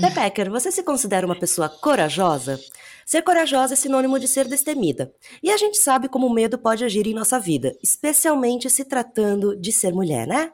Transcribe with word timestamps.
Pepecker, 0.00 0.50
você 0.50 0.72
se 0.72 0.82
considera 0.82 1.26
uma 1.26 1.38
pessoa 1.38 1.68
corajosa? 1.68 2.58
Ser 3.04 3.22
corajosa 3.22 3.74
é 3.74 3.76
sinônimo 3.76 4.18
de 4.18 4.26
ser 4.26 4.48
destemida. 4.48 5.12
E 5.42 5.50
a 5.50 5.56
gente 5.58 5.76
sabe 5.76 6.08
como 6.08 6.26
o 6.26 6.32
medo 6.32 6.56
pode 6.56 6.84
agir 6.84 7.06
em 7.06 7.12
nossa 7.12 7.38
vida, 7.38 7.76
especialmente 7.82 8.70
se 8.70 8.84
tratando 8.84 9.54
de 9.54 9.70
ser 9.70 9.92
mulher, 9.92 10.26
né? 10.26 10.50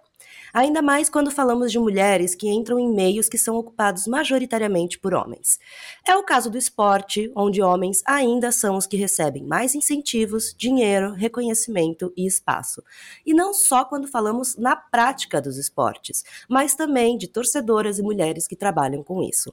Ainda 0.56 0.80
mais 0.80 1.10
quando 1.10 1.30
falamos 1.30 1.70
de 1.70 1.78
mulheres 1.78 2.34
que 2.34 2.48
entram 2.48 2.78
em 2.78 2.90
meios 2.90 3.28
que 3.28 3.36
são 3.36 3.56
ocupados 3.56 4.06
majoritariamente 4.06 4.98
por 4.98 5.12
homens. 5.12 5.58
É 6.02 6.16
o 6.16 6.22
caso 6.22 6.48
do 6.48 6.56
esporte, 6.56 7.30
onde 7.36 7.60
homens 7.60 8.02
ainda 8.06 8.50
são 8.50 8.78
os 8.78 8.86
que 8.86 8.96
recebem 8.96 9.44
mais 9.44 9.74
incentivos, 9.74 10.54
dinheiro, 10.56 11.12
reconhecimento 11.12 12.10
e 12.16 12.26
espaço. 12.26 12.82
E 13.26 13.34
não 13.34 13.52
só 13.52 13.84
quando 13.84 14.08
falamos 14.08 14.56
na 14.56 14.74
prática 14.74 15.42
dos 15.42 15.58
esportes, 15.58 16.24
mas 16.48 16.74
também 16.74 17.18
de 17.18 17.28
torcedoras 17.28 17.98
e 17.98 18.02
mulheres 18.02 18.48
que 18.48 18.56
trabalham 18.56 19.04
com 19.04 19.22
isso. 19.22 19.52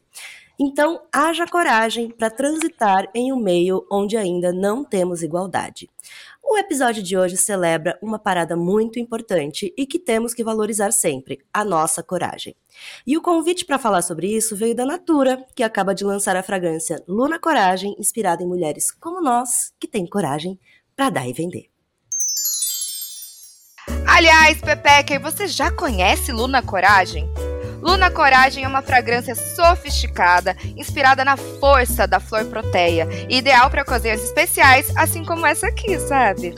Então, 0.59 1.01
haja 1.11 1.47
coragem 1.47 2.09
para 2.09 2.29
transitar 2.29 3.09
em 3.13 3.33
um 3.33 3.37
meio 3.37 3.85
onde 3.91 4.15
ainda 4.15 4.53
não 4.53 4.83
temos 4.83 5.23
igualdade. 5.23 5.89
O 6.43 6.57
episódio 6.57 7.01
de 7.01 7.17
hoje 7.17 7.37
celebra 7.37 7.97
uma 8.01 8.19
parada 8.19 8.55
muito 8.55 8.99
importante 8.99 9.73
e 9.75 9.87
que 9.87 9.97
temos 9.97 10.33
que 10.33 10.43
valorizar 10.43 10.91
sempre: 10.91 11.39
a 11.51 11.65
nossa 11.65 12.03
coragem. 12.03 12.55
E 13.07 13.17
o 13.17 13.21
convite 13.21 13.65
para 13.65 13.79
falar 13.79 14.01
sobre 14.01 14.27
isso 14.27 14.55
veio 14.55 14.75
da 14.75 14.85
Natura, 14.85 15.43
que 15.55 15.63
acaba 15.63 15.95
de 15.95 16.03
lançar 16.03 16.35
a 16.35 16.43
fragrância 16.43 17.03
Luna 17.07 17.39
Coragem, 17.39 17.95
inspirada 17.97 18.43
em 18.43 18.47
mulheres 18.47 18.91
como 18.91 19.21
nós, 19.21 19.73
que 19.79 19.87
têm 19.87 20.05
coragem 20.05 20.59
para 20.95 21.09
dar 21.09 21.27
e 21.27 21.33
vender. 21.33 21.69
Aliás, 24.07 24.61
Pepeca, 24.61 25.19
você 25.19 25.47
já 25.47 25.71
conhece 25.71 26.31
Luna 26.31 26.61
Coragem? 26.61 27.27
Luna 27.83 28.09
Coragem 28.09 28.63
é 28.63 28.67
uma 28.67 28.81
fragrância 28.81 29.35
sofisticada, 29.35 30.55
inspirada 30.77 31.25
na 31.25 31.35
força 31.35 32.07
da 32.07 32.17
flor 32.17 32.45
proteia, 32.45 33.05
ideal 33.27 33.69
para 33.69 33.81
ocasiões 33.81 34.23
especiais, 34.23 34.89
assim 34.95 35.25
como 35.25 35.45
essa 35.45 35.67
aqui, 35.67 35.99
sabe? 35.99 36.55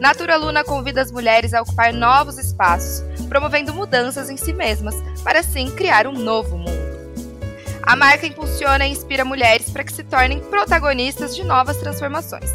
Natura 0.00 0.36
Luna 0.36 0.62
convida 0.62 1.02
as 1.02 1.10
mulheres 1.10 1.52
a 1.52 1.62
ocupar 1.62 1.92
novos 1.92 2.38
espaços, 2.38 3.02
promovendo 3.28 3.74
mudanças 3.74 4.30
em 4.30 4.36
si 4.36 4.52
mesmas, 4.52 4.94
para 5.24 5.40
assim 5.40 5.68
criar 5.72 6.06
um 6.06 6.12
novo 6.12 6.56
mundo. 6.56 6.92
A 7.82 7.96
marca 7.96 8.24
impulsiona 8.24 8.86
e 8.86 8.92
inspira 8.92 9.24
mulheres 9.24 9.68
para 9.68 9.82
que 9.82 9.92
se 9.92 10.04
tornem 10.04 10.38
protagonistas 10.38 11.34
de 11.34 11.42
novas 11.42 11.78
transformações, 11.78 12.50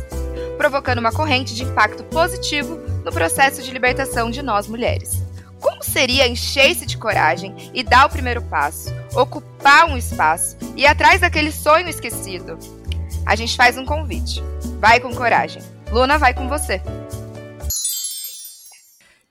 provocando 0.57 0.99
uma 0.99 1.11
corrente 1.11 1.53
de 1.53 1.65
impacto 1.65 2.05
positivo 2.05 2.77
no 3.03 3.11
processo 3.11 3.61
de 3.61 3.69
libertação 3.69 4.31
de 4.31 4.41
nós 4.41 4.65
mulheres. 4.65 5.26
Como 5.61 5.83
seria 5.83 6.27
encher-se 6.27 6.85
de 6.85 6.97
coragem 6.97 7.55
e 7.73 7.83
dar 7.83 8.05
o 8.05 8.09
primeiro 8.09 8.41
passo, 8.43 8.93
ocupar 9.15 9.89
um 9.89 9.97
espaço 9.97 10.57
e 10.75 10.81
ir 10.81 10.87
atrás 10.87 11.21
daquele 11.21 11.51
sonho 11.51 11.89
esquecido? 11.89 12.57
A 13.25 13.35
gente 13.35 13.57
faz 13.57 13.77
um 13.77 13.85
convite. 13.85 14.41
Vai 14.79 14.99
com 14.99 15.13
coragem. 15.13 15.61
Luna 15.91 16.17
vai 16.17 16.33
com 16.33 16.47
você. 16.47 16.81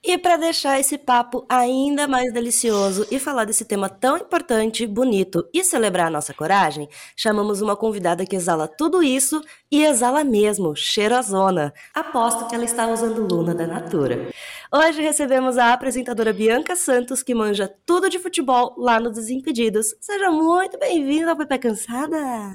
E 0.08 0.16
para 0.16 0.36
deixar 0.36 0.78
esse 0.78 0.96
papo 0.96 1.44
ainda 1.48 2.06
mais 2.06 2.32
delicioso 2.32 3.04
e 3.10 3.18
falar 3.18 3.44
desse 3.44 3.64
tema 3.64 3.88
tão 3.88 4.16
importante, 4.16 4.86
bonito 4.86 5.44
e 5.52 5.64
celebrar 5.64 6.06
a 6.06 6.10
nossa 6.10 6.32
coragem, 6.32 6.88
chamamos 7.16 7.60
uma 7.60 7.74
convidada 7.74 8.24
que 8.24 8.36
exala 8.36 8.68
tudo 8.68 9.02
isso 9.02 9.42
e 9.68 9.82
exala 9.82 10.22
mesmo, 10.22 10.76
cheirosona. 10.76 11.74
Aposto 11.92 12.46
que 12.46 12.54
ela 12.54 12.64
está 12.64 12.86
usando 12.86 13.26
Luna 13.26 13.52
da 13.52 13.66
Natura. 13.66 14.30
Hoje 14.72 15.02
recebemos 15.02 15.58
a 15.58 15.72
apresentadora 15.72 16.32
Bianca 16.32 16.76
Santos, 16.76 17.20
que 17.20 17.34
manja 17.34 17.68
tudo 17.84 18.08
de 18.08 18.20
futebol 18.20 18.76
lá 18.78 19.00
no 19.00 19.10
Desimpedidos. 19.10 19.88
Seja 20.00 20.30
muito 20.30 20.78
bem-vinda 20.78 21.32
ao 21.32 21.36
Pepe 21.36 21.58
Cansada! 21.58 22.52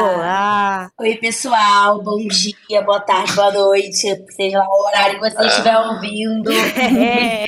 Olá! 0.00 0.90
Oi, 0.98 1.16
pessoal. 1.16 2.02
Bom 2.02 2.26
dia, 2.26 2.82
boa 2.82 3.00
tarde, 3.00 3.32
boa 3.34 3.52
noite. 3.52 3.96
Seja 4.30 4.58
lá 4.58 4.68
o 4.68 4.86
horário 4.86 5.20
que 5.20 5.30
você 5.30 5.46
estiver 5.46 5.76
ouvindo. 5.78 6.50
É. 6.52 7.44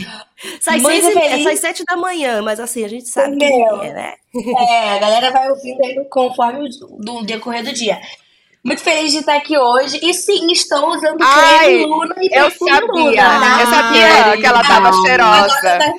Sai, 0.61 0.81
seis, 0.81 1.05
e- 1.05 1.13
feliz. 1.13 1.45
sai 1.45 1.57
sete 1.57 1.85
da 1.85 1.97
manhã, 1.97 2.43
mas 2.43 2.61
assim, 2.61 2.85
a 2.85 2.89
gente 2.89 3.09
sabe 3.09 3.37
que 3.39 3.49
Meu. 3.49 3.83
é, 3.83 3.93
né? 3.93 4.15
É, 4.69 4.91
a 4.91 4.99
galera 4.99 5.31
vai 5.31 5.49
ouvindo 5.51 5.83
aí 5.83 6.05
conforme 6.11 6.69
o 6.69 6.69
do 6.99 7.23
decorrer 7.25 7.65
do 7.65 7.73
dia. 7.73 7.99
Muito 8.67 8.83
feliz 8.83 9.13
de 9.13 9.19
estar 9.19 9.37
aqui 9.37 9.57
hoje. 9.57 9.99
E 10.03 10.13
sim, 10.13 10.51
estou 10.51 10.89
usando 10.91 11.19
Ai, 11.23 11.59
creme 11.67 11.85
Luna 11.87 12.15
e 12.21 12.29
Eu 12.33 12.51
sabia, 12.51 12.81
Luna. 12.87 13.17
tá? 13.17 13.61
eu 13.61 13.67
sabia 13.69 14.37
que 14.39 14.47
ela 14.47 14.63
tava 14.65 14.89
Agora 14.89 15.03
cheirosa. 15.07 15.79
tá- 15.79 15.93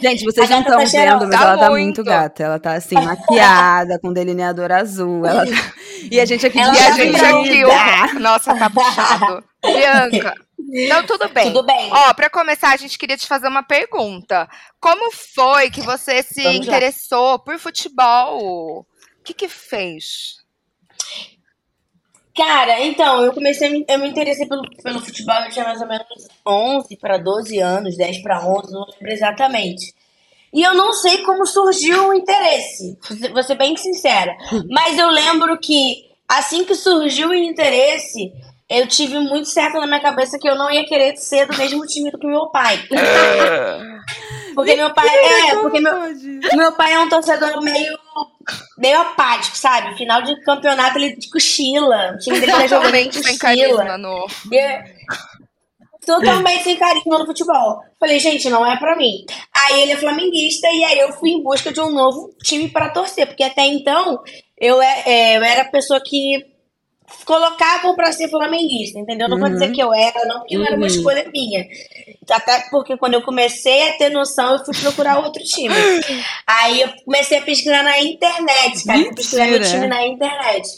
Gente, 0.00 0.24
vocês 0.24 0.48
não 0.48 0.58
gata 0.62 0.76
tá 0.76 0.82
estão 0.84 1.02
vendo, 1.02 1.26
mas 1.26 1.30
cheirosa. 1.30 1.34
ela 1.34 1.58
tá 1.58 1.70
Muito. 1.70 1.84
muito 1.84 2.04
gata. 2.04 2.42
Ela 2.42 2.58
tá 2.60 2.72
assim, 2.74 2.94
maquiada, 2.94 3.98
com 4.00 4.12
delineador 4.12 4.70
azul. 4.70 5.26
Ela 5.26 5.44
tá- 5.44 5.72
E 6.10 6.20
a 6.20 6.24
gente 6.24 6.46
aqui 6.46 6.58
Ela 6.58 6.72
E 6.72 6.76
de 6.76 6.82
a 6.82 6.90
tá 6.90 6.92
gente 6.96 7.64
aqui, 7.64 8.18
nossa, 8.20 8.54
tá 8.54 8.70
puxado. 8.70 9.44
Bianca, 9.64 10.34
então 10.72 11.02
tudo 11.06 11.28
bem. 11.30 11.46
Tudo 11.52 11.64
bem. 11.66 11.90
Ó, 11.92 12.14
pra 12.14 12.28
começar, 12.30 12.70
a 12.72 12.76
gente 12.76 12.96
queria 12.98 13.16
te 13.16 13.26
fazer 13.26 13.48
uma 13.48 13.62
pergunta. 13.62 14.46
Como 14.80 15.10
foi 15.34 15.70
que 15.70 15.80
você 15.80 16.22
se 16.22 16.42
Vamos 16.42 16.58
lá. 16.66 16.76
interessou 16.76 17.38
por 17.38 17.58
futebol? 17.58 18.80
O 18.80 19.24
que 19.24 19.32
que 19.34 19.48
fez? 19.48 20.43
Cara, 22.36 22.80
então, 22.80 23.22
eu 23.22 23.32
comecei, 23.32 23.84
eu 23.88 23.98
me 23.98 24.08
interessei 24.08 24.46
pelo, 24.46 24.62
pelo 24.82 25.00
futebol, 25.00 25.36
eu 25.44 25.50
tinha 25.50 25.64
mais 25.64 25.80
ou 25.80 25.86
menos 25.86 26.06
11 26.46 26.96
para 26.96 27.16
12 27.16 27.58
anos, 27.60 27.96
10 27.96 28.22
para 28.22 28.44
11, 28.44 28.72
não 28.72 28.86
lembro 28.86 29.12
exatamente. 29.12 29.94
E 30.52 30.62
eu 30.62 30.74
não 30.74 30.92
sei 30.92 31.18
como 31.18 31.46
surgiu 31.46 32.08
o 32.08 32.14
interesse, 32.14 32.96
vou 33.32 33.42
ser- 33.42 33.56
bem 33.56 33.76
sincera. 33.76 34.36
Mas 34.68 34.98
eu 34.98 35.08
lembro 35.10 35.58
que 35.58 36.06
assim 36.28 36.64
que 36.64 36.74
surgiu 36.74 37.28
o 37.30 37.34
interesse, 37.34 38.32
eu 38.68 38.86
tive 38.86 39.18
muito 39.18 39.48
certo 39.48 39.78
na 39.80 39.86
minha 39.86 40.00
cabeça 40.00 40.38
que 40.38 40.48
eu 40.48 40.56
não 40.56 40.70
ia 40.70 40.84
querer 40.86 41.16
ser 41.16 41.46
do 41.46 41.56
mesmo 41.56 41.84
time 41.86 42.10
do 42.10 42.18
que 42.18 42.26
meu 42.26 42.46
pai. 42.48 42.78
Porque 44.54 44.76
meu 44.76 44.92
pai 44.94 45.08
é, 45.08 45.56
porque 45.56 45.80
meu, 45.80 45.94
meu 46.54 46.72
pai 46.72 46.92
é 46.92 46.98
um 47.00 47.08
torcedor 47.08 47.62
meio, 47.62 47.98
meio 48.78 49.00
apático, 49.00 49.56
sabe? 49.56 49.96
Final 49.96 50.22
de 50.22 50.40
campeonato 50.42 50.98
ele 50.98 51.16
cochila. 51.32 52.12
O 52.14 52.18
time 52.18 52.40
dele 52.40 52.52
tá 52.52 52.66
jogando 52.66 52.94
ele 52.94 53.10
Totalmente 53.10 53.22
sem 53.22 53.38
carisma 53.38 53.76
cochila. 53.76 53.98
no. 53.98 54.26
É 54.52 54.94
Totalmente 56.04 56.64
sem 56.64 56.76
carisma 56.76 57.18
no 57.18 57.26
futebol. 57.26 57.80
Falei, 57.98 58.18
gente, 58.18 58.48
não 58.50 58.64
é 58.66 58.76
pra 58.76 58.96
mim. 58.96 59.24
Aí 59.52 59.82
ele 59.82 59.92
é 59.92 59.96
flamenguista 59.96 60.68
e 60.70 60.84
aí 60.84 60.98
eu 60.98 61.12
fui 61.12 61.30
em 61.30 61.42
busca 61.42 61.72
de 61.72 61.80
um 61.80 61.90
novo 61.90 62.34
time 62.42 62.68
pra 62.68 62.90
torcer. 62.90 63.26
Porque 63.26 63.42
até 63.42 63.64
então 63.64 64.22
eu, 64.58 64.80
é, 64.80 65.02
é, 65.06 65.36
eu 65.36 65.42
era 65.42 65.62
a 65.62 65.70
pessoa 65.70 66.00
que 66.04 66.53
colocavam 67.24 67.94
pra 67.96 68.12
ser 68.12 68.28
flamenguista, 68.28 68.98
entendeu? 68.98 69.28
Não 69.28 69.38
vou 69.38 69.48
dizer 69.48 69.70
que 69.72 69.80
eu 69.82 69.92
era, 69.94 70.24
não, 70.26 70.40
porque 70.40 70.56
não 70.56 70.64
era 70.66 70.74
uma 70.76 70.80
Uhum. 70.82 70.86
escolha 70.86 71.28
minha. 71.32 71.66
Até 72.30 72.60
porque 72.70 72.96
quando 72.96 73.14
eu 73.14 73.22
comecei 73.22 73.88
a 73.88 73.92
ter 73.98 74.10
noção, 74.10 74.52
eu 74.52 74.64
fui 74.64 74.74
procurar 74.80 75.18
outro 75.18 75.42
time. 75.44 75.74
Aí 76.46 76.80
eu 76.80 76.88
comecei 77.04 77.38
a 77.38 77.42
pesquisar 77.42 77.82
na 77.82 77.98
internet, 78.00 78.84
cara. 78.84 78.98
Eu 79.00 79.14
pesquisar 79.14 79.46
meu 79.46 79.62
time 79.62 79.86
na 79.86 80.06
internet. 80.06 80.68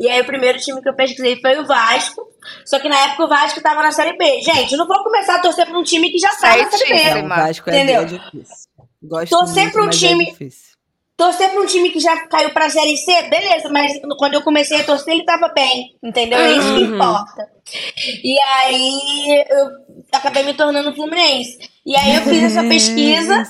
E 0.00 0.08
aí 0.08 0.20
o 0.20 0.24
primeiro 0.24 0.58
time 0.60 0.80
que 0.80 0.88
eu 0.88 0.94
pesquisei 0.94 1.40
foi 1.40 1.58
o 1.58 1.66
Vasco. 1.66 2.22
Só 2.64 2.78
que 2.78 2.88
na 2.88 2.96
época 3.06 3.24
o 3.24 3.28
Vasco 3.28 3.60
tava 3.60 3.82
na 3.82 3.90
Série 3.90 4.16
B. 4.16 4.40
Gente, 4.42 4.72
eu 4.72 4.78
não 4.78 4.86
vou 4.86 5.02
começar 5.02 5.34
a 5.34 5.38
torcer 5.40 5.66
pra 5.66 5.76
um 5.76 5.82
time 5.82 6.08
que 6.10 6.18
já 6.18 6.28
tá 6.36 6.56
na 6.56 6.70
Série 6.70 6.88
B. 6.94 7.14
Não, 7.14 7.24
o 7.24 7.28
Vasco 7.28 7.68
é, 7.70 7.74
Entendeu? 7.74 8.02
é 8.02 8.04
difícil. 8.04 8.68
Gosto 9.02 9.30
Torcer 9.30 9.62
muito, 9.64 9.72
pra 9.72 9.82
um 9.82 9.86
mas 9.86 9.98
time- 9.98 10.24
É 10.24 10.30
difícil. 10.30 10.68
Torcer 11.18 11.50
pra 11.50 11.60
um 11.60 11.66
time 11.66 11.90
que 11.90 11.98
já 11.98 12.16
caiu 12.28 12.50
pra 12.50 12.70
Série 12.70 12.96
C, 12.96 13.22
beleza, 13.22 13.68
mas 13.70 13.92
quando 14.16 14.34
eu 14.34 14.42
comecei 14.42 14.80
a 14.80 14.84
torcer, 14.84 15.14
ele 15.14 15.24
tava 15.24 15.48
bem, 15.48 15.96
entendeu? 16.00 16.38
É 16.38 16.52
isso 16.52 16.74
que 16.74 16.84
Uhum. 16.84 16.94
importa. 16.94 17.48
E 18.22 18.38
aí 18.40 19.44
eu 19.50 19.66
acabei 20.12 20.44
me 20.44 20.54
tornando 20.54 20.94
Fluminense. 20.94 21.58
E 21.84 21.96
aí 21.96 22.14
eu 22.16 22.22
fiz 22.22 22.42
essa 22.44 22.62
pesquisa 22.62 23.42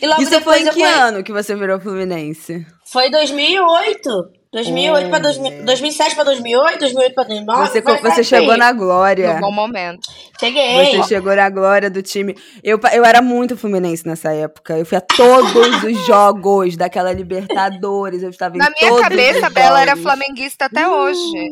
e 0.00 0.06
logo 0.06 0.22
Isso 0.22 0.30
depois 0.30 0.58
foi 0.58 0.64
em 0.64 0.68
eu 0.68 0.72
que 0.74 0.80
conhe- 0.80 0.92
ano 0.94 1.24
que 1.24 1.32
você 1.32 1.56
virou 1.56 1.80
Fluminense? 1.80 2.64
Foi 2.84 3.10
2008. 3.10 4.08
2008 4.52 5.10
pra 5.10 5.18
2000, 5.18 5.64
2007 5.64 6.14
pra 6.14 6.24
2008, 6.24 6.78
2008 6.78 7.14
pra 7.14 7.24
2009. 7.24 7.66
Você, 7.66 7.82
foi 7.82 7.96
você 7.98 8.06
essa 8.08 8.22
chegou 8.22 8.56
na 8.56 8.72
glória. 8.72 9.34
No 9.34 9.40
bom 9.40 9.52
momento. 9.52 10.08
Cheguei. 10.38 10.96
Você 10.96 11.08
chegou 11.08 11.34
na 11.34 11.50
glória 11.50 11.90
do 11.90 12.02
time. 12.02 12.34
Eu, 12.62 12.80
eu 12.92 13.04
era 13.04 13.20
muito 13.20 13.56
Fluminense 13.56 14.06
nessa 14.06 14.32
época. 14.32 14.78
Eu 14.78 14.86
fui 14.86 14.96
a 14.96 15.00
todos 15.00 15.82
os 15.84 16.06
jogos 16.06 16.76
daquela 16.76 17.12
Libertadores. 17.12 18.22
Eu 18.22 18.30
estava 18.30 18.54
em 18.54 18.58
Na 18.58 18.70
minha 18.70 18.88
todos 18.88 19.02
cabeça, 19.02 19.50
Bela 19.50 19.82
era 19.82 19.96
flamenguista 19.96 20.66
até 20.66 20.88
hoje. 20.88 21.50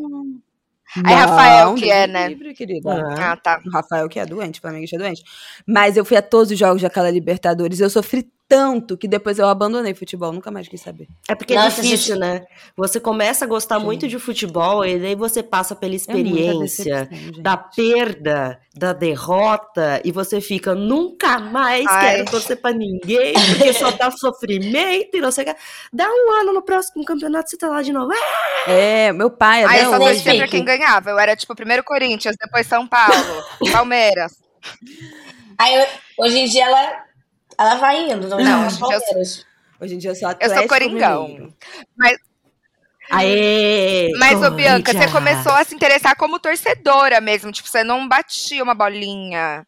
Aí, 1.04 1.14
Rafael, 1.14 1.74
que 1.74 1.90
é, 1.90 2.06
né? 2.06 2.28
livre, 2.28 2.54
querida. 2.54 3.02
Ah. 3.18 3.36
Tá. 3.36 3.60
O 3.66 3.70
Rafael 3.70 4.08
que 4.08 4.20
é 4.20 4.26
doente, 4.26 4.60
flamenguista 4.60 4.94
é 4.96 4.98
doente. 4.98 5.24
Mas 5.66 5.96
eu 5.96 6.04
fui 6.04 6.16
a 6.16 6.22
todos 6.22 6.52
os 6.52 6.58
jogos 6.58 6.82
daquela 6.82 7.10
Libertadores. 7.10 7.80
Eu 7.80 7.90
sofri 7.90 8.30
tanto 8.48 8.96
que 8.96 9.08
depois 9.08 9.38
eu 9.38 9.48
abandonei 9.48 9.94
futebol. 9.94 10.32
Nunca 10.32 10.50
mais 10.50 10.68
quis 10.68 10.80
saber. 10.80 11.08
É 11.28 11.34
porque 11.34 11.54
é 11.54 11.56
Nossa, 11.56 11.80
difícil, 11.82 12.14
gente. 12.16 12.20
né? 12.20 12.44
Você 12.76 13.00
começa 13.00 13.44
a 13.44 13.48
gostar 13.48 13.78
Sim. 13.78 13.84
muito 13.86 14.06
de 14.06 14.18
futebol 14.18 14.84
e 14.84 14.98
daí 14.98 15.14
você 15.14 15.42
passa 15.42 15.74
pela 15.74 15.92
É 15.94 15.96
experiência 15.96 17.08
gente. 17.10 17.40
da 17.42 17.56
perda, 17.56 18.60
da 18.74 18.92
derrota, 18.92 20.00
e 20.04 20.12
você 20.12 20.40
fica, 20.40 20.74
nunca 20.74 21.38
mais 21.38 21.86
Ai. 21.88 22.16
quero 22.16 22.30
torcer 22.30 22.60
pra 22.60 22.72
ninguém, 22.72 23.32
porque 23.32 23.72
só 23.72 23.90
dá 23.92 24.10
sofrimento 24.12 25.16
e 25.16 25.20
não 25.20 25.30
sei 25.32 25.44
o 25.44 25.46
que. 25.48 25.56
Dá 25.92 26.06
um 26.08 26.32
ano 26.40 26.52
no 26.52 26.62
próximo 26.62 27.04
campeonato, 27.04 27.48
você 27.50 27.56
tá 27.56 27.68
lá 27.68 27.82
de 27.82 27.92
novo. 27.92 28.12
Ah, 28.12 28.70
É, 28.70 29.12
meu 29.12 29.30
pai 29.30 29.64
Aí 29.64 29.82
eu 29.82 29.90
só 29.90 29.98
torcia 29.98 30.36
pra 30.36 30.48
quem 30.48 30.64
ganhava. 30.64 31.10
Eu 31.10 31.18
era 31.18 31.34
tipo 31.36 31.54
primeiro 31.54 31.82
Corinthians, 31.82 32.36
depois 32.38 32.66
São 32.66 32.86
Paulo, 32.86 33.14
Palmeiras. 33.72 34.34
Aí 35.58 35.74
eu- 35.74 35.86
hoje 36.18 36.38
em 36.38 36.46
dia 36.46 36.64
ela, 36.66 37.04
ela 37.58 37.74
vai 37.76 38.10
indo. 38.10 38.28
Não, 38.28 38.38
Não, 38.38 38.66
hoje 38.66 38.76
em 38.76 38.78
dia 38.78 38.96
eu 38.96 39.00
Palmeiras. 39.00 39.46
Hoje 39.80 39.94
em 39.94 39.98
dia 39.98 40.10
eu 40.10 40.14
sou 40.14 40.28
Eu 40.28 40.32
Atlético 40.32 40.58
sou 40.60 40.68
Coringão. 40.68 41.28
Mineiro. 41.28 41.54
Aê! 43.10 44.10
Mas, 44.18 44.42
ô 44.42 44.50
Bianca, 44.50 44.92
você 44.92 45.10
começou 45.10 45.52
a 45.52 45.62
se 45.64 45.74
interessar 45.74 46.16
como 46.16 46.38
torcedora 46.38 47.20
mesmo. 47.20 47.52
Tipo, 47.52 47.68
você 47.68 47.84
não 47.84 48.08
batia 48.08 48.62
uma 48.62 48.74
bolinha. 48.74 49.66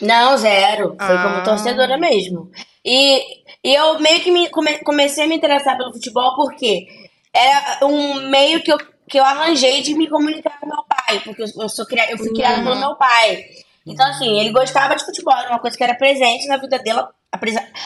Não, 0.00 0.36
zero. 0.36 0.94
Foi 0.96 1.16
Ah. 1.16 1.22
como 1.22 1.44
torcedora 1.44 1.98
mesmo. 1.98 2.50
E, 2.84 3.20
e 3.64 3.74
eu 3.74 3.98
meio 3.98 4.20
que 4.20 4.30
me, 4.30 4.48
come- 4.50 4.78
comecei 4.84 5.24
a 5.24 5.26
me 5.26 5.34
interessar 5.36 5.76
pelo 5.76 5.92
futebol 5.92 6.36
porque 6.36 6.86
era 7.34 7.84
um 7.84 8.28
meio 8.28 8.62
que 8.62 8.72
eu, 8.72 8.78
que 9.08 9.18
eu 9.18 9.24
arranjei 9.24 9.82
de 9.82 9.94
me 9.94 10.08
comunicar 10.08 10.60
com 10.60 10.66
meu 10.66 10.84
pai. 10.84 11.20
Porque 11.24 11.42
eu, 11.42 11.46
eu, 11.58 11.68
sou, 11.68 11.84
cria- 11.86 12.10
eu 12.10 12.18
fui 12.18 12.32
criada 12.32 12.62
pelo 12.62 12.78
meu 12.78 12.94
pai. 12.94 13.44
Então, 13.88 14.06
assim, 14.06 14.38
ele 14.38 14.52
gostava 14.52 14.94
de 14.94 15.04
futebol, 15.04 15.34
era 15.34 15.50
uma 15.50 15.58
coisa 15.58 15.76
que 15.76 15.82
era 15.82 15.94
presente 15.94 16.46
na 16.46 16.56
vida 16.56 16.78
dele, 16.78 17.00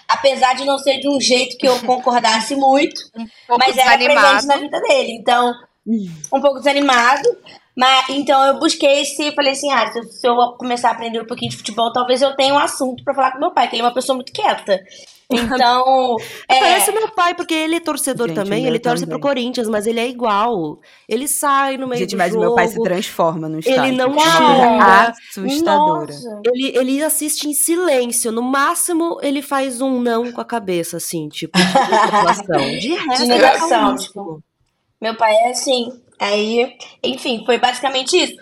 apesar, 0.08 0.54
de 0.54 0.64
não 0.64 0.78
ser 0.78 0.99
de 0.99 1.08
um 1.08 1.20
jeito 1.20 1.56
que 1.56 1.66
eu 1.66 1.78
concordasse 1.87 2.54
muito. 2.56 3.00
Um 3.16 3.56
mas 3.58 3.76
era 3.76 3.96
presente 3.96 4.46
na 4.46 4.56
vida 4.56 4.81
dele. 4.81 5.12
Então, 5.12 5.52
um 5.87 6.40
pouco 6.40 6.58
desanimado. 6.58 7.28
Mas 7.76 8.08
então 8.10 8.44
eu 8.46 8.58
busquei 8.58 9.00
esse, 9.00 9.32
falei 9.34 9.52
assim, 9.52 9.72
ah, 9.72 9.90
se 9.90 9.98
eu, 9.98 10.02
se 10.04 10.26
eu 10.28 10.36
começar 10.58 10.88
a 10.88 10.92
aprender 10.92 11.20
um 11.22 11.26
pouquinho 11.26 11.50
de 11.50 11.56
futebol, 11.56 11.90
talvez 11.92 12.20
eu 12.20 12.36
tenha 12.36 12.52
um 12.52 12.58
assunto 12.58 13.02
pra 13.02 13.14
falar 13.14 13.32
com 13.32 13.38
meu 13.38 13.50
pai, 13.50 13.69
que 13.69 13.76
ele 13.76 13.82
é 13.82 13.84
uma 13.86 13.94
pessoa 13.94 14.14
muito 14.16 14.32
quieta. 14.32 14.78
Então, 15.34 16.16
é, 16.46 16.60
Parece 16.60 16.92
meu 16.92 17.08
pai, 17.08 17.34
porque 17.34 17.54
ele 17.54 17.76
é 17.76 17.80
torcedor 17.80 18.28
Gente, 18.28 18.36
também, 18.36 18.66
ele 18.66 18.78
torce 18.78 19.04
também. 19.06 19.19
pro 19.19 19.28
Corinthians, 19.28 19.66
mas 19.66 19.86
ele 19.86 19.98
é 19.98 20.06
igual. 20.06 20.78
Ele 21.08 21.26
sai 21.26 21.78
no 21.78 21.86
meio 21.88 22.00
Gente, 22.00 22.10
do 22.10 22.19
mas 22.19 22.32
o 22.32 22.34
jogo. 22.34 22.44
meu 22.44 22.54
pai 22.54 22.69
se 22.69 22.78
transforma 22.82 23.48
no 23.48 23.58
estádio. 23.58 23.94
não 23.94 24.04
É 24.04 24.08
uma 24.08 24.14
coisa 24.14 24.36
chora. 24.36 25.14
assustadora. 25.30 26.12
nossa. 26.12 26.40
Ele, 26.44 26.76
ele 26.76 27.02
assiste 27.02 27.48
em 27.48 27.54
silêncio. 27.54 28.30
No 28.30 28.42
máximo, 28.42 29.18
ele 29.22 29.40
faz 29.40 29.80
um 29.80 30.02
não 30.02 30.30
com 30.32 30.40
a 30.42 30.44
cabeça, 30.44 30.98
assim, 30.98 31.30
tipo, 31.30 31.56
de. 31.58 31.64
De 32.80 32.94
resto, 32.94 33.22
ele 33.22 33.32
é 33.32 33.36
negação, 33.38 33.68
calmíssimo. 33.70 34.42
Meu 35.00 35.16
pai 35.16 35.32
é 35.34 35.50
assim. 35.50 36.01
Aí, 36.22 36.76
enfim, 37.02 37.42
foi 37.44 37.58
basicamente 37.58 38.16
isso. 38.16 38.34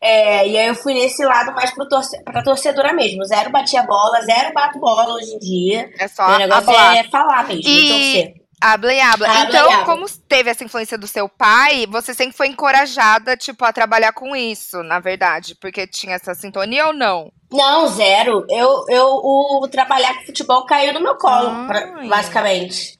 É, 0.00 0.46
e 0.46 0.56
aí 0.58 0.68
eu 0.68 0.74
fui 0.74 0.94
nesse 0.94 1.24
lado 1.24 1.52
mais 1.54 1.70
pro 1.72 1.88
torce, 1.88 2.22
pra 2.24 2.42
torcedora 2.42 2.92
mesmo. 2.92 3.24
Zero 3.24 3.50
batia 3.50 3.82
bola, 3.82 4.20
zero 4.22 4.52
bato 4.54 4.78
bola 4.78 5.14
hoje 5.14 5.32
em 5.34 5.38
dia. 5.38 5.90
É 5.98 6.06
só 6.08 6.28
Meu 6.28 6.38
negócio 6.38 6.70
hablar. 6.70 6.96
é 6.96 7.04
falar 7.04 7.46
mesmo, 7.48 7.62
E- 7.70 7.88
torcer. 7.88 8.34
Habla 8.58 8.94
e 8.94 9.00
habla. 9.00 9.28
Habla 9.28 9.44
então, 9.44 9.70
e 9.70 9.74
habla. 9.74 9.84
como 9.84 10.06
teve 10.26 10.48
essa 10.50 10.64
influência 10.64 10.96
do 10.96 11.06
seu 11.06 11.28
pai, 11.28 11.86
você 11.86 12.14
sempre 12.14 12.34
foi 12.34 12.48
encorajada, 12.48 13.36
tipo, 13.36 13.62
a 13.66 13.72
trabalhar 13.72 14.12
com 14.14 14.34
isso, 14.34 14.82
na 14.82 14.98
verdade. 14.98 15.54
Porque 15.60 15.86
tinha 15.86 16.14
essa 16.14 16.34
sintonia 16.34 16.86
ou 16.86 16.94
não? 16.94 17.30
Não, 17.52 17.86
zero. 17.88 18.46
Eu, 18.48 18.84
eu, 18.88 19.06
o 19.08 19.68
trabalhar 19.70 20.14
com 20.14 20.24
futebol 20.26 20.64
caiu 20.64 20.94
no 20.94 21.00
meu 21.02 21.16
colo, 21.16 21.50
Ai. 21.70 22.08
basicamente. 22.08 22.95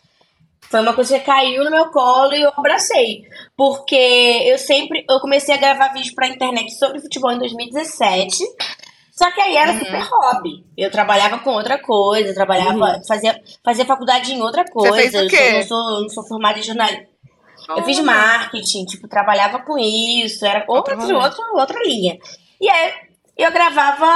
Foi 0.71 0.81
uma 0.81 0.93
coisa 0.95 1.19
que 1.19 1.25
caiu 1.25 1.65
no 1.65 1.71
meu 1.71 1.87
colo 1.91 2.35
e 2.35 2.43
eu 2.43 2.51
abracei. 2.57 3.23
Porque 3.57 3.95
eu 4.47 4.59
sempre. 4.59 5.05
Eu 5.09 5.21
comecei 5.21 5.55
a 5.55 5.59
gravar 5.59 5.89
vídeo 5.93 6.15
pra 6.15 6.29
internet 6.29 6.71
sobre 6.79 7.01
futebol 7.01 7.31
em 7.33 7.39
2017. 7.39 8.45
Só 9.13 9.31
que 9.31 9.41
aí 9.41 9.57
era 9.57 9.73
Uhum. 9.73 9.79
super 9.79 10.03
hobby. 10.03 10.65
Eu 10.77 10.91
trabalhava 10.91 11.39
com 11.39 11.51
outra 11.51 11.79
coisa, 11.79 12.29
eu 12.31 12.35
trabalhava, 12.35 13.01
fazia, 13.09 13.41
fazia 13.65 13.87
faculdade 13.87 14.33
em 14.33 14.43
outra 14.43 14.65
coisa. 14.65 14.95
fez 14.95 15.15
o 15.15 15.19
eu 15.19 15.29
quê? 15.29 15.37
sou- 15.37 15.53
não, 15.53 15.63
sou, 15.93 16.01
não 16.03 16.09
sou 16.11 16.27
formada 16.29 16.59
em 16.59 16.63
jornalismo. 16.63 17.07
Eu 17.69 17.83
fiz 17.83 17.99
marketing, 18.01 18.85
tipo, 18.85 19.09
trabalhava 19.09 19.59
com 19.61 19.77
isso, 19.79 20.45
era 20.45 20.65
outro, 20.69 20.97
rolê. 21.01 21.15
outro, 21.15 21.43
outra 21.55 21.83
linha. 21.83 22.17
E 22.61 22.69
aí 22.69 22.93
eu 23.37 23.53
gravava 23.53 24.07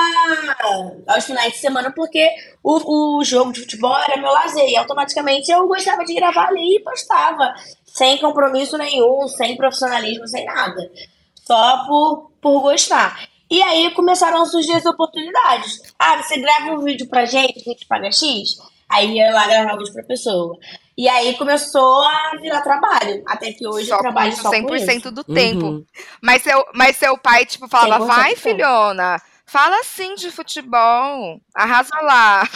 aos 1.07 1.25
finais 1.25 1.53
de 1.53 1.59
semana 1.59 1.93
porque 1.93 2.27
o, 2.63 3.19
o 3.19 3.25
jogo 3.25 3.53
de 3.53 3.61
futebol 3.61 3.97
era 3.99 4.17
meu 4.17 4.31
lazer. 4.31 4.69
E 4.69 4.77
automaticamente 4.77 5.51
eu 5.51 5.69
gostava 5.69 6.05
de 6.05 6.15
gravar 6.15 6.49
ali 6.49 6.77
e 6.77 6.81
postava. 6.81 7.55
Sem 7.85 8.19
compromisso 8.19 8.79
nenhum, 8.79 9.29
sem 9.29 9.57
profissionalismo, 9.57 10.27
sem 10.27 10.45
nada. 10.47 10.91
Só 11.35 11.85
por, 11.87 12.31
por 12.41 12.63
gostar. 12.63 13.29
E 13.51 13.61
aí 13.63 13.91
começaram 13.91 14.41
a 14.41 14.47
surgir 14.47 14.75
as 14.75 14.87
oportunidades. 14.87 15.81
Ah, 15.99 16.23
você 16.23 16.39
grava 16.39 16.73
um 16.73 16.85
vídeo 16.85 17.09
pra 17.09 17.27
gente, 17.27 17.59
a 17.59 17.73
gente 17.73 17.87
paga 17.87 18.11
X? 18.11 18.57
Aí 18.89 19.17
ia 19.17 19.35
lá 19.35 19.47
gravar 19.47 19.75
o 19.75 19.79
vídeo 19.79 19.93
pra 19.93 20.03
pessoa. 20.05 20.57
E 21.03 21.09
aí 21.09 21.35
começou 21.39 22.03
a 22.03 22.33
virar 22.41 22.61
trabalho. 22.61 23.23
Até 23.27 23.53
que 23.53 23.67
hoje 23.67 23.87
Só 23.87 23.95
eu 23.95 23.99
com 23.99 24.03
trabalho 24.03 24.33
isso, 24.35 24.43
só 24.43 24.51
com 24.51 24.57
100% 24.67 24.97
isso. 24.99 25.11
do 25.11 25.25
tempo. 25.25 25.65
Uhum. 25.67 25.85
Mas 26.21 26.43
seu, 26.43 26.63
mas 26.75 26.97
seu 26.97 27.17
pai, 27.17 27.47
tipo, 27.47 27.67
falava, 27.69 28.05
100% 28.05 28.07
vai, 28.07 28.29
tempo. 28.35 28.41
filhona, 28.43 29.23
fala 29.47 29.81
assim 29.81 30.15
de 30.15 30.31
futebol, 30.31 31.41
arrasa 31.55 31.99
lá. 32.03 32.47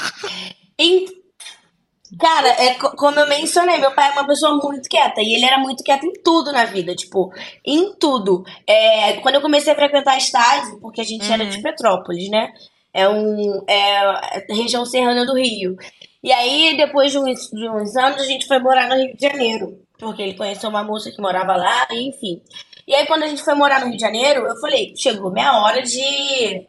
Cara, 2.21 2.49
é 2.49 2.75
co- 2.75 2.95
como 2.97 3.19
eu 3.19 3.27
mencionei, 3.29 3.79
meu 3.79 3.91
pai 3.93 4.11
é 4.11 4.13
uma 4.13 4.27
pessoa 4.27 4.57
muito 4.63 4.89
quieta. 4.89 5.21
E 5.21 5.35
ele 5.35 5.45
era 5.45 5.59
muito 5.59 5.83
quieto 5.83 6.05
em 6.05 6.13
tudo 6.23 6.53
na 6.53 6.65
vida, 6.65 6.95
tipo, 6.95 7.33
em 7.65 7.95
tudo. 7.95 8.45
É, 8.67 9.15
quando 9.15 9.37
eu 9.37 9.41
comecei 9.41 9.73
a 9.73 9.77
frequentar 9.77 10.17
estádio, 10.19 10.79
porque 10.81 11.01
a 11.01 11.05
gente 11.05 11.31
era 11.33 11.45
de 11.47 11.61
Petrópolis, 11.63 12.29
né? 12.31 12.53
É 12.93 13.09
um. 13.09 13.65
É 13.67 13.99
a 13.99 14.41
região 14.51 14.85
serrana 14.85 15.27
do 15.27 15.35
Rio. 15.35 15.77
E 16.25 16.33
aí, 16.33 16.75
depois 16.77 17.13
de 17.13 17.19
uns, 17.19 17.51
de 17.51 17.69
uns 17.69 17.95
anos, 17.97 18.23
a 18.23 18.25
gente 18.25 18.47
foi 18.47 18.59
morar 18.59 18.89
no 18.89 18.97
Rio 18.97 19.15
de 19.15 19.23
Janeiro. 19.29 19.79
Porque 19.99 20.23
ele 20.23 20.35
conheceu 20.35 20.71
uma 20.71 20.83
moça 20.83 21.11
que 21.11 21.21
morava 21.21 21.55
lá, 21.55 21.87
enfim. 21.93 22.41
E 22.89 22.95
aí, 22.95 23.07
quando 23.07 23.25
a 23.25 23.29
gente 23.29 23.45
foi 23.45 23.55
morar 23.55 23.81
no 23.81 23.87
Rio 23.89 23.97
de 23.97 24.01
Janeiro, 24.01 24.47
eu 24.47 24.57
falei, 24.57 24.95
chegou 24.97 25.31
minha 25.31 25.53
hora 25.63 25.83
de 25.83 26.67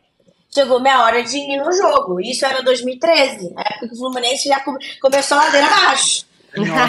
chegou 0.54 0.80
minha 0.80 1.02
hora 1.04 1.24
de 1.24 1.38
ir 1.38 1.58
no 1.58 1.72
jogo. 1.72 2.20
Isso 2.22 2.46
era 2.46 2.62
2013, 2.64 3.54
a 3.58 3.62
época 3.62 3.88
que 3.90 3.94
o 3.94 3.98
Fluminense 3.98 4.48
já 4.48 4.60
come- 4.62 4.80
começou 5.02 5.38
a 5.38 5.44
ladeira 5.46 5.68
abaixo. 5.68 6.26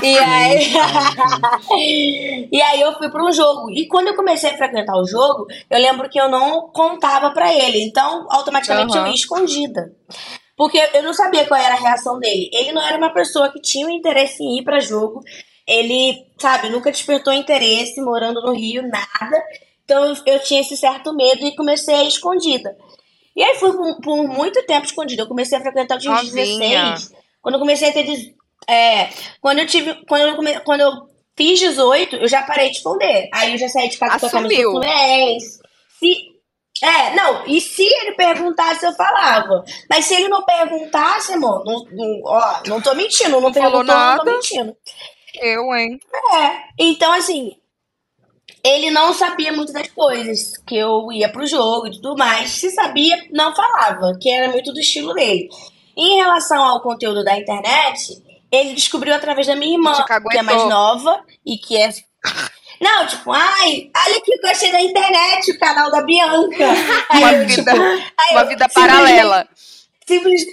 E 0.03 0.17
aí, 0.19 0.73
e 2.53 2.63
aí 2.63 2.81
eu 2.81 2.93
fui 2.95 3.09
para 3.11 3.25
um 3.25 3.33
jogo. 3.33 3.71
E 3.73 3.87
quando 3.89 4.09
eu 4.09 4.15
comecei 4.15 4.51
a 4.51 4.57
frequentar 4.57 4.97
o 4.97 5.07
jogo, 5.07 5.47
eu 5.69 5.79
lembro 5.81 6.09
que 6.09 6.21
eu 6.21 6.29
não 6.29 6.69
contava 6.69 7.31
pra 7.31 7.53
ele. 7.53 7.83
Então, 7.83 8.27
automaticamente 8.31 8.97
Aham. 8.97 9.07
eu 9.07 9.11
ia 9.11 9.15
escondida. 9.15 9.93
Porque 10.57 10.79
eu 10.95 11.03
não 11.03 11.13
sabia 11.13 11.47
qual 11.47 11.61
era 11.61 11.75
a 11.75 11.79
reação 11.79 12.19
dele. 12.19 12.49
Ele 12.53 12.73
não 12.73 12.83
era 12.83 12.97
uma 12.97 13.13
pessoa 13.13 13.53
que 13.53 13.61
tinha 13.61 13.87
um 13.87 13.91
interesse 13.91 14.43
em 14.43 14.59
ir 14.59 14.65
pra 14.65 14.81
jogo. 14.81 15.23
Ele, 15.67 16.25
sabe, 16.41 16.71
nunca 16.71 16.91
despertou 16.91 17.33
interesse 17.33 18.01
morando 18.01 18.41
no 18.41 18.53
Rio, 18.53 18.83
nada. 18.83 19.45
Então 19.85 20.15
eu, 20.27 20.41
tinha 20.41 20.61
esse 20.63 20.77
certo 20.77 21.15
medo 21.15 21.45
e 21.45 21.55
comecei 21.55 21.95
a 21.95 22.03
ir 22.05 22.09
escondida. 22.09 22.77
E 23.37 23.43
aí 23.43 23.55
fui 23.57 23.73
por, 23.73 24.01
por 24.01 24.29
muito 24.29 24.65
tempo 24.65 24.87
escondida. 24.87 25.23
Eu 25.23 25.29
comecei 25.29 25.59
a 25.59 25.61
frequentar 25.61 25.99
os 25.99 26.05
Novinha. 26.05 26.95
16. 26.95 27.13
Quando 27.43 27.55
eu 27.57 27.61
comecei 27.61 27.91
a 27.91 27.93
ter. 27.93 28.35
É, 28.69 29.11
quando 29.41 29.59
eu 29.59 29.67
tive. 29.67 29.95
Quando 30.07 30.23
eu, 30.23 30.37
come, 30.37 30.59
quando 30.61 30.81
eu 30.81 30.93
fiz 31.37 31.61
18, 31.61 32.17
eu 32.17 32.29
já 32.29 32.43
parei 32.43 32.71
de 32.71 32.79
esconder. 32.79 33.29
Aí 33.33 33.53
eu 33.53 33.59
já 33.59 33.69
saí 33.69 33.89
de 33.89 33.99
casa 33.99 34.19
com 34.19 34.27
a 34.27 34.31
camisa 34.31 34.63
do 34.63 34.69
Assumiu. 34.69 34.71
Fluminense. 34.73 35.61
Se, 36.01 36.36
é, 36.83 37.15
não, 37.15 37.47
e 37.47 37.61
se 37.61 37.83
ele 37.83 38.13
perguntasse, 38.13 38.85
eu 38.85 38.93
falava. 38.95 39.65
Mas 39.89 40.05
se 40.05 40.15
ele 40.15 40.29
não 40.29 40.43
perguntasse, 40.45 41.33
amor, 41.33 41.65
não, 41.65 41.85
não- 41.91 42.23
ó, 42.25 42.61
não 42.67 42.81
tô 42.81 42.95
mentindo, 42.95 43.31
não, 43.41 43.53
perguntou, 43.53 43.83
não 43.85 44.19
tô 44.19 44.25
mentindo. 44.33 44.77
Eu, 45.41 45.75
hein? 45.75 45.99
É, 46.35 46.63
então 46.79 47.13
assim, 47.13 47.57
ele 48.65 48.91
não 48.91 49.13
sabia 49.15 49.53
muito 49.53 49.73
das 49.73 49.89
coisas, 49.89 50.57
que 50.67 50.77
eu 50.77 51.11
ia 51.13 51.29
pro 51.29 51.47
jogo 51.47 51.87
e 51.87 51.93
tudo 51.93 52.17
mais. 52.17 52.51
Se 52.51 52.71
sabia, 52.71 53.17
não 53.31 53.55
falava, 53.55 54.17
que 54.21 54.31
era 54.31 54.51
muito 54.51 54.73
do 54.73 54.81
estilo 54.81 55.15
dele. 55.15 55.49
Em 55.97 56.17
relação 56.17 56.63
ao 56.63 56.81
conteúdo 56.83 57.23
da 57.25 57.39
internet, 57.39 58.23
ele 58.51 58.75
descobriu 58.75 59.15
através 59.15 59.47
da 59.47 59.55
minha 59.57 59.77
irmã, 59.77 59.93
que 60.31 60.39
é 60.39 60.43
mais 60.43 60.63
nova 60.69 61.25
e 61.45 61.57
que 61.59 61.77
é. 61.77 61.91
Não, 62.81 63.07
tipo, 63.07 63.33
ai, 63.33 63.91
olha 64.07 64.21
que 64.21 64.33
eu 64.33 64.51
achei 64.51 64.71
da 64.73 64.81
internet, 64.81 65.51
o 65.51 65.59
canal 65.59 65.91
da 65.91 66.03
Bianca. 66.03 66.65
Aí 67.11 67.23
Uma 67.23 67.33
eu, 67.33 67.47
vida- 67.47 67.73
tipo, 67.73 67.77
Uma 67.77 68.41
eu 68.43 68.49
vida 68.49 68.65
simplesmente- 68.69 68.75
paralela. 68.75 69.49
Simples... 70.07 70.45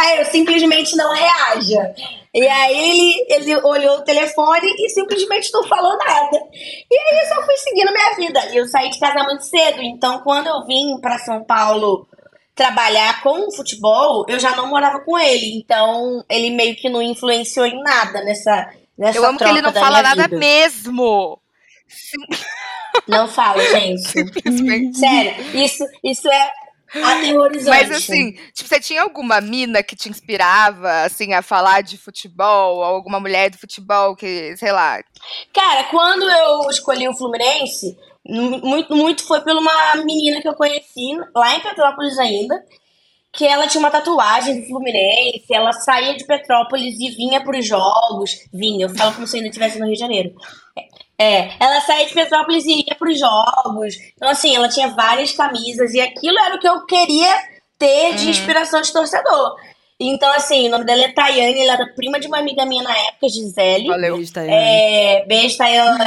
Aí 0.00 0.18
eu 0.18 0.24
simplesmente 0.24 0.96
não 0.96 1.12
reaja. 1.12 1.94
E 2.34 2.48
aí 2.48 2.90
ele, 2.90 3.26
ele 3.28 3.56
olhou 3.58 3.98
o 3.98 4.02
telefone 4.04 4.66
e 4.80 4.88
simplesmente 4.90 5.52
não 5.52 5.62
falou 5.68 5.96
nada. 5.96 6.36
E 6.52 6.96
aí 6.98 7.20
eu 7.22 7.28
só 7.28 7.42
fui 7.44 7.56
seguindo 7.58 7.92
minha 7.92 8.14
vida. 8.16 8.44
E 8.52 8.56
eu 8.56 8.66
saí 8.66 8.90
de 8.90 8.98
casa 8.98 9.22
muito 9.22 9.44
cedo. 9.44 9.80
Então, 9.82 10.18
quando 10.24 10.48
eu 10.48 10.66
vim 10.66 10.98
pra 11.00 11.18
São 11.20 11.44
Paulo 11.44 12.08
trabalhar 12.56 13.22
com 13.22 13.52
futebol, 13.52 14.24
eu 14.28 14.38
já 14.40 14.56
não 14.56 14.66
morava 14.66 14.98
com 15.00 15.16
ele. 15.16 15.56
Então, 15.58 16.24
ele 16.28 16.50
meio 16.50 16.74
que 16.74 16.88
não 16.88 17.00
influenciou 17.00 17.64
em 17.64 17.80
nada 17.80 18.20
nessa, 18.24 18.68
nessa 18.98 19.18
Eu 19.18 19.24
amo 19.26 19.38
que 19.38 19.44
ele 19.44 19.62
não 19.62 19.72
fala 19.72 20.02
nada 20.02 20.24
vida. 20.24 20.36
mesmo. 20.36 21.40
Não 23.08 23.26
fala, 23.28 23.60
gente. 23.62 24.02
Sério, 24.96 25.34
isso, 25.56 25.84
isso 26.02 26.28
é 26.30 26.52
aterrorizante. 26.94 27.68
Mas 27.68 27.90
assim, 27.90 28.32
tipo, 28.54 28.68
você 28.68 28.80
tinha 28.80 29.02
alguma 29.02 29.40
mina 29.40 29.82
que 29.82 29.96
te 29.96 30.08
inspirava, 30.08 31.02
assim, 31.02 31.32
a 31.34 31.42
falar 31.42 31.82
de 31.82 31.98
futebol? 31.98 32.76
Ou 32.76 32.84
alguma 32.84 33.18
mulher 33.18 33.50
do 33.50 33.58
futebol 33.58 34.14
que, 34.14 34.56
sei 34.56 34.70
lá. 34.72 35.02
Cara, 35.52 35.84
quando 35.84 36.22
eu 36.30 36.70
escolhi 36.70 37.08
o 37.08 37.14
Fluminense, 37.16 37.96
mu- 38.24 38.60
muito, 38.60 38.94
muito 38.96 39.26
foi 39.26 39.40
por 39.42 39.52
uma 39.56 39.96
menina 39.96 40.40
que 40.40 40.48
eu 40.48 40.54
conheci 40.54 41.16
lá 41.34 41.56
em 41.56 41.60
Petrópolis 41.60 42.18
ainda, 42.18 42.62
que 43.34 43.46
ela 43.46 43.66
tinha 43.66 43.80
uma 43.80 43.90
tatuagem 43.90 44.60
do 44.60 44.66
Fluminense, 44.68 45.44
ela 45.52 45.72
saía 45.72 46.16
de 46.16 46.24
Petrópolis 46.24 46.94
e 47.00 47.10
vinha 47.10 47.42
pros 47.42 47.66
jogos. 47.66 48.30
Vinha, 48.52 48.86
eu 48.86 48.90
falo 48.96 49.12
como 49.14 49.26
se 49.26 49.36
ainda 49.36 49.48
estivesse 49.48 49.78
no 49.78 49.86
Rio 49.86 49.94
de 49.94 50.00
Janeiro. 50.00 50.34
É, 51.18 51.50
ela 51.60 51.80
saía 51.80 52.06
de 52.06 52.14
Petrópolis 52.14 52.64
e 52.64 52.84
ia 52.88 52.94
pros 52.96 53.18
jogos. 53.18 53.94
Então, 54.16 54.28
assim, 54.28 54.54
ela 54.54 54.68
tinha 54.68 54.88
várias 54.88 55.32
camisas 55.32 55.94
e 55.94 56.00
aquilo 56.00 56.38
era 56.38 56.56
o 56.56 56.58
que 56.58 56.68
eu 56.68 56.84
queria 56.86 57.36
ter 57.78 58.14
de 58.14 58.24
Uhum. 58.24 58.30
inspiração 58.30 58.80
de 58.80 58.92
torcedor. 58.92 59.56
Então, 59.98 60.30
assim, 60.32 60.66
o 60.66 60.70
nome 60.70 60.84
dela 60.84 61.02
é 61.04 61.12
Tayane, 61.12 61.60
ela 61.62 61.74
era 61.74 61.86
prima 61.94 62.18
de 62.18 62.26
uma 62.26 62.38
amiga 62.38 62.66
minha 62.66 62.82
na 62.82 62.96
época, 62.96 63.28
Gisele. 63.28 63.86
Valeu. 63.88 64.16
Beijo, 64.16 64.32
Tayane. 64.32 64.52
É, 64.54 65.24
beijo, 65.26 65.56
Tayane. 65.56 65.98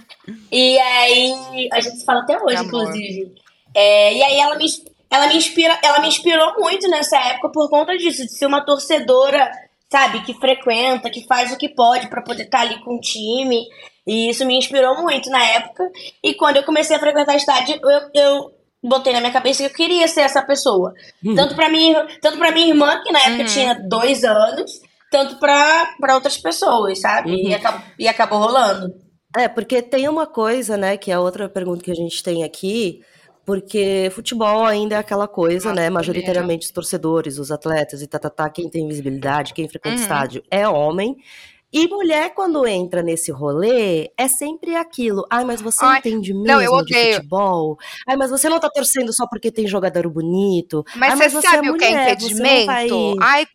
e 0.50 0.78
aí, 0.78 1.68
a 1.72 1.80
gente 1.80 1.98
se 1.98 2.04
fala 2.04 2.20
até 2.20 2.36
hoje, 2.42 2.56
Amor. 2.56 2.66
inclusive. 2.82 3.34
É, 3.74 4.14
e 4.14 4.22
aí 4.22 4.40
ela 4.40 4.56
me, 4.56 4.66
ela, 5.10 5.26
me 5.26 5.36
inspira, 5.36 5.78
ela 5.82 6.00
me 6.00 6.08
inspirou 6.08 6.54
muito 6.58 6.88
nessa 6.88 7.18
época 7.18 7.50
por 7.50 7.68
conta 7.68 7.96
disso, 7.96 8.22
de 8.24 8.32
ser 8.32 8.46
uma 8.46 8.64
torcedora, 8.64 9.50
sabe, 9.90 10.22
que 10.22 10.34
frequenta, 10.34 11.10
que 11.10 11.26
faz 11.26 11.52
o 11.52 11.56
que 11.58 11.68
pode 11.68 12.08
pra 12.08 12.22
poder 12.22 12.44
estar 12.44 12.60
ali 12.60 12.78
com 12.84 12.96
o 12.96 13.00
time. 13.00 13.64
E 14.06 14.30
isso 14.30 14.44
me 14.46 14.56
inspirou 14.56 15.02
muito 15.02 15.28
na 15.30 15.44
época. 15.44 15.84
E 16.22 16.34
quando 16.34 16.56
eu 16.56 16.62
comecei 16.64 16.96
a 16.96 17.00
frequentar 17.00 17.36
estádio, 17.36 17.78
eu, 17.82 18.00
eu 18.14 18.50
botei 18.82 19.12
na 19.12 19.20
minha 19.20 19.32
cabeça 19.32 19.62
que 19.62 19.68
eu 19.68 19.74
queria 19.76 20.08
ser 20.08 20.22
essa 20.22 20.42
pessoa. 20.42 20.94
Tanto 21.36 21.54
pra 21.54 21.68
minha, 21.68 22.06
tanto 22.20 22.38
pra 22.38 22.50
minha 22.50 22.68
irmã, 22.68 23.00
que 23.02 23.12
na 23.12 23.20
época 23.20 23.42
Uhum. 23.42 23.46
tinha 23.46 23.74
dois 23.74 24.24
anos, 24.24 24.80
tanto 25.10 25.36
pra, 25.38 25.94
pra 26.00 26.14
outras 26.14 26.38
pessoas, 26.38 27.00
sabe? 27.00 27.34
E, 27.48 27.54
acabou, 27.54 27.82
e 27.98 28.08
acabou 28.08 28.38
rolando. 28.38 28.94
É, 29.36 29.46
porque 29.48 29.82
tem 29.82 30.08
uma 30.08 30.26
coisa, 30.26 30.76
né, 30.76 30.96
que 30.96 31.10
é 31.10 31.14
a 31.14 31.20
outra 31.20 31.48
pergunta 31.48 31.84
que 31.84 31.90
a 31.90 31.94
gente 31.94 32.22
tem 32.22 32.42
aqui, 32.42 33.00
porque 33.50 34.08
futebol 34.14 34.64
ainda 34.64 34.94
é 34.94 34.98
aquela 34.98 35.26
coisa, 35.26 35.70
Nossa, 35.70 35.80
né, 35.80 35.90
majoritariamente 35.90 36.66
os 36.66 36.70
torcedores, 36.72 37.36
os 37.36 37.50
atletas 37.50 38.00
e 38.00 38.06
tatatá, 38.06 38.48
quem 38.48 38.70
tem 38.70 38.86
visibilidade, 38.86 39.52
quem 39.52 39.68
frequenta 39.68 39.96
Uhum. 39.96 40.02
estádio 40.02 40.42
é 40.48 40.68
homem. 40.68 41.16
E 41.72 41.88
mulher, 41.88 42.32
quando 42.32 42.64
entra 42.64 43.02
nesse 43.02 43.32
rolê, 43.32 44.12
é 44.16 44.28
sempre 44.28 44.76
aquilo. 44.76 45.24
Ai, 45.28 45.44
mas 45.44 45.60
você 45.60 45.84
Ai, 45.84 45.98
entende 45.98 46.32
mesmo 46.32 46.46
não, 46.46 46.62
eu 46.62 46.84
de 46.84 46.94
futebol? 46.94 47.76
Ai, 48.08 48.16
mas 48.16 48.30
você 48.30 48.48
não 48.48 48.60
tá 48.60 48.70
torcendo 48.70 49.12
só 49.12 49.26
porque 49.26 49.50
tem 49.50 49.66
jogador 49.66 50.08
bonito? 50.08 50.84
Mas, 50.94 51.10
Ai, 51.18 51.28
você 51.28 51.34
mas 51.34 51.44
sabe 51.44 51.66
é 51.66 51.72
o 51.72 51.76
que 51.76 51.84
é 51.84 51.90
mulher, 51.90 52.08
impedimento? 52.12 52.66
vai- 52.66 52.88
Ai. 53.20 53.46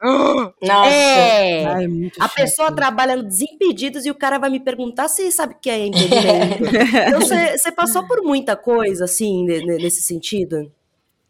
Nossa. 0.00 0.90
É. 0.90 1.64
Ai, 1.66 1.86
muito 1.88 2.20
A 2.22 2.28
chato. 2.28 2.34
pessoa 2.36 2.72
trabalha 2.74 3.22
Desimpedidos 3.22 4.06
e 4.06 4.10
o 4.10 4.14
cara 4.14 4.38
vai 4.38 4.48
me 4.50 4.60
perguntar 4.60 5.08
se 5.08 5.30
sabe 5.32 5.54
o 5.54 5.58
que 5.60 5.68
é 5.70 5.86
impedimento. 5.86 6.64
então 7.08 7.20
você 7.20 7.72
passou 7.72 8.06
por 8.06 8.22
muita 8.22 8.56
coisa, 8.56 9.04
assim, 9.06 9.44
ne- 9.44 9.60
ne- 9.64 9.78
nesse 9.78 10.02
sentido? 10.02 10.70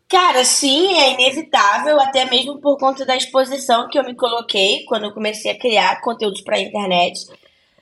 Cara, 0.09 0.43
sim, 0.45 0.95
é 0.99 1.13
inevitável, 1.13 2.01
até 2.01 2.25
mesmo 2.25 2.59
por 2.61 2.79
conta 2.79 3.05
da 3.05 3.17
exposição 3.17 3.89
que 3.89 3.99
eu 3.99 4.05
me 4.05 4.15
coloquei 4.15 4.85
quando 4.87 5.05
eu 5.05 5.13
comecei 5.13 5.51
a 5.51 5.59
criar 5.59 6.01
conteúdos 6.01 6.41
pra 6.41 6.59
internet. 6.61 7.27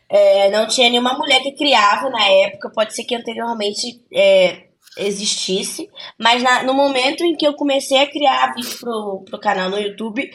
É, 0.09 0.51
não 0.51 0.67
tinha 0.69 0.89
nenhuma 0.91 1.15
mulher 1.19 1.41
que 1.43 1.53
criava 1.53 2.09
na 2.11 2.25
época, 2.29 2.71
pode 2.75 2.95
ser 2.95 3.05
que 3.05 3.15
anteriormente 3.15 4.01
é, 4.13 4.65
existisse, 4.99 5.89
mas 6.19 6.43
na- 6.43 6.63
no 6.65 6.75
momento 6.75 7.23
em 7.25 7.37
que 7.37 7.47
eu 7.47 7.55
comecei 7.55 7.99
a 7.99 8.11
criar 8.11 8.55
vídeo 8.55 8.77
pro, 8.81 9.23
pro 9.29 9.39
canal 9.41 9.69
no 9.71 9.79
YouTube, 9.79 10.29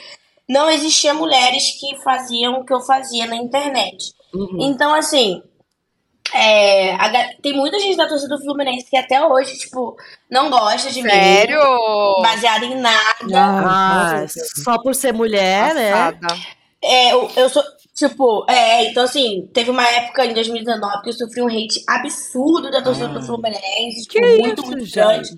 não 0.47 0.69
existia 0.69 1.13
mulheres 1.13 1.79
que 1.79 2.01
faziam 2.03 2.59
o 2.59 2.65
que 2.65 2.73
eu 2.73 2.81
fazia 2.81 3.25
na 3.25 3.35
internet. 3.35 4.13
Uhum. 4.33 4.57
Então, 4.59 4.93
assim, 4.93 5.41
é, 6.33 6.93
a 6.93 7.09
tem 7.41 7.53
muita 7.53 7.79
gente 7.79 7.97
da 7.97 8.07
torcida 8.07 8.35
do 8.35 8.41
Fluminense 8.41 8.89
que 8.89 8.95
até 8.95 9.25
hoje, 9.25 9.57
tipo, 9.57 9.97
não 10.29 10.49
gosta 10.49 10.89
de 10.89 11.01
mim. 11.01 11.09
Sério? 11.09 11.59
Baseado 12.21 12.63
em 12.63 12.75
nada. 12.75 13.01
Ah, 13.35 14.21
nossa, 14.21 14.39
só 14.63 14.81
por 14.81 14.95
ser 14.95 15.13
mulher, 15.13 15.75
né? 15.75 15.91
Passada. 15.91 16.41
É, 16.81 17.13
eu, 17.13 17.29
eu 17.35 17.49
sou, 17.49 17.63
tipo, 18.09 18.45
é, 18.49 18.89
então 18.89 19.03
assim, 19.03 19.49
teve 19.53 19.69
uma 19.71 19.87
época 19.87 20.25
em 20.25 20.33
2019 20.33 21.01
que 21.03 21.09
eu 21.09 21.13
sofri 21.13 21.41
um 21.41 21.47
hate 21.47 21.83
absurdo 21.87 22.69
da 22.71 22.81
torcida 22.81 23.07
do 23.09 23.25
Fluminense, 23.25 24.07
tipo, 24.07 24.25
muito, 24.39 24.61
isso, 24.61 24.71
muito 24.71 24.91
grande. 24.93 25.29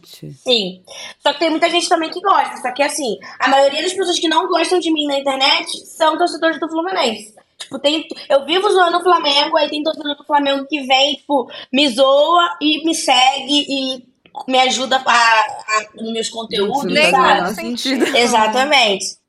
Sim. 0.43 0.81
Só 1.19 1.33
que 1.33 1.39
tem 1.39 1.49
muita 1.49 1.69
gente 1.69 1.87
também 1.87 2.09
que 2.09 2.21
gosta. 2.21 2.57
Só 2.61 2.71
que 2.73 2.83
assim, 2.83 3.17
a 3.39 3.47
maioria 3.47 3.81
das 3.81 3.93
pessoas 3.93 4.19
que 4.19 4.27
não 4.27 4.47
gostam 4.47 4.79
de 4.79 4.91
mim 4.91 5.05
na 5.07 5.19
internet 5.19 5.85
são 5.85 6.17
torcedores 6.17 6.59
do 6.59 6.69
Fluminense. 6.69 7.33
Tipo, 7.57 7.79
tem, 7.79 8.05
eu 8.29 8.45
vivo 8.45 8.69
zoando 8.69 8.97
o 8.97 9.03
Flamengo, 9.03 9.55
aí 9.57 9.69
tem 9.69 9.83
torcedor 9.83 10.17
do 10.17 10.23
Flamengo 10.25 10.65
que 10.67 10.81
vem, 10.81 11.15
tipo, 11.15 11.49
me 11.71 11.87
zoa 11.87 12.57
e 12.61 12.83
me 12.85 12.93
segue 12.93 13.65
e 13.69 14.03
me 14.47 14.59
ajuda 14.59 14.97
a, 14.97 15.11
a- 15.11 15.85
nos 15.95 16.11
meus 16.11 16.29
conteúdos, 16.29 16.83
o 16.83 17.11
sabe? 17.11 17.55
sentido. 17.55 18.17
Exatamente. 18.17 19.22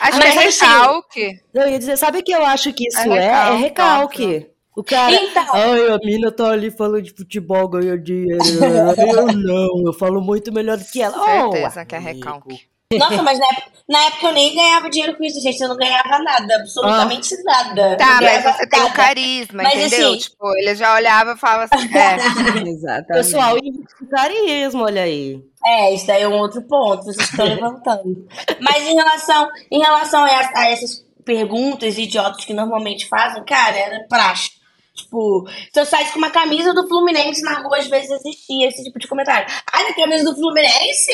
Acho 0.00 0.18
Mas 0.18 0.32
que 0.32 0.38
é 0.38 0.46
assim- 0.48 0.64
recalque. 0.66 1.40
Não, 1.52 1.62
eu 1.62 1.68
ia 1.70 1.78
dizer, 1.78 1.96
sabe 1.98 2.18
o 2.18 2.22
que 2.22 2.32
eu 2.32 2.44
acho 2.44 2.72
que 2.72 2.88
isso 2.88 2.98
É 2.98 3.18
é? 3.18 3.24
É 3.26 3.54
recalque, 3.56 4.24
recalque. 4.26 4.50
O 4.76 4.82
cara. 4.84 5.12
Então, 5.12 5.44
Ai, 5.52 5.88
a 5.88 5.98
mina 5.98 6.32
tá 6.32 6.50
ali 6.50 6.70
falando 6.70 7.02
de 7.02 7.10
futebol, 7.12 7.68
ganha 7.68 7.98
dinheiro. 7.98 8.38
Eu 8.98 9.26
não, 9.26 9.84
eu 9.86 9.92
falo 9.92 10.20
muito 10.22 10.52
melhor 10.52 10.78
do 10.78 10.84
que 10.84 11.02
ela. 11.02 11.16
Oh, 11.46 11.52
Certeza 11.52 11.84
que 11.84 11.94
é 11.94 11.98
recalque. 11.98 12.69
Nossa, 12.98 13.22
mas 13.22 13.38
na 13.38 13.46
época, 13.46 13.70
na 13.88 14.04
época 14.06 14.26
eu 14.26 14.32
nem 14.32 14.54
ganhava 14.54 14.90
dinheiro 14.90 15.16
com 15.16 15.22
isso, 15.24 15.40
gente. 15.40 15.60
Eu 15.60 15.68
não 15.68 15.76
ganhava 15.76 16.18
nada, 16.18 16.56
absolutamente 16.56 17.40
nada. 17.44 17.96
Tá, 17.96 18.14
Não 18.20 18.22
mas 18.22 18.42
você 18.42 18.66
tem 18.66 18.80
o 18.80 18.82
nada. 18.84 18.94
carisma, 18.96 19.62
Mas, 19.62 19.74
entendeu? 19.74 20.08
assim- 20.08 20.18
Tipo, 20.18 20.56
ele 20.56 20.74
já 20.74 20.94
olhava 20.94 21.32
e 21.32 21.36
falava 21.38 21.68
assim, 21.72 21.86
é, 21.96 22.68
Exatamente. 22.68 23.06
Pessoal, 23.24 23.56
e 23.58 24.06
carisma, 24.10 24.82
olha 24.82 25.02
aí. 25.02 25.40
É, 25.64 25.94
isso 25.94 26.06
daí 26.06 26.22
é 26.22 26.28
um 26.28 26.38
outro 26.38 26.62
ponto, 26.62 27.04
vocês 27.04 27.28
estão 27.30 27.44
levantando. 27.54 28.26
Mas 28.60 28.82
em 28.82 28.94
relação, 28.96 29.48
em 29.70 29.78
relação 29.78 30.24
a, 30.24 30.50
a 30.56 30.70
essas 30.70 31.04
perguntas 31.24 31.96
idiotas 31.96 32.44
que 32.44 32.52
normalmente 32.52 33.06
fazem, 33.08 33.44
cara, 33.44 33.76
era 33.76 34.06
praxe. 34.08 34.50
Tipo, 34.96 35.46
se 35.72 35.78
eu 35.80 35.86
saísse 35.86 36.12
com 36.12 36.18
uma 36.18 36.30
camisa 36.30 36.74
do 36.74 36.88
Fluminense 36.88 37.40
na 37.42 37.60
rua, 37.60 37.78
às 37.78 37.86
vezes 37.86 38.10
existia 38.10 38.68
esse 38.68 38.82
tipo 38.82 38.98
de 38.98 39.06
comentário. 39.06 39.46
Ai, 39.72 39.86
a 39.90 39.94
camisa 39.94 40.24
do 40.24 40.34
Fluminense? 40.34 41.12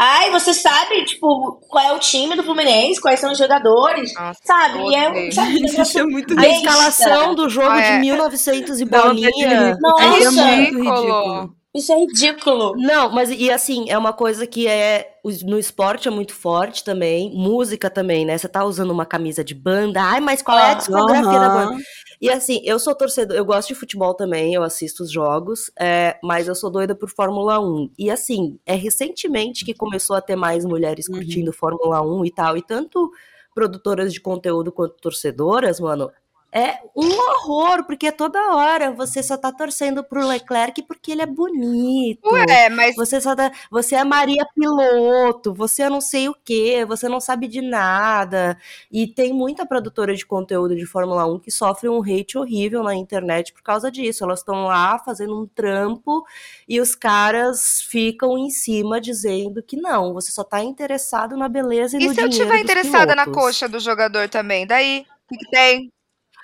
Ai, 0.00 0.30
você 0.30 0.54
sabe, 0.54 1.04
tipo, 1.04 1.60
qual 1.68 1.84
é 1.84 1.92
o 1.92 1.98
time 1.98 2.36
do 2.36 2.44
Fluminense, 2.44 3.00
quais 3.00 3.18
são 3.18 3.32
os 3.32 3.38
jogadores, 3.38 4.14
Nossa, 4.14 4.38
sabe? 4.44 4.78
E 4.88 4.94
é, 4.94 5.30
sabe, 5.32 5.58
Isso 5.66 5.98
é 5.98 6.04
muito 6.04 6.34
A 6.34 6.36
besta. 6.40 6.56
escalação 6.56 7.34
do 7.34 7.48
jogo 7.48 7.70
Ah, 7.70 7.80
é. 7.80 7.94
de 7.96 8.00
1900 8.02 8.80
e 8.80 8.84
bolinha. 8.84 9.28
É 9.44 9.76
Nossa, 9.80 10.06
muito 10.06 10.78
ridículo. 10.78 10.94
ridículo. 10.94 11.58
Isso 11.74 11.92
é 11.92 11.98
ridículo. 11.98 12.74
Não, 12.76 13.10
mas 13.10 13.30
e 13.30 13.50
assim, 13.50 13.90
é 13.90 13.98
uma 13.98 14.12
coisa 14.12 14.46
que 14.46 14.66
é. 14.66 15.14
No 15.44 15.58
esporte 15.58 16.08
é 16.08 16.10
muito 16.10 16.32
forte 16.32 16.82
também, 16.82 17.30
música 17.34 17.90
também, 17.90 18.24
né? 18.24 18.38
Você 18.38 18.48
tá 18.48 18.64
usando 18.64 18.90
uma 18.90 19.04
camisa 19.04 19.44
de 19.44 19.54
banda, 19.54 20.00
ai, 20.02 20.20
mas 20.20 20.40
qual 20.40 20.58
é 20.58 20.70
a 20.70 20.74
discografia 20.74 21.26
uhum. 21.26 21.32
da 21.32 21.48
banda? 21.50 21.76
E 22.20 22.28
assim, 22.28 22.60
eu 22.64 22.78
sou 22.78 22.94
torcedor, 22.94 23.36
eu 23.36 23.44
gosto 23.44 23.68
de 23.68 23.74
futebol 23.76 24.12
também, 24.12 24.52
eu 24.52 24.62
assisto 24.62 25.04
os 25.04 25.10
jogos, 25.10 25.70
é, 25.78 26.18
mas 26.22 26.48
eu 26.48 26.54
sou 26.54 26.68
doida 26.68 26.94
por 26.94 27.08
Fórmula 27.08 27.60
1. 27.60 27.90
E 27.96 28.10
assim, 28.10 28.58
é 28.66 28.74
recentemente 28.74 29.64
que 29.64 29.72
começou 29.72 30.16
a 30.16 30.20
ter 30.20 30.34
mais 30.34 30.64
mulheres 30.64 31.08
uhum. 31.08 31.16
curtindo 31.16 31.52
Fórmula 31.52 32.02
1 32.02 32.24
e 32.24 32.30
tal, 32.30 32.56
e 32.56 32.62
tanto 32.62 33.12
produtoras 33.54 34.12
de 34.12 34.20
conteúdo 34.20 34.72
quanto 34.72 34.96
torcedoras, 34.96 35.78
mano, 35.80 36.10
é 36.50 36.78
um 36.96 37.06
horror, 37.06 37.84
porque 37.84 38.10
toda 38.10 38.54
hora 38.54 38.90
você 38.90 39.22
só 39.22 39.36
tá 39.36 39.52
torcendo 39.52 40.02
pro 40.02 40.26
Leclerc 40.26 40.82
porque 40.82 41.12
ele 41.12 41.20
é 41.20 41.26
bonito. 41.26 42.26
Ué, 42.32 42.70
mas. 42.70 42.96
Você 42.96 43.20
só 43.20 43.36
tá, 43.36 43.52
Você 43.70 43.94
é 43.94 44.02
Maria 44.02 44.46
Piloto, 44.54 45.52
você 45.52 45.82
é 45.82 45.90
não 45.90 46.00
sei 46.00 46.28
o 46.28 46.34
que, 46.34 46.86
você 46.86 47.06
não 47.06 47.20
sabe 47.20 47.48
de 47.48 47.60
nada. 47.60 48.58
E 48.90 49.06
tem 49.06 49.32
muita 49.32 49.66
produtora 49.66 50.14
de 50.14 50.24
conteúdo 50.24 50.74
de 50.74 50.86
Fórmula 50.86 51.26
1 51.26 51.38
que 51.40 51.50
sofre 51.50 51.88
um 51.88 52.02
hate 52.02 52.38
horrível 52.38 52.82
na 52.82 52.94
internet 52.94 53.52
por 53.52 53.62
causa 53.62 53.90
disso. 53.90 54.24
Elas 54.24 54.40
estão 54.40 54.64
lá 54.64 54.98
fazendo 54.98 55.38
um 55.38 55.46
trampo 55.46 56.24
e 56.66 56.80
os 56.80 56.94
caras 56.94 57.82
ficam 57.82 58.38
em 58.38 58.48
cima 58.48 59.00
dizendo 59.00 59.62
que 59.62 59.76
não, 59.76 60.14
você 60.14 60.32
só 60.32 60.42
tá 60.42 60.62
interessado 60.62 61.36
na 61.36 61.48
beleza 61.48 61.98
e, 61.98 62.00
e 62.00 62.06
no 62.06 62.14
dinheiro. 62.14 62.30
E 62.30 62.32
se 62.32 62.40
eu 62.40 62.46
tiver 62.46 62.60
interessada 62.60 63.12
pilotos. 63.12 63.34
na 63.34 63.40
coxa 63.40 63.68
do 63.68 63.78
jogador 63.78 64.30
também? 64.30 64.66
Daí? 64.66 65.04
O 65.26 65.28
que, 65.28 65.44
que 65.44 65.50
tem? 65.50 65.92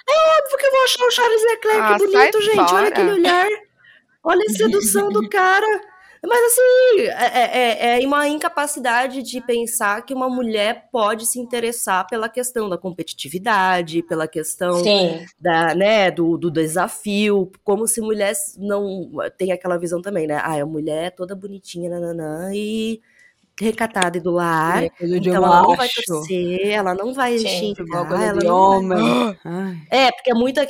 É 0.08 0.38
óbvio 0.38 0.58
que 0.58 0.66
eu 0.66 0.70
vou 0.70 0.82
achar 0.84 1.04
o 1.04 1.11
Charles 1.11 1.42
Leclerc 1.42 1.80
ah, 1.80 1.99
bonito, 1.99 2.42
gente. 2.42 2.56
Fora. 2.56 2.75
Olha 2.75 2.88
aquele 2.88 3.11
olhar. 3.12 3.49
Olha 4.23 4.44
a 4.49 4.52
sedução 4.52 5.08
do 5.11 5.28
cara. 5.28 5.80
Mas 6.26 6.40
assim, 6.52 7.00
é, 7.02 7.99
é, 7.99 8.02
é, 8.02 8.06
uma 8.06 8.26
incapacidade 8.26 9.23
de 9.23 9.40
pensar 9.42 10.04
que 10.06 10.14
uma 10.14 10.28
mulher 10.28 10.88
pode 10.90 11.26
se 11.26 11.38
interessar 11.38 12.06
pela 12.06 12.30
questão 12.30 12.68
da 12.68 12.78
competitividade, 12.78 14.02
pela 14.02 14.26
questão 14.26 14.82
da, 15.38 15.75
né, 15.75 16.11
do, 16.11 16.38
do 16.38 16.50
desafio, 16.50 17.52
como 17.62 17.87
se 17.87 18.00
mulher 18.00 18.32
não 18.56 19.11
tem 19.37 19.52
aquela 19.52 19.76
visão 19.76 20.00
também, 20.00 20.26
né? 20.26 20.37
Ah, 20.37 20.62
a 20.62 20.66
mulher 20.66 21.04
é 21.04 21.11
toda 21.11 21.34
bonitinha, 21.34 21.90
nananã, 21.90 22.50
e 22.54 23.02
recatada 23.61 24.18
e 24.18 24.20
do 24.20 24.30
lar. 24.30 24.84
É, 24.84 24.90
então 25.00 25.34
ela 25.34 25.62
não 25.62 25.76
vai 25.76 25.88
torcer, 25.88 26.66
ela 26.68 26.94
não 26.94 27.14
vai 27.14 27.38
Gente, 27.38 27.76
xingar, 27.76 28.23
ela 28.23 28.42
não 28.42 28.88
vai... 28.88 29.38
É, 29.90 30.11
porque 30.12 30.30
é 30.30 30.34
muita 30.34 30.66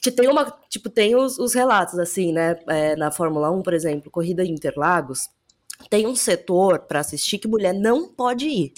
que 0.00 0.12
tem 0.12 0.28
uma, 0.28 0.44
tipo, 0.68 0.88
tem 0.88 1.16
os, 1.16 1.38
os 1.38 1.54
relatos 1.54 1.98
assim, 1.98 2.32
né, 2.32 2.56
é, 2.68 2.94
na 2.96 3.10
Fórmula 3.10 3.50
1, 3.50 3.62
por 3.62 3.74
exemplo, 3.74 4.10
corrida 4.10 4.44
em 4.44 4.52
Interlagos, 4.52 5.28
tem 5.90 6.06
um 6.06 6.16
setor 6.16 6.80
para 6.80 7.00
assistir 7.00 7.38
que 7.38 7.48
mulher 7.48 7.74
não 7.74 8.08
pode 8.08 8.46
ir. 8.46 8.72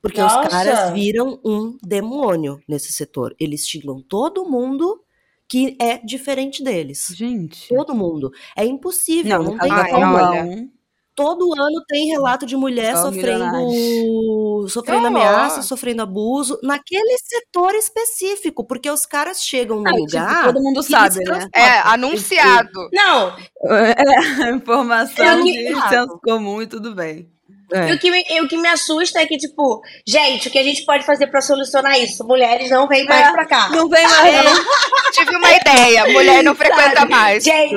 Porque 0.00 0.20
Nossa. 0.20 0.42
os 0.42 0.48
caras 0.48 0.92
viram 0.92 1.40
um 1.44 1.76
demônio 1.82 2.60
nesse 2.68 2.92
setor. 2.92 3.34
Eles 3.40 3.66
xingam 3.66 4.00
todo 4.00 4.48
mundo 4.48 5.02
que 5.48 5.76
é 5.80 5.98
diferente 5.98 6.62
deles. 6.62 7.06
Gente. 7.12 7.68
Todo 7.68 7.94
mundo. 7.94 8.30
É 8.56 8.64
impossível. 8.64 9.42
Não, 9.42 9.52
não 9.52 9.58
tem 9.58 9.70
como 9.90 10.70
todo 11.16 11.52
ano 11.58 11.82
tem 11.88 12.06
relato 12.08 12.44
de 12.44 12.54
mulher 12.56 12.94
Só 12.94 13.04
sofrendo 13.04 14.68
sofrendo 14.68 15.06
ameaça, 15.06 15.62
sofrendo 15.62 16.02
abuso 16.02 16.58
naquele 16.62 17.16
setor 17.18 17.74
específico, 17.74 18.64
porque 18.64 18.90
os 18.90 19.06
caras 19.06 19.42
chegam 19.42 19.78
no 19.78 19.84
tipo, 19.84 19.96
lugar. 19.96 20.28
Tipo, 20.28 20.52
todo 20.52 20.62
mundo 20.62 20.82
sabe, 20.82 21.24
né? 21.24 21.48
É, 21.54 21.78
anunciado. 21.80 22.88
Não. 22.92 23.34
É, 23.66 24.50
informação 24.50 25.42
de 25.42 25.74
senso 25.88 26.20
comum 26.22 26.62
e 26.62 26.66
tudo 26.66 26.94
bem. 26.94 27.28
É. 27.72 27.88
E 27.88 27.92
o 27.94 27.98
que, 27.98 28.10
me, 28.10 28.22
o 28.42 28.48
que 28.48 28.56
me 28.56 28.68
assusta 28.68 29.20
é 29.20 29.26
que, 29.26 29.36
tipo, 29.36 29.82
gente, 30.06 30.46
o 30.46 30.50
que 30.50 30.58
a 30.58 30.62
gente 30.62 30.84
pode 30.84 31.04
fazer 31.04 31.26
pra 31.26 31.40
solucionar 31.40 31.98
isso? 31.98 32.24
Mulheres 32.24 32.70
não 32.70 32.86
vêm 32.86 33.04
mais 33.06 33.26
é, 33.26 33.32
pra 33.32 33.44
cá. 33.44 33.68
Não 33.70 33.88
vem 33.88 34.06
mais. 34.06 34.34
É. 34.34 34.42
Tive 35.12 35.36
uma 35.36 35.50
ideia, 35.50 36.12
mulher 36.12 36.44
não 36.44 36.54
frequenta 36.54 37.00
Sabe? 37.00 37.10
mais. 37.10 37.42
Gente. 37.42 37.74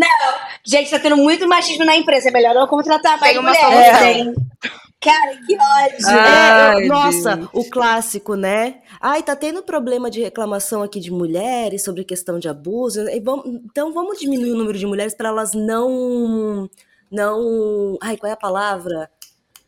Não, 0.00 0.34
gente, 0.64 0.90
tá 0.90 0.98
tendo 0.98 1.18
muito 1.18 1.46
machismo 1.46 1.84
na 1.84 1.94
empresa. 1.94 2.28
É 2.28 2.32
melhor 2.32 2.54
não 2.54 2.66
contratar 2.66 3.20
mais 3.20 3.32
Tem 3.32 3.38
uma 3.40 3.50
mulheres. 3.50 4.34
É. 4.36 4.50
Cara, 4.98 5.36
que 5.46 5.54
ódio. 5.54 6.06
Ai, 6.08 6.84
é, 6.84 6.86
nossa, 6.86 7.48
o 7.54 7.64
clássico, 7.64 8.34
né? 8.34 8.82
Ai, 9.00 9.22
tá 9.22 9.34
tendo 9.34 9.62
problema 9.62 10.10
de 10.10 10.20
reclamação 10.20 10.82
aqui 10.82 11.00
de 11.00 11.10
mulheres 11.10 11.82
sobre 11.82 12.04
questão 12.04 12.38
de 12.38 12.48
abuso. 12.48 13.08
então 13.08 13.92
vamos 13.92 14.18
diminuir 14.18 14.52
o 14.52 14.56
número 14.56 14.78
de 14.78 14.86
mulheres 14.86 15.14
para 15.14 15.28
elas 15.28 15.52
não. 15.52 16.68
Não. 17.10 17.98
Ai, 18.02 18.16
qual 18.16 18.30
é 18.30 18.34
a 18.34 18.36
palavra? 18.36 19.10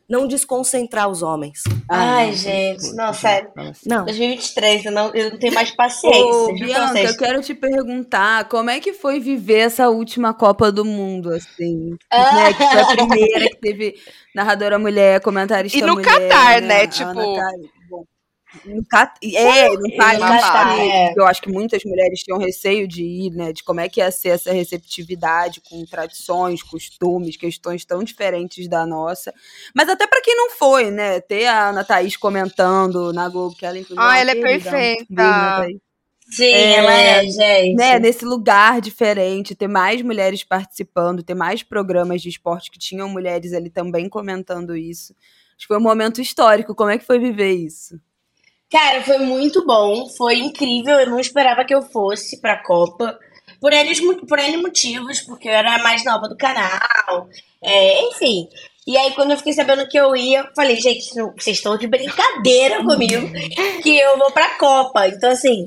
Não 0.09 0.27
desconcentrar 0.27 1.09
os 1.09 1.21
homens. 1.21 1.63
Ai, 1.89 2.27
não, 2.27 2.33
gente, 2.33 2.93
não, 2.93 3.13
sério. 3.13 3.49
Não. 3.85 4.05
2023, 4.05 4.85
eu 4.85 4.91
não, 4.91 5.13
eu 5.13 5.31
não 5.31 5.39
tenho 5.39 5.53
mais 5.53 5.71
paciência. 5.71 6.25
Ô, 6.25 6.53
Bianca, 6.53 7.01
eu 7.01 7.17
quero 7.17 7.41
te 7.41 7.53
perguntar, 7.53 8.47
como 8.49 8.69
é 8.69 8.79
que 8.79 8.93
foi 8.93 9.19
viver 9.19 9.59
essa 9.59 9.89
última 9.89 10.33
Copa 10.33 10.71
do 10.71 10.83
Mundo, 10.83 11.29
assim? 11.33 11.95
Ah. 12.11 12.35
Né, 12.35 12.53
que 12.53 12.63
foi 12.63 12.81
a 12.81 12.85
primeira 12.87 13.49
que 13.49 13.57
teve 13.57 13.95
narradora 14.35 14.77
mulher, 14.77 15.21
comentarista 15.21 15.77
mulher. 15.77 15.91
E 15.91 15.95
no 15.95 16.01
mulher, 16.01 16.29
Catar, 16.29 16.61
né? 16.61 16.67
né? 16.67 16.87
Tipo... 16.87 17.35
No 18.65 18.85
Cat... 18.85 19.17
É, 19.23 19.69
no 19.69 19.97
Catar, 19.97 20.79
é. 20.79 21.13
eu 21.15 21.25
acho 21.25 21.41
que 21.41 21.51
muitas 21.51 21.83
mulheres 21.83 22.21
tinham 22.21 22.37
receio 22.37 22.87
de 22.87 23.03
ir, 23.03 23.31
né? 23.31 23.51
De 23.51 23.63
como 23.63 23.79
é 23.79 23.89
que 23.89 23.99
ia 23.99 24.11
ser 24.11 24.29
essa 24.29 24.53
receptividade 24.53 25.61
com 25.61 25.83
tradições, 25.85 26.61
costumes, 26.61 27.35
questões 27.35 27.83
tão 27.83 28.03
diferentes 28.03 28.67
da 28.67 28.85
nossa. 28.85 29.33
Mas 29.73 29.89
até 29.89 30.05
para 30.05 30.21
quem 30.21 30.35
não 30.35 30.51
foi, 30.51 30.91
né? 30.91 31.19
Ter 31.19 31.47
a 31.47 31.69
Ana 31.69 31.83
Thaís 31.83 32.15
comentando 32.15 33.11
na 33.11 33.27
Globo, 33.27 33.55
que 33.55 33.65
ela 33.65 33.77
inclusive. 33.77 34.05
Ah, 34.05 34.19
ela 34.19 34.31
é 34.31 34.35
perfeita. 34.35 35.05
Beijo, 35.09 35.81
Sim, 36.29 36.45
é, 36.45 36.75
ela 36.77 36.93
é, 36.93 37.27
gente. 37.27 37.75
Né, 37.75 37.99
nesse 37.99 38.25
lugar 38.25 38.81
diferente, 38.81 39.53
ter 39.53 39.67
mais 39.67 40.01
mulheres 40.01 40.43
participando, 40.43 41.21
ter 41.21 41.35
mais 41.35 41.61
programas 41.61 42.21
de 42.21 42.29
esporte 42.29 42.71
que 42.71 42.79
tinham 42.79 43.09
mulheres 43.09 43.53
ali 43.53 43.69
também 43.69 44.09
comentando 44.09 44.75
isso. 44.75 45.13
Acho 45.55 45.59
que 45.59 45.67
foi 45.67 45.77
um 45.77 45.81
momento 45.81 46.21
histórico. 46.21 46.73
Como 46.73 46.89
é 46.89 46.97
que 46.97 47.05
foi 47.05 47.19
viver 47.19 47.53
isso? 47.53 47.99
Cara, 48.73 49.03
foi 49.03 49.19
muito 49.19 49.63
bom, 49.67 50.09
foi 50.09 50.39
incrível. 50.39 50.99
Eu 50.99 51.11
não 51.11 51.19
esperava 51.19 51.63
que 51.63 51.75
eu 51.75 51.83
fosse 51.83 52.41
pra 52.41 52.63
Copa. 52.63 53.19
Por 53.61 53.71
eles, 53.71 54.01
por 54.27 54.39
N 54.39 54.57
motivos, 54.57 55.21
porque 55.21 55.47
eu 55.47 55.53
era 55.53 55.77
mais 55.83 56.03
nova 56.03 56.27
do 56.27 56.35
canal, 56.35 57.29
é, 57.63 58.01
enfim. 58.07 58.49
E 58.87 58.97
aí, 58.97 59.11
quando 59.11 59.31
eu 59.31 59.37
fiquei 59.37 59.53
sabendo 59.53 59.87
que 59.87 59.97
eu 59.97 60.15
ia, 60.15 60.49
falei, 60.55 60.75
gente, 60.75 61.07
vocês 61.37 61.57
estão 61.57 61.77
de 61.77 61.87
brincadeira 61.87 62.83
comigo, 62.83 63.29
que 63.83 63.95
eu 63.95 64.17
vou 64.17 64.31
pra 64.31 64.57
Copa. 64.57 65.07
Então, 65.07 65.29
assim, 65.29 65.63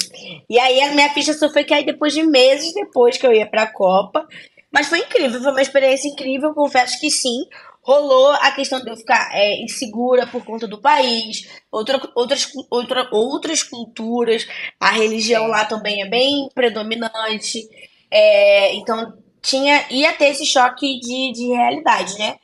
e 0.50 0.58
aí 0.58 0.80
a 0.82 0.92
minha 0.92 1.08
ficha 1.14 1.32
só 1.32 1.48
foi 1.48 1.64
cair 1.64 1.86
depois 1.86 2.12
de 2.12 2.24
meses 2.24 2.74
depois 2.74 3.16
que 3.16 3.26
eu 3.26 3.32
ia 3.32 3.46
pra 3.46 3.68
Copa. 3.68 4.26
Mas 4.72 4.88
foi 4.88 4.98
incrível, 4.98 5.40
foi 5.40 5.52
uma 5.52 5.62
experiência 5.62 6.08
incrível, 6.08 6.52
confesso 6.52 7.00
que 7.00 7.10
sim 7.10 7.46
rolou 7.86 8.32
a 8.32 8.50
questão 8.50 8.80
de 8.80 8.90
eu 8.90 8.96
ficar 8.96 9.30
é, 9.32 9.62
insegura 9.62 10.26
por 10.26 10.44
conta 10.44 10.66
do 10.66 10.80
país, 10.80 11.48
outra, 11.70 12.00
outras, 12.16 12.50
outra, 12.68 13.08
outras 13.12 13.62
culturas, 13.62 14.46
a 14.80 14.90
religião 14.90 15.46
lá 15.46 15.64
também 15.64 16.02
é 16.02 16.08
bem 16.08 16.48
predominante. 16.52 17.60
É, 18.10 18.74
então 18.74 19.16
tinha 19.40 19.86
ia 19.88 20.12
ter 20.12 20.26
esse 20.26 20.44
choque 20.44 20.98
de, 20.98 21.32
de 21.32 21.46
realidade, 21.54 22.18
né? 22.18 22.36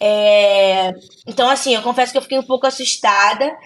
É, 0.00 0.92
então, 1.26 1.48
assim, 1.48 1.74
eu 1.74 1.82
confesso 1.82 2.10
que 2.10 2.18
eu 2.18 2.22
fiquei 2.22 2.38
um 2.38 2.46
pouco 2.46 2.66
assustada. 2.66 3.56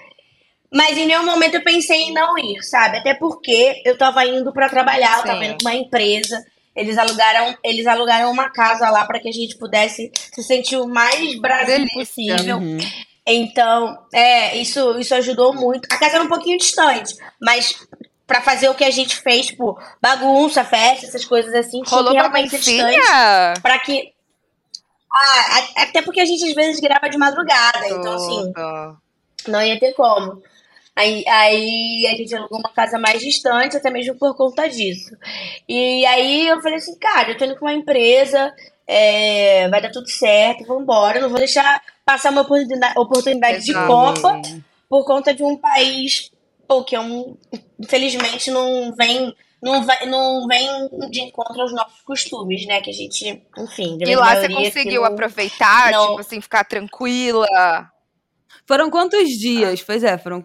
Mas 0.70 0.98
em 0.98 1.06
nenhum 1.06 1.24
momento 1.24 1.54
eu 1.54 1.62
pensei 1.62 2.02
em 2.02 2.12
não 2.12 2.36
ir, 2.36 2.60
sabe? 2.64 2.98
Até 2.98 3.14
porque 3.14 3.80
eu 3.84 3.96
tava 3.96 4.26
indo 4.26 4.52
para 4.52 4.68
trabalhar, 4.68 5.18
eu 5.18 5.24
tava 5.24 5.44
indo 5.44 5.56
pra 5.58 5.70
uma 5.70 5.76
empresa. 5.76 6.44
Eles 6.74 6.98
alugaram, 6.98 7.56
eles 7.62 7.86
alugaram 7.86 8.30
uma 8.30 8.50
casa 8.50 8.90
lá 8.90 9.04
para 9.04 9.20
que 9.20 9.28
a 9.28 9.32
gente 9.32 9.56
pudesse 9.56 10.10
se 10.32 10.42
sentir 10.42 10.76
o 10.76 10.88
mais 10.88 11.38
Brasil 11.40 11.86
possível. 11.94 12.58
Uhum. 12.58 12.78
Então, 13.26 13.98
é, 14.12 14.56
isso, 14.56 14.98
isso 14.98 15.14
ajudou 15.14 15.54
muito. 15.54 15.86
A 15.90 15.98
casa 15.98 16.16
era 16.16 16.24
um 16.24 16.28
pouquinho 16.28 16.58
distante, 16.58 17.14
mas 17.40 17.74
para 18.26 18.40
fazer 18.40 18.68
o 18.68 18.74
que 18.74 18.84
a 18.84 18.90
gente 18.90 19.16
fez, 19.16 19.46
tipo, 19.46 19.78
bagunça, 20.00 20.64
festa, 20.64 21.06
essas 21.06 21.24
coisas 21.24 21.54
assim, 21.54 21.82
Rolou 21.86 22.10
tinha 22.10 22.22
que 22.22 22.28
realmente 22.28 22.58
distante. 22.58 23.60
Para 23.62 23.78
que. 23.78 24.12
Ah, 25.12 25.82
até 25.82 26.02
porque 26.02 26.20
a 26.20 26.24
gente 26.24 26.44
às 26.44 26.54
vezes 26.54 26.80
grava 26.80 27.08
de 27.08 27.16
madrugada, 27.16 27.86
então 27.88 28.14
assim. 28.14 28.52
Não 29.46 29.62
ia 29.62 29.78
ter 29.78 29.92
como. 29.92 30.42
Aí, 30.96 31.24
aí 31.26 32.06
a 32.06 32.16
gente 32.16 32.34
alugou 32.34 32.58
uma 32.58 32.70
casa 32.70 32.98
mais 32.98 33.20
distante, 33.20 33.76
até 33.76 33.90
mesmo 33.90 34.14
por 34.16 34.36
conta 34.36 34.68
disso. 34.68 35.16
E 35.68 36.06
aí 36.06 36.48
eu 36.48 36.60
falei 36.62 36.78
assim, 36.78 36.96
cara, 36.98 37.30
eu 37.30 37.36
tô 37.36 37.44
indo 37.44 37.56
com 37.56 37.64
uma 37.64 37.74
empresa, 37.74 38.54
é, 38.86 39.68
vai 39.68 39.82
dar 39.82 39.90
tudo 39.90 40.08
certo, 40.08 40.64
vambora, 40.64 41.20
não 41.20 41.28
vou 41.28 41.38
deixar 41.38 41.82
passar 42.04 42.30
uma 42.30 42.42
oportunidade, 42.42 42.98
oportunidade 42.98 43.64
de 43.64 43.72
Copa 43.72 44.40
por 44.88 45.04
conta 45.04 45.34
de 45.34 45.42
um 45.42 45.56
país 45.56 46.30
pô, 46.66 46.82
que 46.82 46.96
é 46.96 47.00
um, 47.00 47.36
infelizmente 47.78 48.50
não 48.50 48.94
vem 48.94 49.34
não, 49.62 49.82
vai, 49.82 50.04
não 50.04 50.46
vem 50.46 50.68
de 51.10 51.22
encontro 51.22 51.58
aos 51.62 51.72
nossos 51.72 52.02
costumes, 52.02 52.66
né? 52.66 52.82
Que 52.82 52.90
a 52.90 52.92
gente, 52.92 53.42
enfim. 53.56 53.96
E 53.98 54.14
lá 54.14 54.36
você 54.36 54.50
conseguiu 54.50 55.00
não, 55.00 55.08
aproveitar, 55.08 55.90
não... 55.90 56.08
tipo 56.08 56.20
assim, 56.20 56.38
ficar 56.38 56.64
tranquila? 56.64 57.90
Foram 58.66 58.90
quantos 58.90 59.28
dias? 59.28 59.80
Ah. 59.80 59.84
Pois 59.86 60.04
é, 60.04 60.18
foram. 60.18 60.42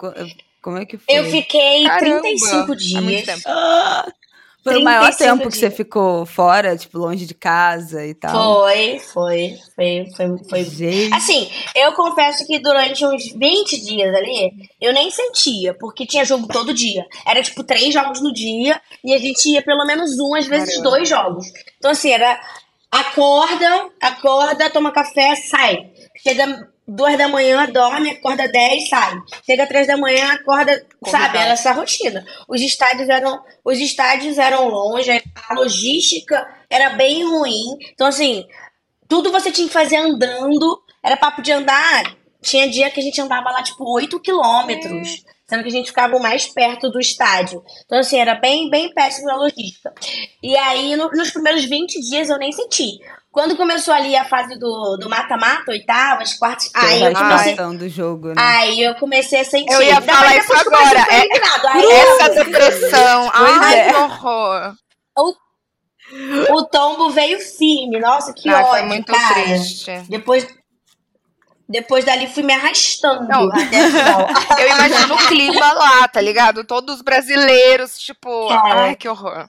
Como 0.62 0.78
é 0.78 0.86
que 0.86 0.98
foi? 0.98 1.18
Eu 1.18 1.26
fiquei 1.26 1.86
Caramba, 1.86 2.22
35 2.22 2.76
dias. 2.76 3.46
Ah, 3.46 4.06
foi 4.62 4.78
o 4.78 4.84
maior 4.84 5.16
tempo 5.16 5.38
dias. 5.44 5.54
que 5.54 5.60
você 5.60 5.72
ficou 5.72 6.26
fora, 6.26 6.76
tipo, 6.76 6.98
longe 6.98 7.26
de 7.26 7.34
casa 7.34 8.06
e 8.06 8.14
tal. 8.14 8.64
Foi, 8.64 9.00
foi, 9.00 9.58
foi, 9.74 10.06
foi, 10.18 10.38
foi. 10.50 10.64
Gente. 10.66 11.14
Assim, 11.14 11.50
eu 11.74 11.94
confesso 11.94 12.46
que 12.46 12.60
durante 12.60 13.06
uns 13.06 13.32
20 13.32 13.80
dias 13.86 14.14
ali, 14.14 14.52
eu 14.82 14.92
nem 14.92 15.10
sentia, 15.10 15.74
porque 15.74 16.06
tinha 16.06 16.26
jogo 16.26 16.46
todo 16.48 16.74
dia. 16.74 17.06
Era 17.26 17.42
tipo 17.42 17.64
três 17.64 17.94
jogos 17.94 18.22
no 18.22 18.34
dia 18.34 18.82
e 19.02 19.14
a 19.14 19.18
gente 19.18 19.50
ia 19.50 19.62
pelo 19.62 19.86
menos 19.86 20.20
um, 20.20 20.36
às 20.36 20.46
vezes 20.46 20.72
Caramba. 20.76 20.90
dois 20.90 21.08
jogos. 21.08 21.48
Então, 21.78 21.92
assim, 21.92 22.12
era 22.12 22.38
acorda, 22.92 23.90
acorda, 24.02 24.70
toma 24.70 24.92
café, 24.92 25.36
sai. 25.36 25.90
Chega 26.22 26.68
duas 26.90 27.18
da 27.18 27.28
manhã, 27.28 27.68
dorme, 27.72 28.10
acorda 28.10 28.48
dez, 28.48 28.90
sai. 28.90 29.18
Chega 29.46 29.68
três 29.68 29.88
da 29.88 29.96
manhã, 29.96 30.34
acorda, 30.34 30.86
sabe? 31.06 31.38
Era 31.38 31.52
essa 31.52 31.72
rotina. 31.72 32.26
Os 32.48 32.62
estádios 32.62 33.08
eram, 33.08 33.40
os 33.64 33.80
estádios 33.80 34.38
eram 34.38 34.68
longe, 34.68 35.12
a 35.48 35.54
logística 35.54 36.48
era 36.70 36.90
bem 36.90 37.24
ruim. 37.24 37.78
Então, 37.94 38.08
assim, 38.08 38.46
tudo 39.08 39.32
você 39.32 39.52
tinha 39.52 39.68
que 39.68 39.74
fazer 39.74 39.98
andando. 39.98 40.82
Era 41.04 41.16
papo 41.16 41.42
de 41.42 41.52
andar. 41.52 42.16
Tinha 42.42 42.70
dia 42.70 42.90
que 42.90 43.00
a 43.00 43.04
gente 43.04 43.20
andava 43.22 43.52
lá, 43.52 43.62
tipo, 43.62 43.84
oito 43.96 44.20
quilômetros. 44.20 45.24
Sendo 45.50 45.64
que 45.64 45.70
a 45.70 45.72
gente 45.72 45.88
ficava 45.88 46.20
mais 46.20 46.46
perto 46.46 46.92
do 46.92 47.00
estádio. 47.00 47.64
Então, 47.86 47.98
assim, 47.98 48.20
era 48.20 48.36
bem, 48.36 48.70
bem 48.70 48.94
péssimo 48.94 49.32
a 49.32 49.36
logística. 49.36 49.92
E 50.44 50.56
aí, 50.56 50.96
no, 50.96 51.10
nos 51.10 51.32
primeiros 51.32 51.66
20 51.66 52.00
dias, 52.02 52.30
eu 52.30 52.38
nem 52.38 52.52
senti. 52.52 53.00
Quando 53.32 53.56
começou 53.56 53.94
ali 53.94 54.16
a 54.16 54.26
fase 54.26 54.58
do 54.58 55.08
mata-mata, 55.08 55.72
oitavas, 55.72 56.34
quartos. 56.34 56.70
Aí 56.74 57.02
eu 57.02 57.14
comecei. 57.14 57.56
do 57.56 57.90
jogo, 57.90 58.28
né? 58.30 58.36
Aí 58.38 58.82
eu 58.82 58.96
comecei 58.96 59.42
a 59.42 59.46
sentir. 59.46 59.72
Eu 59.72 59.82
ia 59.82 60.02
falar 60.02 60.38
isso 60.38 60.54
agora. 60.54 61.00
É, 61.10 61.22
aí, 61.70 61.92
essa 61.92 62.30
depressão. 62.30 63.32
Ai, 63.34 63.80
é. 63.80 63.90
que 63.90 63.96
horror. 63.96 64.74
O, 65.18 65.34
o 66.56 66.66
tombo 66.66 67.12
veio 67.12 67.40
firme. 67.40 68.00
Nossa, 68.00 68.34
que 68.34 68.50
Ai, 68.50 68.64
ódio. 68.64 68.72
Foi 68.72 68.82
muito 68.84 69.14
cara. 69.14 69.34
triste. 69.36 69.92
Depois, 70.10 70.48
depois 71.70 72.04
dali 72.04 72.26
fui 72.28 72.42
me 72.42 72.52
arrastando 72.52 73.28
Não, 73.28 73.44
Eu 74.60 74.68
imagino 74.68 75.14
o 75.14 75.28
clima 75.28 75.74
lá, 75.74 76.08
tá 76.08 76.20
ligado? 76.20 76.64
Todos 76.64 76.96
os 76.96 77.02
brasileiros, 77.04 78.00
tipo, 78.00 78.50
ai, 78.50 78.96
que 78.96 79.08
horror. 79.08 79.48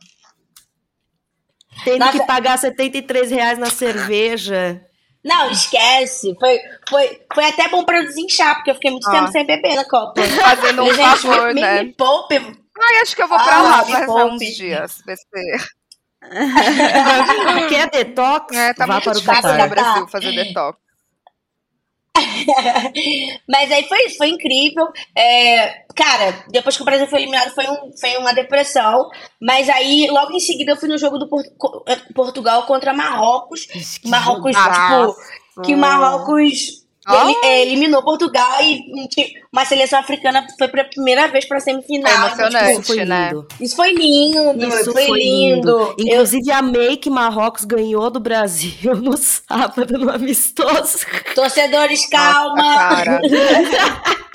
Tendo 1.83 2.00
Nossa. 2.00 2.12
que 2.12 2.26
pagar 2.26 2.59
73 2.59 3.30
reais 3.30 3.59
na 3.59 3.70
cerveja. 3.70 4.85
Não, 5.24 5.50
esquece. 5.50 6.37
Foi, 6.38 6.59
foi, 6.87 7.22
foi 7.35 7.44
até 7.44 7.68
bom 7.68 7.85
pra 7.85 7.98
eu 7.98 8.06
desinchar, 8.06 8.56
porque 8.56 8.70
eu 8.70 8.74
fiquei 8.74 8.90
muito 8.90 9.09
ah. 9.09 9.12
tempo 9.12 9.33
sem 9.33 9.46
beber 9.46 9.76
na 9.76 9.85
Copa. 9.85 10.20
Fazendo 10.22 10.83
um 10.83 10.92
gente, 10.92 11.20
favor, 11.20 11.54
me, 11.54 11.61
né? 11.62 11.83
Me 11.85 11.92
poupe. 11.94 12.37
Ai, 12.37 13.00
acho 13.02 13.16
que 13.16 13.22
eu 13.22 13.28
vou 13.28 13.38
pra 13.38 13.56
ah, 13.56 13.62
lá 13.62 13.85
passar 13.85 14.24
uns 14.26 14.40
dias. 14.40 15.02
Quer 17.68 17.88
detox? 17.92 18.54
É, 18.54 18.74
tá 18.74 18.85
Vá 18.85 18.94
muito 18.94 19.24
para 19.24 19.54
o 19.54 19.59
no 19.59 19.68
Brasil 19.68 20.09
fazer 20.09 20.33
detox. 20.33 20.89
Mas 23.48 23.70
aí 23.70 23.85
foi 23.85 24.06
isso, 24.06 24.16
foi 24.16 24.28
incrível. 24.28 24.87
É, 25.16 25.85
cara, 25.94 26.44
depois 26.48 26.76
que 26.76 26.83
o 26.83 26.85
Brasil 26.85 27.06
foi 27.06 27.20
eliminado, 27.20 27.54
foi, 27.54 27.66
um, 27.68 27.92
foi 27.98 28.16
uma 28.16 28.33
depressão. 28.33 29.09
Mas 29.40 29.68
aí, 29.68 30.09
logo 30.11 30.33
em 30.33 30.40
seguida, 30.40 30.72
eu 30.72 30.76
fui 30.76 30.88
no 30.88 30.98
jogo 30.98 31.18
do 31.18 31.28
Portugal 32.14 32.64
contra 32.64 32.92
Marrocos. 32.92 33.66
Marrocos, 34.04 34.56
tipo, 34.56 35.62
que 35.62 35.76
Marrocos 35.76 36.80
ele, 37.14 37.36
é, 37.44 37.62
eliminou 37.62 38.02
Portugal 38.02 38.62
e 38.62 38.80
uma 39.52 39.64
seleção 39.64 39.98
africana 39.98 40.46
foi 40.58 40.68
pra 40.68 40.84
primeira 40.84 41.28
vez 41.28 41.46
pra 41.46 41.60
semifinal. 41.60 42.12
Foi 42.12 42.44
emocionante, 42.44 42.72
isso 42.72 42.82
foi 42.84 43.04
né? 43.04 43.28
lindo. 43.28 43.48
Isso 43.60 43.76
foi 43.76 43.92
lindo, 43.92 44.66
isso 44.66 44.92
foi, 44.92 45.06
foi 45.06 45.18
lindo. 45.18 45.78
lindo. 45.78 45.94
Inclusive, 45.98 46.50
Eu... 46.50 46.56
amei 46.56 46.96
que 46.96 47.10
Marrocos 47.10 47.64
ganhou 47.64 48.10
do 48.10 48.20
Brasil 48.20 48.94
no 48.96 49.16
sábado, 49.16 49.98
no 49.98 50.10
amistoso. 50.10 50.98
Torcedores, 51.34 52.06
calma! 52.06 53.04
Nossa, 53.04 53.20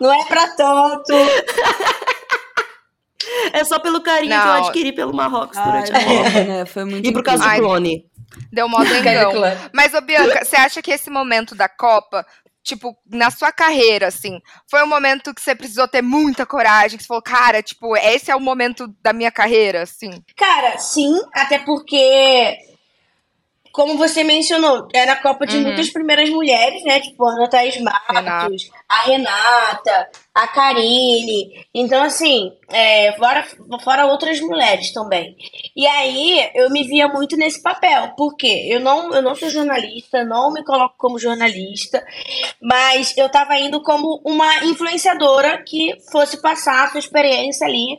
Não 0.00 0.12
é 0.12 0.24
pra 0.24 0.48
tanto. 0.48 1.12
É 3.52 3.64
só 3.64 3.78
pelo 3.78 4.00
carinho 4.00 4.34
Não. 4.34 4.42
que 4.42 4.48
eu 4.48 4.52
adquiri 4.52 4.92
pelo 4.92 5.14
Marrocos 5.14 5.56
durante 5.56 5.92
a 5.92 6.04
Copa. 6.04 6.30
Né? 6.44 6.66
Foi 6.66 6.84
muito 6.84 7.08
e 7.08 7.12
por 7.12 7.22
causa 7.22 7.48
do 7.48 7.56
clone. 7.56 8.04
Deu 8.52 8.68
modo 8.68 8.86
engão. 8.94 9.32
Mas, 9.72 9.94
ô 9.94 10.00
Bianca, 10.00 10.44
você 10.44 10.56
acha 10.56 10.82
que 10.82 10.90
esse 10.90 11.10
momento 11.10 11.54
da 11.54 11.68
Copa, 11.68 12.26
tipo, 12.62 12.96
na 13.06 13.30
sua 13.30 13.52
carreira, 13.52 14.08
assim, 14.08 14.40
foi 14.70 14.82
um 14.82 14.86
momento 14.86 15.34
que 15.34 15.40
você 15.40 15.54
precisou 15.54 15.88
ter 15.88 16.02
muita 16.02 16.46
coragem, 16.46 16.96
que 16.96 17.02
você 17.02 17.08
falou, 17.08 17.22
cara, 17.22 17.62
tipo, 17.62 17.96
esse 17.96 18.30
é 18.30 18.36
o 18.36 18.40
momento 18.40 18.88
da 19.02 19.12
minha 19.12 19.30
carreira, 19.30 19.82
assim? 19.82 20.22
Cara, 20.36 20.78
sim, 20.78 21.20
até 21.34 21.58
porque 21.58 22.56
como 23.72 23.96
você 23.96 24.22
mencionou, 24.22 24.86
era 24.92 25.12
a 25.12 25.22
Copa 25.22 25.46
de 25.46 25.56
uhum. 25.56 25.62
muitas 25.62 25.90
primeiras 25.90 26.28
mulheres, 26.28 26.84
né? 26.84 27.00
Tipo, 27.00 27.24
a 27.24 27.32
Ana 27.32 27.48
Thaís 27.48 27.80
Matos, 27.80 28.06
Renata. 28.14 28.50
a 28.88 29.02
Renata, 29.02 30.08
a 30.34 30.46
Karine. 30.46 31.66
Então, 31.74 32.02
assim, 32.02 32.52
é, 32.68 33.12
fora, 33.12 33.46
fora 33.82 34.06
outras 34.06 34.40
mulheres 34.40 34.92
também. 34.92 35.34
E 35.74 35.86
aí, 35.86 36.50
eu 36.54 36.70
me 36.70 36.84
via 36.84 37.08
muito 37.08 37.36
nesse 37.36 37.62
papel. 37.62 38.12
porque 38.16 38.68
Eu 38.68 38.80
não, 38.80 39.12
eu 39.12 39.22
não 39.22 39.34
sou 39.34 39.48
jornalista, 39.48 40.24
não 40.24 40.52
me 40.52 40.62
coloco 40.62 40.94
como 40.98 41.18
jornalista, 41.18 42.04
mas 42.60 43.16
eu 43.16 43.28
tava 43.30 43.56
indo 43.58 43.82
como 43.82 44.20
uma 44.24 44.64
influenciadora 44.64 45.62
que 45.66 45.96
fosse 46.10 46.40
passar 46.42 46.84
a 46.84 46.90
sua 46.90 47.00
experiência 47.00 47.66
ali 47.66 47.98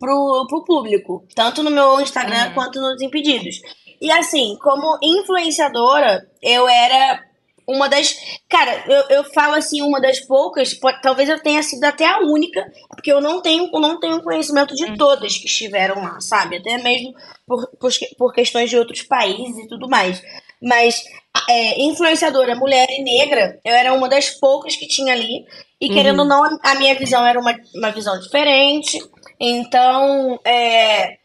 pro, 0.00 0.46
pro 0.48 0.64
público. 0.64 1.24
Tanto 1.34 1.62
no 1.62 1.70
meu 1.70 2.00
Instagram 2.00 2.46
uhum. 2.48 2.54
quanto 2.54 2.80
nos 2.80 3.02
Impedidos. 3.02 3.60
E 4.00 4.10
assim, 4.10 4.56
como 4.62 4.98
influenciadora, 5.02 6.26
eu 6.42 6.68
era 6.68 7.22
uma 7.70 7.88
das. 7.88 8.16
Cara, 8.48 8.84
eu, 8.86 9.16
eu 9.18 9.24
falo 9.32 9.54
assim, 9.54 9.80
uma 9.82 10.00
das 10.00 10.20
poucas, 10.20 10.78
talvez 11.02 11.28
eu 11.28 11.40
tenha 11.40 11.62
sido 11.62 11.84
até 11.84 12.06
a 12.06 12.18
única, 12.20 12.64
porque 12.88 13.12
eu 13.12 13.20
não 13.20 13.40
tenho, 13.40 13.70
não 13.72 14.00
tenho 14.00 14.22
conhecimento 14.22 14.74
de 14.74 14.84
hum. 14.84 14.96
todas 14.96 15.36
que 15.36 15.46
estiveram 15.46 16.02
lá, 16.02 16.20
sabe? 16.20 16.56
Até 16.56 16.78
mesmo 16.78 17.14
por, 17.46 17.66
por, 17.78 17.92
por 18.18 18.32
questões 18.32 18.70
de 18.70 18.76
outros 18.76 19.02
países 19.02 19.64
e 19.64 19.68
tudo 19.68 19.88
mais. 19.88 20.22
Mas 20.60 21.02
é, 21.48 21.80
influenciadora 21.82 22.56
mulher 22.56 22.88
e 22.90 23.02
negra, 23.02 23.58
eu 23.64 23.72
era 23.72 23.92
uma 23.92 24.08
das 24.08 24.30
poucas 24.30 24.76
que 24.76 24.88
tinha 24.88 25.12
ali. 25.12 25.46
E 25.80 25.88
uhum. 25.88 25.94
querendo 25.94 26.20
ou 26.20 26.26
não, 26.26 26.58
a 26.62 26.74
minha 26.74 26.94
visão 26.94 27.26
era 27.26 27.38
uma, 27.38 27.54
uma 27.74 27.90
visão 27.90 28.18
diferente. 28.18 28.98
Então, 29.38 30.38
é, 30.44 31.19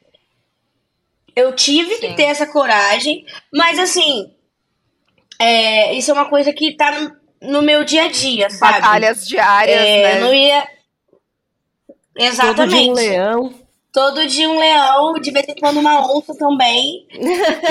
eu 1.35 1.53
tive 1.53 1.95
Sim. 1.95 2.01
que 2.01 2.13
ter 2.15 2.23
essa 2.23 2.47
coragem, 2.47 3.25
mas 3.53 3.77
assim, 3.77 4.31
é, 5.39 5.93
isso 5.93 6.09
é 6.11 6.13
uma 6.13 6.29
coisa 6.29 6.53
que 6.53 6.75
tá 6.75 6.91
no, 6.91 7.15
no 7.41 7.61
meu 7.61 7.83
dia 7.83 8.05
a 8.05 8.07
dia, 8.07 8.49
sabe? 8.49 8.79
Batalhas 8.79 9.27
diárias, 9.27 9.81
é, 9.81 10.03
né? 10.03 10.17
Eu 10.17 10.21
não 10.21 10.33
ia. 10.33 10.67
Exatamente. 12.17 12.55
Todo 12.55 12.69
dia 12.69 12.89
um 12.89 12.93
leão. 12.93 13.53
Todo 13.91 14.27
dia 14.27 14.49
um 14.49 14.59
leão, 14.59 15.13
de 15.13 15.31
vez 15.31 15.47
em 15.47 15.55
quando 15.55 15.79
uma 15.79 16.05
onça 16.13 16.33
também. 16.37 17.07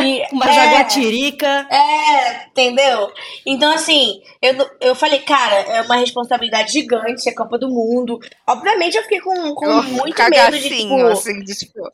E, 0.00 0.22
uma 0.32 0.48
é, 0.48 0.54
jaguatirica. 0.54 1.66
É, 1.70 2.46
entendeu? 2.46 3.12
Então, 3.46 3.72
assim, 3.72 4.20
eu, 4.40 4.54
eu 4.80 4.94
falei, 4.94 5.20
cara, 5.20 5.54
é 5.54 5.82
uma 5.82 5.96
responsabilidade 5.96 6.72
gigante, 6.72 7.28
é 7.28 7.32
Copa 7.32 7.58
do 7.58 7.68
Mundo. 7.68 8.18
Obviamente, 8.46 8.96
eu 8.96 9.02
fiquei 9.02 9.20
com, 9.20 9.54
com 9.54 9.82
muito 9.82 10.22
medo 10.30 10.58
de, 10.58 10.68
tipo... 10.68 11.06
Assim, 11.06 11.40
de, 11.40 11.54
tipo 11.54 11.92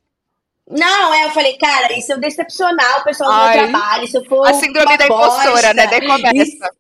não, 0.70 1.12
é, 1.12 1.26
eu 1.26 1.30
falei, 1.30 1.56
cara, 1.58 1.92
e 1.92 2.00
se 2.00 2.12
eu 2.12 2.20
decepcionar 2.20 3.00
o 3.00 3.04
pessoal 3.04 3.30
do 3.30 3.44
meu 3.44 3.68
trabalho, 3.70 4.06
se 4.06 4.16
eu 4.16 4.24
for. 4.24 4.46
A 4.46 4.54
síndrome 4.54 4.96
da 4.96 5.04
impostora, 5.04 5.74
né? 5.74 5.86
Daí 5.86 6.06
começa. 6.06 6.70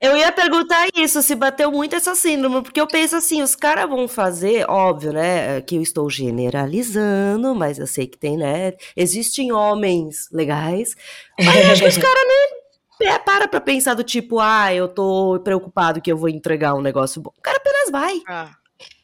Eu 0.00 0.16
ia 0.16 0.32
perguntar 0.32 0.88
isso, 0.96 1.22
se 1.22 1.36
bateu 1.36 1.70
muito 1.70 1.94
essa 1.94 2.16
síndrome, 2.16 2.62
porque 2.62 2.80
eu 2.80 2.86
penso 2.86 3.14
assim, 3.14 3.42
os 3.42 3.54
caras 3.54 3.88
vão 3.88 4.08
fazer, 4.08 4.68
óbvio, 4.68 5.12
né, 5.12 5.60
que 5.60 5.76
eu 5.76 5.82
estou 5.82 6.10
generalizando, 6.10 7.54
mas 7.54 7.78
eu 7.78 7.86
sei 7.86 8.08
que 8.08 8.18
tem, 8.18 8.36
né, 8.36 8.72
existem 8.96 9.52
homens 9.52 10.28
legais, 10.32 10.96
mas 11.38 11.64
eu 11.64 11.70
acho 11.70 11.82
que 11.82 11.88
os 11.88 11.96
caras 11.96 12.24
nem 12.26 12.62
é, 13.08 13.18
para 13.18 13.46
pra 13.46 13.60
pensar 13.60 13.94
do 13.94 14.02
tipo, 14.02 14.40
ah, 14.40 14.74
eu 14.74 14.88
tô 14.88 15.40
preocupado 15.44 16.00
que 16.00 16.10
eu 16.10 16.16
vou 16.16 16.28
entregar 16.28 16.74
um 16.74 16.80
negócio 16.80 17.20
bom. 17.20 17.32
O 17.36 17.42
cara 17.42 17.58
apenas 17.58 17.90
vai. 17.90 18.20
Ah. 18.28 18.50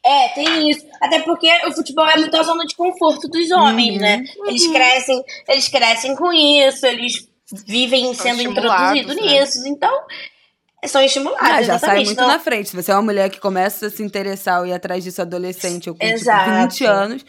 É, 0.05 0.29
tem 0.29 0.69
isso. 0.69 0.85
Até 1.01 1.19
porque 1.21 1.49
o 1.67 1.73
futebol 1.73 2.07
é 2.07 2.17
muito 2.17 2.35
a 2.35 2.43
zona 2.43 2.65
de 2.65 2.75
conforto 2.75 3.27
dos 3.27 3.51
homens, 3.51 3.95
uhum, 3.95 4.01
né? 4.01 4.23
Eles 4.47 4.63
uhum. 4.63 4.73
crescem, 4.73 5.23
eles 5.47 5.67
crescem 5.67 6.15
com 6.15 6.31
isso, 6.31 6.85
eles 6.85 7.27
vivem 7.67 8.13
são 8.13 8.25
sendo 8.25 8.41
introduzidos 8.41 9.15
né? 9.15 9.21
nisso. 9.21 9.67
Então, 9.67 9.93
são 10.85 11.01
estimulados. 11.01 11.49
Ah, 11.49 11.61
já 11.61 11.77
sai 11.77 11.97
muito 11.97 12.11
então... 12.11 12.27
na 12.27 12.39
frente. 12.39 12.69
Se 12.69 12.75
você 12.75 12.91
é 12.91 12.95
uma 12.95 13.01
mulher 13.01 13.29
que 13.29 13.39
começa 13.39 13.87
a 13.87 13.89
se 13.89 14.01
interessar 14.01 14.61
ou 14.61 14.67
ir 14.67 14.73
atrás 14.73 15.03
disso 15.03 15.21
adolescente 15.21 15.89
ou 15.89 15.95
com 15.95 16.05
tipo, 16.05 16.31
20 16.61 16.85
anos, 16.85 17.25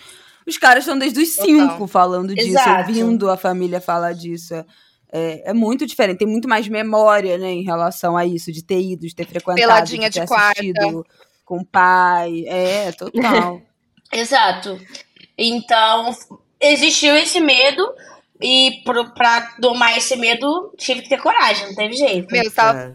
os 0.47 0.57
caras 0.57 0.85
estão 0.85 0.99
desde 0.99 1.21
os 1.21 1.29
cinco 1.31 1.87
falando 1.87 2.35
disso, 2.35 2.49
Exato. 2.49 2.89
ouvindo 2.89 3.31
a 3.31 3.37
família 3.37 3.81
falar 3.81 4.13
disso. 4.13 4.55
É, 5.13 5.51
é, 5.51 5.53
muito 5.53 5.85
diferente, 5.87 6.19
tem 6.19 6.29
muito 6.29 6.49
mais 6.49 6.69
memória, 6.69 7.37
né, 7.37 7.51
em 7.51 7.65
relação 7.65 8.17
a 8.17 8.25
isso, 8.25 8.53
de 8.53 8.63
ter 8.63 8.81
ido, 8.81 9.09
de 9.09 9.15
ter 9.15 9.27
frequentado, 9.27 9.57
Peladinha 9.61 10.09
de 10.09 10.21
ter 10.21 10.27
de 10.27 10.33
assistido 10.33 10.77
quarta. 10.79 11.11
Com 11.51 11.59
o 11.59 11.67
pai. 11.67 12.45
É, 12.47 12.93
total. 12.93 13.61
Exato. 14.13 14.81
Então, 15.37 16.15
existiu 16.61 17.17
esse 17.17 17.41
medo. 17.41 17.93
E 18.41 18.81
pro, 18.85 19.13
pra 19.13 19.55
domar 19.59 19.99
esse 19.99 20.17
medo, 20.17 20.73
tive 20.79 21.03
que 21.03 21.11
ter 21.11 21.21
coragem, 21.21 21.67
não 21.67 21.75
teve 21.75 21.93
jeito. 21.93 22.33
Meu, 22.33 22.51
tava 22.51 22.79
É. 22.79 22.95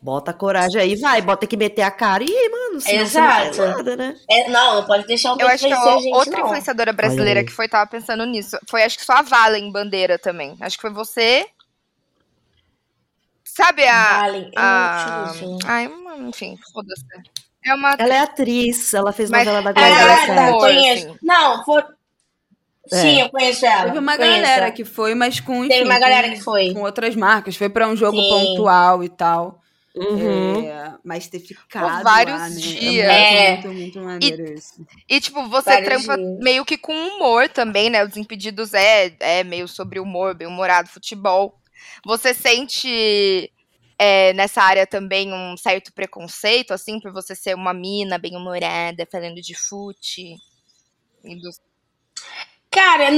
Bota 0.00 0.32
coragem 0.32 0.80
aí, 0.80 0.94
vai, 0.94 1.20
bota 1.20 1.46
que 1.46 1.56
meter 1.56 1.82
a 1.82 1.90
cara 1.90 2.24
e, 2.24 2.48
mano, 2.48 2.80
senão 2.80 3.04
você 3.04 3.20
não 3.20 3.68
nada, 3.68 3.96
né? 3.96 4.16
É, 4.30 4.48
não, 4.48 4.76
não 4.76 4.86
pode 4.86 5.06
deixar 5.08 5.32
o 5.32 5.34
Eu 5.34 5.38
medo 5.38 5.50
acho 5.50 5.66
que 5.66 5.72
a 5.72 5.82
a 5.82 5.98
gente, 5.98 6.14
outra 6.14 6.38
não. 6.38 6.46
influenciadora 6.46 6.92
brasileira 6.92 7.44
que 7.44 7.50
foi, 7.50 7.68
tava 7.68 7.90
pensando 7.90 8.24
nisso. 8.24 8.56
Foi, 8.66 8.84
acho 8.84 8.96
que 8.96 9.04
só 9.04 9.14
a 9.14 9.22
Valen 9.22 9.72
Bandeira 9.72 10.18
também. 10.18 10.56
Acho 10.60 10.76
que 10.76 10.82
foi 10.82 10.92
você. 10.92 11.46
Sabe 13.44 13.86
a. 13.86 14.20
Valen, 14.20 14.44
eu 14.44 14.52
a... 14.56 15.32
Ai, 15.66 15.88
mano, 15.88 16.28
enfim, 16.28 16.56
foda-se. 16.72 17.04
É 17.68 17.74
uma. 17.74 17.94
Ela 17.98 18.14
é 18.14 18.18
atriz, 18.20 18.94
ela 18.94 19.12
fez 19.12 19.30
Mas- 19.30 19.44
novela 19.46 19.72
da 19.72 19.80
Mas 19.80 19.94
Globo. 19.94 20.10
ela 20.10 20.12
é 20.42 20.48
Ah, 20.48 20.52
conheço. 20.52 21.06
assim. 21.08 21.18
Não, 21.22 21.64
foi... 21.64 21.82
Sim, 22.90 23.20
eu 23.20 23.28
conheço 23.28 23.66
ela. 23.66 23.84
Teve 23.86 23.98
uma 23.98 24.16
conheço 24.16 24.40
galera 24.42 24.70
que 24.72 24.84
foi, 24.84 25.14
mas 25.14 25.40
com. 25.40 25.60
Teve 25.68 25.74
enfim, 25.82 25.84
uma 25.84 25.98
galera 25.98 26.28
com- 26.28 26.34
que 26.34 26.40
foi. 26.40 26.72
Com 26.72 26.82
outras 26.82 27.14
marcas, 27.14 27.54
foi 27.54 27.68
pra 27.68 27.86
um 27.86 27.94
jogo 27.94 28.16
Sim. 28.18 28.28
pontual 28.30 29.04
e 29.04 29.08
tal. 29.10 29.60
Uhum. 29.94 30.64
É, 30.64 30.94
mas 31.04 31.26
ter 31.26 31.40
ficado. 31.40 32.02
vários 32.04 32.38
lá, 32.38 32.48
né? 32.48 32.54
dias. 32.56 33.04
É 33.08 33.10
É. 33.10 33.50
muito, 33.52 33.68
muito, 33.68 33.78
muito 33.98 34.00
maneiro 34.00 34.54
isso. 34.54 34.86
E, 35.08 35.20
tipo, 35.20 35.46
você 35.48 35.70
Vários 35.70 35.88
trampa 36.04 36.16
dias. 36.16 36.38
meio 36.38 36.64
que 36.64 36.78
com 36.78 36.92
humor 36.94 37.48
também, 37.48 37.90
né? 37.90 38.04
Os 38.04 38.16
Impedidos 38.16 38.72
é, 38.74 39.12
é 39.20 39.44
meio 39.44 39.66
sobre 39.68 39.98
humor, 40.00 40.34
bem 40.34 40.46
humorado, 40.46 40.88
futebol. 40.88 41.58
Você 42.06 42.32
sente 42.32 43.50
é, 43.98 44.32
nessa 44.32 44.62
área 44.62 44.86
também 44.86 45.32
um 45.32 45.56
certo 45.56 45.92
preconceito, 45.92 46.72
assim, 46.72 47.00
por 47.00 47.12
você 47.12 47.34
ser 47.34 47.54
uma 47.54 47.74
mina 47.74 48.18
bem 48.18 48.36
humorada, 48.36 49.06
falando 49.10 49.40
de 49.40 49.54
fute? 49.54 50.36
Dos- 51.42 51.60
Cara, 52.70 53.08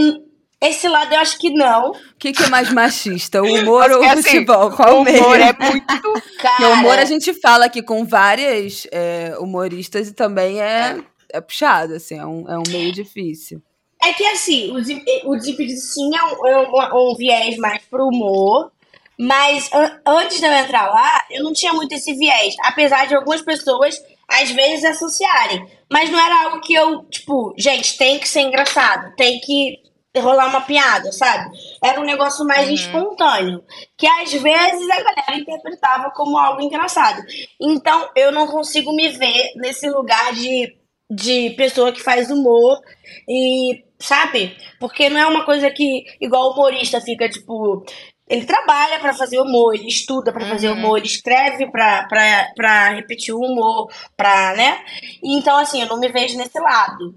esse 0.60 0.88
lado 0.88 1.12
eu 1.14 1.20
acho 1.20 1.38
que 1.38 1.50
não. 1.50 1.90
O 1.90 2.14
que, 2.18 2.32
que 2.32 2.42
é 2.42 2.48
mais 2.48 2.72
machista? 2.72 3.42
O 3.42 3.46
humor 3.54 3.90
ou 3.90 4.00
o 4.00 4.04
É 4.04 4.10
assim, 4.10 4.22
futebol? 4.22 4.70
Qual 4.72 4.96
o 4.96 5.00
o 5.00 5.04
meio? 5.04 5.18
humor 5.24 5.40
é 5.40 5.52
muito. 5.52 5.86
Cara, 6.38 6.56
Porque 6.56 6.64
o 6.64 6.72
humor 6.74 6.98
a 6.98 7.04
gente 7.04 7.34
fala 7.34 7.66
aqui 7.66 7.82
com 7.82 8.04
várias 8.04 8.86
é, 8.92 9.34
humoristas 9.38 10.08
e 10.08 10.12
também 10.14 10.60
é, 10.62 11.02
é 11.30 11.40
puxado, 11.40 11.94
assim, 11.94 12.18
é 12.18 12.24
um, 12.26 12.48
é 12.48 12.58
um 12.58 12.62
meio 12.68 12.92
difícil. 12.92 13.62
É 14.02 14.12
que 14.14 14.24
assim, 14.24 14.70
o, 14.74 14.80
Des- 14.80 15.02
o 15.24 15.36
Desimpedido 15.36 15.78
sim 15.80 16.10
é 16.16 16.22
um, 16.24 16.46
é 16.46 16.58
um- 16.68 17.10
um 17.12 17.14
viés 17.16 17.56
mais 17.58 17.82
pro 17.84 18.06
humor. 18.06 18.72
Mas 19.20 19.70
an- 19.72 20.00
antes 20.06 20.38
de 20.40 20.46
eu 20.46 20.52
entrar 20.52 20.86
lá, 20.88 21.24
eu 21.30 21.44
não 21.44 21.52
tinha 21.52 21.72
muito 21.74 21.92
esse 21.92 22.14
viés. 22.14 22.54
Apesar 22.62 23.06
de 23.06 23.14
algumas 23.14 23.42
pessoas, 23.42 24.00
às 24.26 24.50
vezes, 24.50 24.84
associarem. 24.84 25.66
Mas 25.92 26.08
não 26.10 26.18
era 26.18 26.44
algo 26.44 26.60
que 26.60 26.72
eu, 26.72 27.04
tipo, 27.04 27.52
gente, 27.58 27.98
tem 27.98 28.18
que 28.18 28.26
ser 28.28 28.40
engraçado, 28.40 29.14
tem 29.16 29.38
que 29.40 29.78
rolar 30.16 30.46
uma 30.48 30.62
piada, 30.62 31.12
sabe? 31.12 31.50
Era 31.84 32.00
um 32.00 32.04
negócio 32.04 32.44
mais 32.46 32.66
Uhum. 32.68 32.74
espontâneo. 32.74 33.62
Que 33.98 34.06
às 34.06 34.32
vezes 34.32 34.90
a 34.90 35.02
galera 35.02 35.36
interpretava 35.36 36.10
como 36.12 36.38
algo 36.38 36.62
engraçado. 36.62 37.22
Então 37.60 38.08
eu 38.16 38.32
não 38.32 38.46
consigo 38.46 38.92
me 38.94 39.08
ver 39.10 39.52
nesse 39.56 39.88
lugar 39.88 40.32
de, 40.32 40.74
de 41.10 41.50
pessoa 41.50 41.92
que 41.92 42.02
faz 42.02 42.30
humor 42.30 42.80
e, 43.28 43.84
sabe? 43.98 44.56
Porque 44.80 45.08
não 45.10 45.20
é 45.20 45.26
uma 45.26 45.44
coisa 45.44 45.70
que, 45.70 46.04
igual 46.20 46.52
humorista 46.52 47.00
fica, 47.00 47.28
tipo. 47.28 47.84
Ele 48.30 48.46
trabalha 48.46 49.00
pra 49.00 49.12
fazer 49.12 49.40
humor, 49.40 49.74
ele 49.74 49.88
estuda 49.88 50.32
pra 50.32 50.46
fazer 50.48 50.68
Uhum. 50.70 50.76
humor, 50.78 50.96
ele 50.98 51.06
escreve 51.06 51.66
pra 51.70 52.88
repetir 52.94 53.34
o 53.34 53.40
humor, 53.40 53.88
pra, 54.16 54.54
né? 54.56 54.78
E, 55.22 55.36
Então, 55.36 55.58
assim, 55.58 55.82
eu 55.82 55.88
não 55.88 55.98
me 55.98 56.08
vejo 56.08 56.38
nesse 56.38 56.58
lado. 56.60 57.14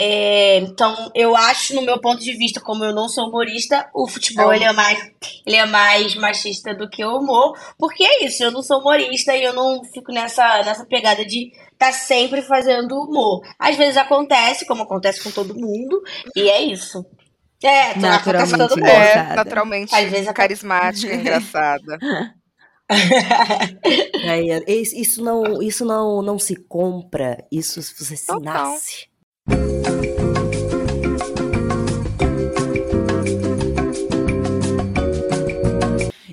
É, 0.00 0.58
então, 0.58 1.10
eu 1.14 1.34
acho, 1.36 1.74
no 1.74 1.82
meu 1.82 2.00
ponto 2.00 2.22
de 2.22 2.32
vista, 2.32 2.60
como 2.60 2.84
eu 2.84 2.94
não 2.94 3.08
sou 3.08 3.28
humorista, 3.28 3.88
o 3.92 4.06
futebol 4.08 4.52
É. 4.52 4.56
ele 4.56 4.64
é 4.64 4.72
mais, 4.72 4.98
ele 5.44 5.56
é 5.56 5.66
mais 5.66 6.14
machista 6.14 6.72
do 6.72 6.88
que 6.88 7.04
o 7.04 7.18
humor, 7.18 7.52
porque 7.76 8.04
é 8.04 8.24
isso, 8.24 8.44
eu 8.44 8.52
não 8.52 8.62
sou 8.62 8.78
humorista 8.78 9.34
e 9.36 9.42
eu 9.42 9.52
não 9.52 9.82
fico 9.92 10.12
nessa, 10.12 10.62
nessa 10.62 10.86
pegada 10.86 11.24
de 11.24 11.50
estar 11.72 11.92
sempre 11.92 12.42
fazendo 12.42 12.94
humor. 12.96 13.40
Às 13.58 13.76
vezes 13.76 13.96
acontece, 13.96 14.66
como 14.66 14.84
acontece 14.84 15.20
com 15.22 15.32
todo 15.32 15.54
mundo, 15.58 16.00
e 16.36 16.48
é 16.48 16.60
isso. 16.62 17.04
É, 17.62 17.94
com 17.94 18.00
Naturalmente 18.00 18.56
todo 18.58 18.76
mundo. 18.76 18.86
É, 18.88 19.34
naturalmente 19.34 19.94
Às 19.94 20.10
vezes 20.10 20.28
a- 20.28 20.32
carismática, 20.32 21.12
engraçada. 21.14 21.98
É, 24.24 24.48
é, 24.48 24.72
isso 24.72 24.96
isso 24.96 25.22
não, 25.22 25.62
isso 25.62 25.84
não, 25.84 26.22
não 26.22 26.38
se 26.38 26.56
compra, 26.56 27.44
isso 27.52 27.82
você 27.82 28.16
se 28.16 28.26
Total. 28.26 28.40
nasce. 28.72 29.06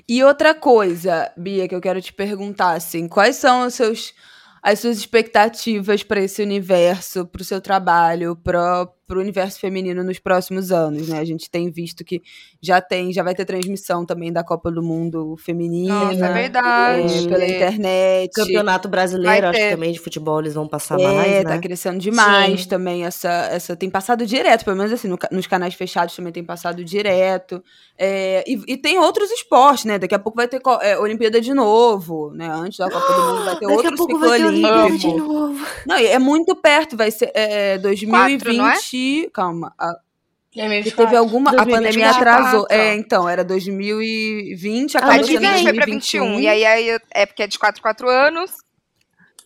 E 0.08 0.22
outra 0.22 0.54
coisa, 0.54 1.30
Bia, 1.36 1.66
que 1.68 1.74
eu 1.74 1.80
quero 1.80 2.00
te 2.00 2.12
perguntar, 2.12 2.72
assim, 2.72 3.08
quais 3.08 3.36
são 3.36 3.66
os 3.66 3.74
seus, 3.74 4.14
as 4.62 4.78
suas 4.78 4.96
expectativas 4.98 6.02
para 6.02 6.20
esse 6.20 6.42
universo, 6.42 7.26
para 7.26 7.42
o 7.42 7.44
seu 7.44 7.60
trabalho, 7.60 8.36
para 8.36 8.88
o 9.14 9.20
universo 9.20 9.60
feminino 9.60 10.02
nos 10.02 10.18
próximos 10.18 10.72
anos, 10.72 11.08
né? 11.08 11.18
A 11.18 11.24
gente 11.24 11.48
tem 11.48 11.70
visto 11.70 12.04
que 12.04 12.20
já 12.60 12.80
tem, 12.80 13.12
já 13.12 13.22
vai 13.22 13.34
ter 13.34 13.44
transmissão 13.44 14.04
também 14.04 14.32
da 14.32 14.42
Copa 14.42 14.70
do 14.70 14.82
Mundo 14.82 15.36
feminina. 15.36 15.94
Nossa, 16.06 16.26
é 16.26 16.28
é, 16.28 16.32
verdade. 16.32 17.28
pela 17.28 17.46
internet. 17.46 18.32
Campeonato 18.32 18.88
brasileiro, 18.88 19.46
acho 19.48 19.58
que 19.60 19.70
também 19.70 19.92
de 19.92 20.00
futebol 20.00 20.40
eles 20.40 20.54
vão 20.54 20.66
passar 20.66 20.98
É, 20.98 21.04
mais, 21.04 21.44
tá 21.44 21.50
né? 21.50 21.58
crescendo 21.58 21.98
demais 21.98 22.62
Sim. 22.62 22.68
também 22.68 23.04
essa, 23.04 23.28
essa. 23.50 23.76
Tem 23.76 23.88
passado 23.88 24.26
direto, 24.26 24.64
pelo 24.64 24.76
menos 24.76 24.92
assim, 24.92 25.08
no 25.08 25.16
nos 25.30 25.46
canais 25.46 25.74
fechados 25.74 26.14
também 26.16 26.32
tem 26.32 26.44
passado 26.44 26.84
direto. 26.84 27.62
É, 27.98 28.44
e, 28.46 28.74
e 28.74 28.76
tem 28.76 28.98
outros 28.98 29.30
esportes, 29.30 29.84
né? 29.84 29.98
Daqui 29.98 30.14
a 30.14 30.18
pouco 30.18 30.36
vai 30.36 30.48
ter 30.48 30.60
é, 30.82 30.98
Olimpíada 30.98 31.40
de 31.40 31.54
novo, 31.54 32.30
né? 32.32 32.48
Antes 32.50 32.78
da 32.78 32.90
Copa 32.90 33.12
do 33.12 33.22
Mundo 33.22 33.44
vai 33.44 33.56
ter 33.58 33.66
Daqui 33.66 33.86
outro 33.86 33.94
a 33.94 33.96
pouco 33.96 34.12
ciclo 34.14 34.28
vai 34.28 34.38
ter 34.38 34.46
Olimpíada 34.46 34.84
olímpico. 34.84 35.12
de 35.12 35.16
novo. 35.16 35.66
Não, 35.86 35.96
é 35.96 36.18
muito 36.18 36.54
perto, 36.56 36.96
vai 36.96 37.10
ser 37.10 37.30
é, 37.34 37.78
2020. 37.78 38.42
Quatro, 38.42 38.52
não 38.54 38.68
é? 38.68 38.76
Calma. 39.32 39.72
a- 39.78 39.96
É 40.58 40.82
que 40.82 40.90
teve 40.90 41.14
alguma. 41.14 41.50
A 41.50 41.64
2024. 41.64 41.70
pandemia 41.70 42.10
atrasou. 42.10 42.60
24. 42.62 42.74
É, 42.76 42.94
então, 42.94 43.28
era 43.28 43.44
2020, 43.44 44.96
Ah, 44.96 44.98
acabou 45.00 45.14
A 45.14 45.22
de 45.22 45.26
sendo 45.26 45.40
20 45.40 45.50
vem. 45.54 45.62
foi 45.64 45.72
pra 45.74 45.84
21. 45.84 46.40
E 46.40 46.48
aí, 46.48 46.64
aí 46.64 46.98
é 47.12 47.26
porque 47.26 47.42
é 47.42 47.46
de 47.46 47.58
4 47.58 47.82
4 47.82 48.08
anos. 48.08 48.50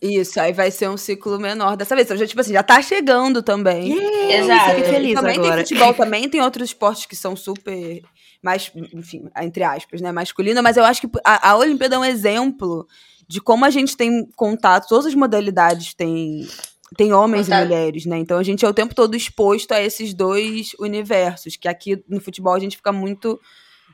Isso, 0.01 0.39
aí 0.39 0.51
vai 0.51 0.71
ser 0.71 0.89
um 0.89 0.97
ciclo 0.97 1.37
menor 1.39 1.75
dessa 1.77 1.93
vez. 1.95 2.07
Então, 2.07 2.17
já, 2.17 2.25
tipo 2.25 2.41
assim, 2.41 2.53
já 2.53 2.63
tá 2.63 2.81
chegando 2.81 3.43
também. 3.43 3.91
Exato. 4.31 4.69
Fiquei 4.75 4.83
feliz 4.91 5.13
também 5.15 5.35
agora. 5.37 5.55
tem 5.57 5.63
futebol, 5.63 5.93
também 5.93 6.27
tem 6.29 6.41
outros 6.41 6.69
esportes 6.69 7.05
que 7.05 7.15
são 7.15 7.35
super 7.35 8.01
mais, 8.41 8.71
enfim, 8.95 9.29
entre 9.39 9.63
aspas, 9.63 10.01
né, 10.01 10.11
masculino, 10.11 10.63
mas 10.63 10.75
eu 10.75 10.83
acho 10.83 11.01
que 11.01 11.09
a, 11.23 11.49
a 11.51 11.57
Olimpíada 11.57 11.95
é 11.95 11.99
um 11.99 12.05
exemplo 12.05 12.87
de 13.27 13.39
como 13.39 13.63
a 13.65 13.69
gente 13.69 13.95
tem 13.95 14.27
contato, 14.35 14.87
todas 14.87 15.05
as 15.05 15.13
modalidades 15.13 15.93
têm 15.93 16.47
tem 16.97 17.13
homens 17.13 17.47
e 17.47 17.53
mulheres, 17.53 18.05
né? 18.05 18.17
Então 18.17 18.37
a 18.37 18.43
gente 18.43 18.65
é 18.65 18.67
o 18.67 18.73
tempo 18.73 18.93
todo 18.93 19.15
exposto 19.15 19.71
a 19.71 19.81
esses 19.81 20.13
dois 20.13 20.73
universos, 20.79 21.55
que 21.55 21.67
aqui 21.67 22.03
no 22.07 22.19
futebol 22.19 22.53
a 22.53 22.59
gente 22.59 22.75
fica 22.75 22.91
muito 22.91 23.39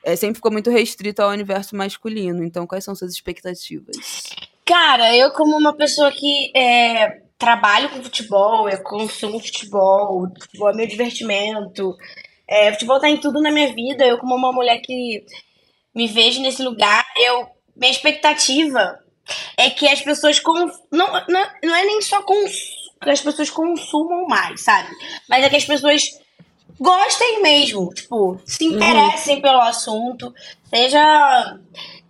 é, 0.03 0.15
sempre 0.15 0.35
ficou 0.35 0.51
muito 0.51 0.69
restrito 0.69 1.21
ao 1.21 1.31
universo 1.31 1.75
masculino. 1.75 2.43
Então, 2.43 2.65
quais 2.65 2.83
são 2.83 2.95
suas 2.95 3.11
expectativas? 3.11 3.97
Cara, 4.63 5.15
eu 5.15 5.31
como 5.31 5.57
uma 5.57 5.73
pessoa 5.73 6.11
que 6.11 6.51
é, 6.55 7.21
trabalho 7.37 7.89
com 7.89 8.03
futebol, 8.03 8.69
eu 8.69 8.81
consumo 8.83 9.39
futebol, 9.39 10.27
futebol 10.39 10.69
é 10.69 10.73
meu 10.73 10.87
divertimento, 10.87 11.95
é, 12.47 12.71
futebol 12.73 12.99
tá 12.99 13.09
em 13.09 13.17
tudo 13.17 13.41
na 13.41 13.51
minha 13.51 13.73
vida, 13.73 14.05
eu 14.05 14.17
como 14.17 14.35
uma 14.35 14.51
mulher 14.51 14.79
que 14.79 15.23
me 15.93 16.07
vejo 16.07 16.41
nesse 16.41 16.63
lugar, 16.63 17.05
eu 17.17 17.47
minha 17.75 17.91
expectativa 17.91 18.97
é 19.57 19.69
que 19.69 19.87
as 19.87 20.01
pessoas 20.01 20.39
com, 20.39 20.53
não, 20.91 21.11
não, 21.27 21.47
não 21.63 21.75
é 21.75 21.85
nem 21.85 22.01
só 22.01 22.21
cons, 22.23 22.76
que 23.01 23.09
as 23.09 23.21
pessoas 23.21 23.49
consumam 23.49 24.25
mais, 24.27 24.61
sabe? 24.61 24.89
Mas 25.29 25.43
é 25.43 25.49
que 25.49 25.55
as 25.55 25.65
pessoas 25.65 26.03
gostem 26.79 27.41
mesmo, 27.41 27.89
tipo, 27.93 28.39
se 28.45 28.65
interessem 28.65 29.41
pelo 29.41 29.59
assunto, 29.61 30.33
seja 30.69 31.57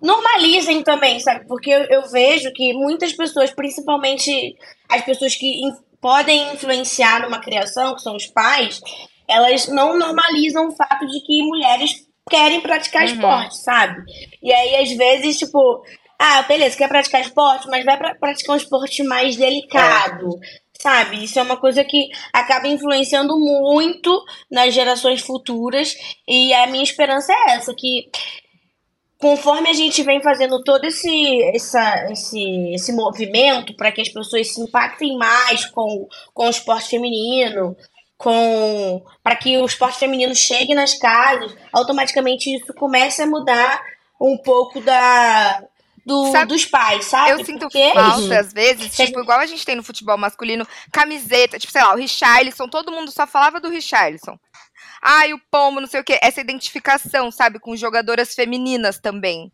normalizem 0.02 0.84
também, 0.84 1.20
sabe? 1.20 1.46
Porque 1.48 1.70
eu, 1.70 1.84
eu 1.86 2.10
vejo 2.10 2.52
que 2.54 2.74
muitas 2.74 3.14
pessoas, 3.14 3.52
principalmente 3.52 4.56
as 4.90 5.02
pessoas 5.04 5.36
que 5.36 5.48
in- 5.48 5.76
podem 6.00 6.54
influenciar 6.54 7.22
numa 7.22 7.40
criação, 7.40 7.96
que 7.96 8.02
são 8.02 8.16
os 8.16 8.28
pais, 8.28 8.80
elas 9.28 9.68
não 9.68 9.98
normalizam 9.98 10.68
o 10.68 10.76
fato 10.76 11.06
de 11.08 11.20
que 11.22 11.42
mulheres 11.44 11.92
querem 12.30 12.62
praticar 12.62 13.04
Uhum. 13.06 13.14
esporte, 13.14 13.58
sabe? 13.58 14.04
E 14.44 14.52
aí, 14.54 14.76
às 14.76 14.92
vezes, 14.96 15.38
tipo, 15.40 15.82
ah, 16.20 16.42
beleza, 16.44 16.78
quer 16.78 16.88
praticar 16.88 17.22
esporte, 17.22 17.68
mas 17.68 17.84
vai 17.86 17.98
pra 17.98 18.14
praticar 18.16 18.54
um 18.56 18.58
esporte 18.58 19.02
mais 19.04 19.36
delicado. 19.36 20.30
Sabe? 20.88 21.22
Isso 21.22 21.38
é 21.38 21.42
uma 21.42 21.58
coisa 21.58 21.84
que 21.84 22.10
acaba 22.32 22.66
influenciando 22.66 23.38
muito 23.38 24.24
nas 24.50 24.74
gerações 24.74 25.20
futuras. 25.20 25.94
E 26.26 26.54
a 26.54 26.66
minha 26.68 26.84
esperança 26.84 27.34
é 27.34 27.56
essa, 27.56 27.74
que 27.76 28.10
conforme 29.20 29.70
a 29.70 29.74
gente 29.74 30.02
vem 30.04 30.22
fazendo 30.22 30.64
todo 30.64 30.86
esse, 30.86 31.44
essa, 31.54 32.10
esse, 32.12 32.74
esse 32.74 32.94
movimento 32.94 33.76
para 33.76 33.92
que 33.92 34.00
as 34.00 34.08
pessoas 34.08 34.54
se 34.54 34.62
impactem 34.62 35.18
mais 35.18 35.66
com, 35.66 36.08
com 36.34 36.48
o 36.48 36.50
esporte 36.50 36.92
feminino, 36.92 37.76
com 38.18 39.04
para 39.22 39.36
que 39.36 39.58
o 39.58 39.66
esporte 39.66 40.00
feminino 40.00 40.34
chegue 40.34 40.74
nas 40.74 40.94
casas, 40.94 41.54
automaticamente 41.74 42.50
isso 42.56 42.74
começa 42.76 43.24
a 43.24 43.28
mudar 43.28 43.84
um 44.22 44.38
pouco 44.38 44.80
da 44.80 45.62
do, 46.08 46.32
sabe, 46.32 46.48
dos 46.48 46.66
pais, 46.66 47.06
sabe? 47.06 47.32
Eu 47.32 47.44
sinto 47.44 47.68
Porque... 47.68 47.92
falta, 47.94 48.40
às 48.40 48.54
vezes, 48.54 48.96
tipo, 48.96 49.20
igual 49.20 49.40
a 49.40 49.46
gente 49.46 49.66
tem 49.66 49.76
no 49.76 49.84
futebol 49.84 50.18
masculino, 50.18 50.66
camiseta, 50.90 51.60
tipo, 51.60 51.74
sei 51.74 51.84
lá, 51.84 51.94
o 51.94 51.98
Richarlison, 51.98 52.70
todo 52.70 52.94
mundo 52.94 53.12
só 53.12 53.28
falava 53.28 53.60
do 53.60 53.68
Richarlison. 53.68 54.40
Ai, 55.02 55.34
o 55.34 55.42
pombo, 55.52 55.82
não 55.82 55.88
sei 55.88 56.00
o 56.00 56.04
quê. 56.06 56.18
Essa 56.24 56.40
identificação, 56.40 57.30
sabe, 57.30 57.60
com 57.60 57.76
jogadoras 57.76 58.34
femininas 58.34 59.00
também. 59.00 59.52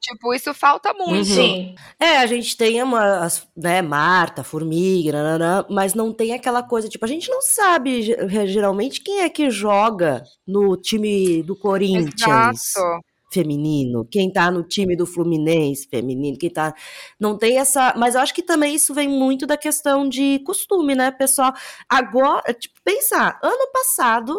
Tipo, 0.00 0.34
isso 0.34 0.52
falta 0.52 0.92
muito. 0.92 1.32
Uhum. 1.32 1.74
É, 1.98 2.18
a 2.18 2.26
gente 2.26 2.54
tem 2.56 2.80
uma, 2.82 3.26
né, 3.56 3.80
Marta, 3.80 4.44
Formiga, 4.44 5.10
nanana, 5.10 5.66
mas 5.70 5.94
não 5.94 6.12
tem 6.12 6.34
aquela 6.34 6.62
coisa, 6.62 6.88
tipo, 6.88 7.04
a 7.04 7.08
gente 7.08 7.30
não 7.30 7.40
sabe 7.40 8.14
geralmente 8.46 9.00
quem 9.00 9.22
é 9.22 9.28
que 9.30 9.50
joga 9.50 10.22
no 10.46 10.76
time 10.76 11.42
do 11.42 11.56
Corinthians. 11.56 12.76
Exato 12.76 13.07
feminino, 13.30 14.06
quem 14.10 14.32
tá 14.32 14.50
no 14.50 14.62
time 14.62 14.96
do 14.96 15.06
Fluminense 15.06 15.86
feminino, 15.88 16.38
quem 16.38 16.50
tá. 16.50 16.74
Não 17.20 17.36
tem 17.36 17.58
essa. 17.58 17.94
Mas 17.96 18.14
eu 18.14 18.20
acho 18.20 18.34
que 18.34 18.42
também 18.42 18.74
isso 18.74 18.94
vem 18.94 19.08
muito 19.08 19.46
da 19.46 19.56
questão 19.56 20.08
de 20.08 20.38
costume, 20.40 20.94
né, 20.94 21.10
pessoal? 21.10 21.52
Agora, 21.88 22.52
tipo, 22.54 22.80
pensar, 22.82 23.38
ano 23.42 23.70
passado 23.72 24.36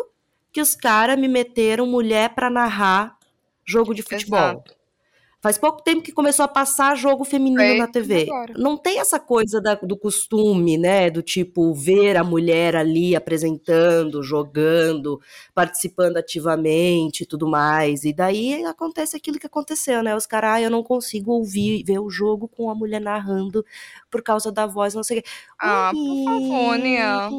que 0.51 0.61
os 0.61 0.75
caras 0.75 1.17
me 1.19 1.27
meteram 1.27 1.85
mulher 1.85 2.33
para 2.33 2.49
narrar 2.49 3.17
jogo 3.65 3.93
de 3.93 4.01
futebol. 4.01 4.39
Exato. 4.39 4.78
Faz 5.41 5.57
pouco 5.57 5.81
tempo 5.81 6.01
que 6.01 6.11
começou 6.11 6.43
a 6.43 6.49
passar 6.49 6.97
jogo 6.97 7.23
feminino 7.23 7.77
na 7.77 7.87
TV. 7.87 8.23
Agora. 8.23 8.53
Não 8.57 8.75
tem 8.77 8.99
essa 8.99 9.17
coisa 9.17 9.61
da, 9.61 9.73
do 9.75 9.97
costume, 9.97 10.77
né? 10.77 11.09
Do 11.09 11.21
tipo, 11.21 11.73
ver 11.73 12.17
a 12.17 12.25
mulher 12.25 12.75
ali 12.75 13.15
apresentando, 13.15 14.21
jogando, 14.21 15.21
participando 15.53 16.17
ativamente 16.17 17.23
e 17.23 17.25
tudo 17.25 17.47
mais. 17.47 18.03
E 18.03 18.11
daí 18.11 18.65
acontece 18.65 19.15
aquilo 19.15 19.39
que 19.39 19.47
aconteceu, 19.47 20.03
né? 20.03 20.13
Os 20.13 20.25
caras, 20.25 20.55
ah, 20.55 20.61
eu 20.61 20.69
não 20.69 20.83
consigo 20.83 21.31
ouvir, 21.31 21.85
ver 21.85 21.99
o 21.99 22.09
jogo 22.09 22.45
com 22.49 22.69
a 22.69 22.75
mulher 22.75 22.99
narrando 22.99 23.65
por 24.11 24.21
causa 24.21 24.51
da 24.51 24.65
voz, 24.65 24.93
não 24.93 25.03
sei 25.03 25.19
o 25.19 25.23
quê. 25.23 25.29
Ah, 25.57 25.91
por 25.93 26.23
favor, 26.25 26.77
Nia. 26.77 27.29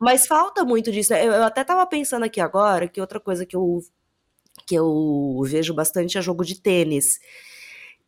Mas 0.00 0.24
falta 0.24 0.64
muito 0.64 0.92
disso. 0.92 1.14
Eu, 1.14 1.32
eu 1.32 1.42
até 1.42 1.64
tava 1.64 1.84
pensando 1.84 2.24
aqui 2.24 2.40
agora 2.40 2.86
que 2.86 3.00
outra 3.00 3.18
coisa 3.18 3.44
que 3.44 3.56
eu 3.56 3.80
que 4.66 4.74
eu 4.74 5.40
vejo 5.44 5.74
bastante 5.74 6.18
é 6.18 6.22
jogo 6.22 6.44
de 6.44 6.60
tênis. 6.60 7.18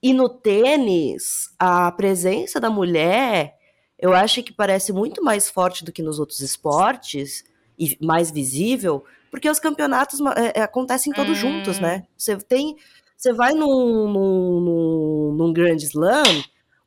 E 0.02 0.12
no 0.12 0.28
tênis, 0.28 1.50
a 1.58 1.90
presença 1.92 2.60
da 2.60 2.70
mulher, 2.70 3.56
eu 3.98 4.12
acho 4.12 4.42
que 4.42 4.52
parece 4.52 4.92
muito 4.92 5.22
mais 5.22 5.48
forte 5.48 5.84
do 5.84 5.92
que 5.92 6.02
nos 6.02 6.18
outros 6.18 6.40
esportes 6.40 7.44
e 7.78 7.96
mais 8.00 8.30
visível, 8.30 9.04
porque 9.30 9.48
os 9.48 9.58
campeonatos 9.58 10.20
é, 10.36 10.60
é, 10.60 10.62
acontecem 10.62 11.12
todos 11.12 11.38
hum. 11.38 11.52
juntos, 11.52 11.78
né? 11.78 12.04
Você 12.16 12.36
tem, 12.36 12.76
você 13.16 13.32
vai 13.32 13.52
num, 13.52 14.08
num, 14.12 15.34
num, 15.36 15.52
Grand 15.52 15.76
Slam, 15.76 16.44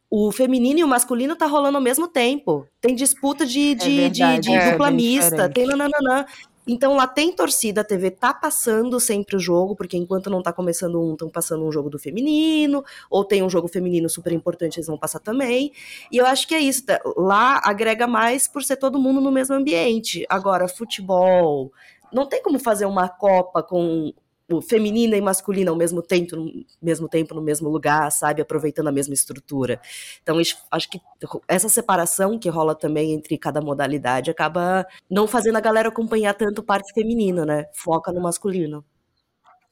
o 0.10 0.32
feminino 0.32 0.80
e 0.80 0.84
o 0.84 0.88
masculino 0.88 1.36
tá 1.36 1.46
rolando 1.46 1.78
ao 1.78 1.84
mesmo 1.84 2.08
tempo. 2.08 2.68
Tem 2.82 2.96
disputa 2.96 3.46
de, 3.46 3.76
de, 3.76 4.02
é 4.02 4.10
de, 4.10 4.40
de 4.40 4.52
é, 4.52 4.72
dupla 4.72 4.90
mista, 4.90 5.50
tem 5.50 5.68
nananã. 5.68 6.26
Então 6.72 6.96
lá 6.96 7.08
tem 7.08 7.34
torcida, 7.36 7.82
a 7.82 7.84
TV 7.84 8.12
tá 8.12 8.32
passando 8.32 9.00
sempre 9.00 9.36
o 9.36 9.40
jogo, 9.40 9.76
porque 9.76 9.98
enquanto 9.98 10.30
não 10.30 10.40
tá 10.40 10.54
começando 10.54 11.02
um, 11.02 11.14
estão 11.14 11.28
passando 11.28 11.66
um 11.66 11.72
jogo 11.72 11.90
do 11.90 11.98
feminino, 11.98 12.84
ou 13.10 13.26
tem 13.26 13.42
um 13.42 13.50
jogo 13.50 13.68
feminino 13.68 14.08
super 14.08 14.32
importante, 14.32 14.78
eles 14.78 14.86
vão 14.86 14.96
passar 14.96 15.20
também. 15.20 15.72
E 16.12 16.18
eu 16.18 16.28
acho 16.28 16.48
que 16.48 16.54
é 16.54 16.60
isso. 16.60 16.86
Tá? 16.86 17.02
Lá 17.18 17.60
agrega 17.64 18.06
mais 18.06 18.48
por 18.48 18.64
ser 18.64 18.78
todo 18.78 19.00
mundo 19.00 19.20
no 19.20 19.32
mesmo 19.32 19.56
ambiente. 19.56 20.24
Agora, 20.30 20.68
futebol. 20.68 21.72
Não 22.14 22.28
tem 22.30 22.40
como 22.44 22.60
fazer 22.60 22.86
uma 22.86 23.10
Copa 23.10 23.64
com 23.64 24.14
feminina 24.62 25.16
e 25.16 25.22
masculina 25.22 25.72
ao 25.72 25.78
mesmo 25.78 26.02
tempo, 26.02 26.36
no 26.36 26.66
mesmo 26.82 27.08
tempo 27.08 27.36
no 27.36 27.42
mesmo 27.42 27.70
lugar, 27.70 28.12
sabe, 28.12 28.42
aproveitando 28.42 28.88
a 28.88 28.92
mesma 28.92 29.14
estrutura. 29.14 29.80
Então, 30.22 30.38
acho 30.40 30.90
que 30.90 31.00
essa 31.48 31.70
separação 31.70 32.40
que 32.40 32.50
rola 32.50 32.76
também 32.76 33.14
entre 33.14 33.38
cada 33.38 33.62
modalidade 33.62 34.32
acaba 34.32 34.86
não 35.10 35.28
fazendo 35.28 35.58
a 35.58 35.62
galera 35.62 35.90
acompanhar 35.90 36.34
tanto 36.34 36.64
parte 36.64 36.94
feminina, 36.94 37.46
né? 37.46 37.66
Foca 37.74 38.12
no 38.12 38.22
masculino. 38.22 38.84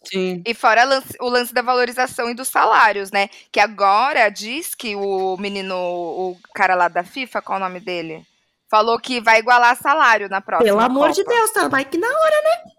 Sim. 0.03 0.41
E 0.45 0.53
fora 0.53 0.87
o 1.19 1.27
lance 1.27 1.53
da 1.53 1.61
valorização 1.61 2.29
e 2.29 2.33
dos 2.33 2.47
salários, 2.47 3.11
né? 3.11 3.29
Que 3.51 3.59
agora 3.59 4.29
diz 4.29 4.73
que 4.73 4.95
o 4.95 5.35
menino, 5.37 5.75
o 5.75 6.37
cara 6.53 6.75
lá 6.75 6.87
da 6.87 7.03
FIFA, 7.03 7.41
qual 7.41 7.57
é 7.57 7.61
o 7.61 7.63
nome 7.65 7.79
dele? 7.79 8.25
Falou 8.69 8.99
que 8.99 9.19
vai 9.19 9.39
igualar 9.39 9.75
salário 9.75 10.29
na 10.29 10.41
próxima. 10.41 10.65
Pelo 10.69 10.79
amor 10.79 11.09
Copa. 11.09 11.13
de 11.13 11.23
Deus, 11.23 11.51
tá 11.51 11.69
mais 11.69 11.87
que 11.87 11.97
na 11.97 12.07
hora, 12.07 12.41
né? 12.43 12.71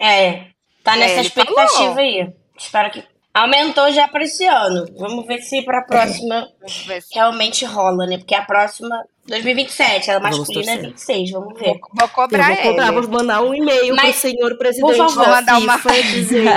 É, 0.00 0.51
Tá 0.82 0.96
nessa 0.96 1.14
é, 1.14 1.20
expectativa 1.20 1.68
falou. 1.68 1.98
aí. 1.98 2.32
Espero 2.58 2.90
que. 2.90 3.04
Aumentou 3.34 3.90
já 3.90 4.06
para 4.08 4.24
esse 4.24 4.44
ano. 4.44 4.86
Vamos 4.98 5.26
ver 5.26 5.40
se 5.40 5.62
para 5.62 5.78
a 5.78 5.84
próxima 5.84 6.46
realmente 7.14 7.64
rola, 7.64 8.06
né? 8.06 8.18
Porque 8.18 8.34
a 8.34 8.42
próxima, 8.42 9.02
2027, 9.26 10.10
ela 10.10 10.20
masculina 10.20 10.72
é 10.72 10.76
26, 10.76 11.30
vamos 11.30 11.58
ver. 11.58 11.68
Vou, 11.68 11.80
vou 11.94 12.08
cobrar 12.08 12.50
eu 12.50 12.56
vou 12.56 12.64
cobrar, 12.64 12.90
vou 12.92 13.08
mandar 13.08 13.42
um 13.42 13.54
e-mail 13.54 13.96
pro 13.96 14.12
senhor 14.12 14.58
presidente 14.58 14.96
por 14.96 15.08
favor, 15.08 15.24
da 15.24 15.30
mandar 15.30 15.58
uma... 15.58 15.78
dizendo... 15.78 16.50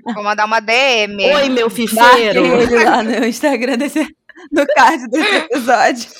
Vou 0.14 0.24
mandar 0.24 0.46
uma 0.46 0.60
DM. 0.60 1.34
Oi, 1.34 1.48
meu 1.50 1.68
fifeiro. 1.68 2.46
ele 2.46 2.82
lá 2.82 3.02
no 3.04 3.26
Instagram 3.26 3.76
desse, 3.76 4.06
no 4.50 4.66
card 4.66 5.08
desse 5.08 5.36
episódio. 5.36 6.10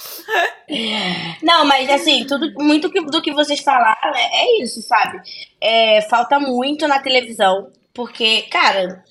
Não, 1.43 1.65
mas 1.65 1.89
assim, 1.91 2.27
tudo 2.27 2.53
muito 2.55 2.91
que, 2.91 3.01
do 3.01 3.23
que 3.23 3.33
vocês 3.33 3.61
falaram 3.61 4.15
é, 4.15 4.45
é 4.45 4.63
isso, 4.63 4.81
sabe? 4.83 5.21
É, 5.61 6.03
falta 6.03 6.39
muito 6.39 6.87
na 6.87 6.99
televisão, 6.99 7.71
porque, 7.93 8.43
cara, 8.43 9.03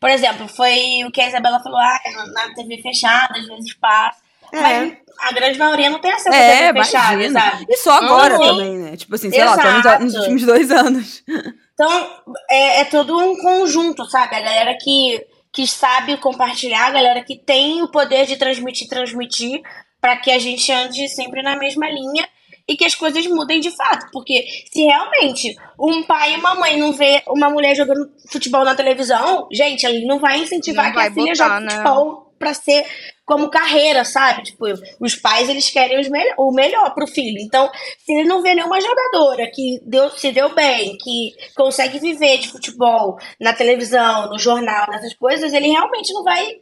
por 0.00 0.10
exemplo, 0.10 0.48
foi 0.48 1.04
o 1.06 1.10
que 1.10 1.20
a 1.20 1.28
Isabela 1.28 1.60
falou, 1.60 1.78
ah, 1.78 2.00
na 2.32 2.54
TV 2.54 2.82
fechada, 2.82 3.38
às 3.38 3.46
vezes 3.46 3.74
passa. 3.74 4.22
É. 4.52 4.60
Mas 4.60 4.96
a 5.18 5.32
grande 5.32 5.58
maioria 5.58 5.90
não 5.90 6.00
tem 6.00 6.12
acesso 6.12 6.36
é, 6.36 6.68
a 6.68 6.72
TV 6.72 6.84
fechada, 6.84 7.30
sabe? 7.30 7.66
E 7.68 7.76
só 7.76 7.92
agora 7.92 8.38
uhum. 8.38 8.46
também, 8.46 8.78
né? 8.78 8.96
Tipo 8.96 9.14
assim, 9.14 9.30
sei 9.30 9.40
Exato. 9.40 9.88
lá, 9.88 9.98
nos, 9.98 10.12
nos 10.12 10.14
últimos 10.16 10.42
dois 10.44 10.70
anos. 10.70 11.24
Então, 11.72 12.22
é, 12.50 12.80
é 12.80 12.84
todo 12.84 13.18
um 13.18 13.36
conjunto, 13.36 14.04
sabe? 14.06 14.36
A 14.36 14.40
galera 14.40 14.78
que 14.80 15.26
que 15.54 15.66
sabe 15.66 16.16
compartilhar, 16.16 16.88
a 16.88 16.90
galera 16.90 17.22
que 17.22 17.38
tem 17.38 17.80
o 17.80 17.88
poder 17.88 18.26
de 18.26 18.36
transmitir, 18.36 18.88
transmitir, 18.88 19.62
para 20.00 20.16
que 20.16 20.30
a 20.30 20.38
gente 20.38 20.70
ande 20.72 21.08
sempre 21.08 21.42
na 21.42 21.56
mesma 21.56 21.88
linha 21.88 22.28
e 22.68 22.76
que 22.76 22.84
as 22.84 22.94
coisas 22.94 23.24
mudem 23.26 23.60
de 23.60 23.70
fato. 23.70 24.06
Porque 24.12 24.44
se 24.70 24.82
realmente 24.82 25.54
um 25.78 26.02
pai 26.02 26.34
e 26.34 26.36
uma 26.38 26.56
mãe 26.56 26.76
não 26.76 26.92
vê 26.92 27.22
uma 27.28 27.48
mulher 27.48 27.76
jogando 27.76 28.10
futebol 28.30 28.64
na 28.64 28.74
televisão, 28.74 29.48
gente, 29.52 29.86
ele 29.86 30.04
não 30.06 30.18
vai 30.18 30.40
incentivar 30.40 30.86
não 30.86 30.90
que 30.90 30.98
vai 30.98 31.08
a 31.08 31.12
filha 31.12 31.32
botar, 31.32 31.48
jogue 31.48 31.64
né? 31.64 31.70
futebol 31.70 32.23
para 32.44 32.52
ser 32.52 32.84
como 33.24 33.48
carreira, 33.48 34.04
sabe? 34.04 34.42
Tipo, 34.42 34.66
os 35.00 35.14
pais 35.14 35.48
eles 35.48 35.70
querem 35.70 35.98
os 35.98 36.08
me 36.10 36.20
o 36.36 36.52
melhor 36.52 36.92
pro 36.92 37.06
filho. 37.06 37.40
Então, 37.40 37.70
se 38.04 38.12
ele 38.12 38.28
não 38.28 38.42
vê 38.42 38.54
nenhuma 38.54 38.78
jogadora 38.78 39.50
que 39.50 39.80
deu, 39.86 40.10
se 40.10 40.30
deu 40.30 40.54
bem, 40.54 40.98
que 40.98 41.32
consegue 41.56 41.98
viver 41.98 42.36
de 42.38 42.50
futebol 42.50 43.18
na 43.40 43.54
televisão, 43.54 44.28
no 44.28 44.38
jornal, 44.38 44.86
nessas 44.90 45.14
coisas, 45.14 45.54
ele 45.54 45.68
realmente 45.68 46.12
não 46.12 46.22
vai 46.22 46.60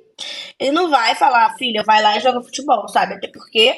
ele 0.61 0.71
não 0.71 0.89
vai 0.89 1.17
falar, 1.17 1.57
filha, 1.57 1.83
vai 1.85 2.01
lá 2.01 2.17
e 2.17 2.21
joga 2.21 2.43
futebol, 2.43 2.87
sabe? 2.87 3.15
Até 3.15 3.27
porque, 3.27 3.75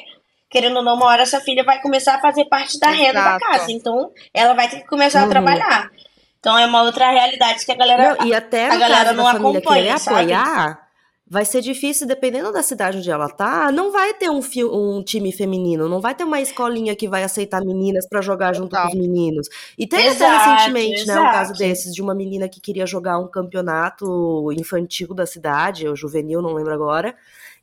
querendo 0.47 0.77
ou 0.77 0.83
não, 0.83 0.95
uma 0.95 1.07
hora 1.07 1.23
essa 1.23 1.39
filha 1.41 1.63
vai 1.63 1.81
começar 1.81 2.15
a 2.15 2.21
fazer 2.21 2.45
parte 2.45 2.77
da 2.77 2.89
renda 2.89 3.19
Exato. 3.19 3.39
da 3.39 3.47
casa. 3.47 3.71
Então, 3.71 4.11
ela 4.31 4.53
vai 4.53 4.69
ter 4.69 4.81
que 4.81 4.87
começar 4.87 5.21
uhum. 5.21 5.25
a 5.25 5.29
trabalhar. 5.29 5.89
Então 6.45 6.55
é 6.55 6.65
uma 6.67 6.83
outra 6.83 7.09
realidade 7.09 7.65
que 7.65 7.71
a 7.71 7.75
galera 7.75 8.15
não, 8.19 8.27
e 8.27 8.31
até 8.31 8.69
a 8.69 8.75
galera 8.75 9.13
não 9.13 9.27
acompanha, 9.27 9.95
apoiar, 9.95 10.84
vai 11.27 11.43
ser 11.43 11.61
difícil, 11.61 12.05
dependendo 12.05 12.51
da 12.51 12.61
cidade 12.61 12.99
onde 12.99 13.09
ela 13.09 13.27
tá, 13.27 13.71
não 13.71 13.91
vai 13.91 14.13
ter 14.13 14.29
um, 14.29 14.41
um 14.71 15.03
time 15.03 15.31
feminino, 15.31 15.89
não 15.89 15.99
vai 15.99 16.13
ter 16.13 16.23
uma 16.23 16.39
escolinha 16.39 16.95
que 16.95 17.07
vai 17.07 17.23
aceitar 17.23 17.65
meninas 17.65 18.07
para 18.07 18.21
jogar 18.21 18.53
junto 18.53 18.75
com 18.75 18.87
os 18.87 18.93
meninos. 18.93 19.49
E 19.77 19.87
teve 19.87 20.07
exato, 20.07 20.23
até 20.23 20.53
recentemente, 20.53 21.01
exato. 21.01 21.19
né, 21.19 21.27
um 21.27 21.31
caso 21.31 21.53
desses, 21.53 21.93
de 21.93 22.01
uma 22.01 22.13
menina 22.13 22.47
que 22.47 22.61
queria 22.61 22.85
jogar 22.85 23.17
um 23.17 23.27
campeonato 23.27 24.51
infantil 24.51 25.15
da 25.15 25.25
cidade, 25.25 25.87
ou 25.87 25.95
juvenil, 25.95 26.43
não 26.43 26.53
lembro 26.53 26.73
agora, 26.73 27.15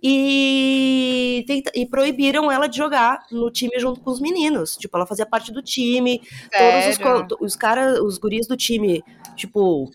e, 0.03 1.47
e 1.73 1.87
proibiram 1.87 2.51
ela 2.51 2.67
de 2.67 2.77
jogar 2.77 3.25
no 3.31 3.49
time 3.49 3.79
junto 3.79 4.01
com 4.01 4.11
os 4.11 4.21
meninos. 4.21 4.77
Tipo, 4.77 4.97
ela 4.97 5.07
fazia 5.07 5.25
parte 5.25 5.53
do 5.53 5.63
time, 5.63 6.21
Sério? 6.53 6.99
todos 6.99 7.39
os, 7.41 7.53
os 7.53 7.57
caras, 7.57 8.01
os 8.01 8.19
guris 8.19 8.49
do 8.49 8.57
time, 8.57 9.05
tipo, 9.37 9.89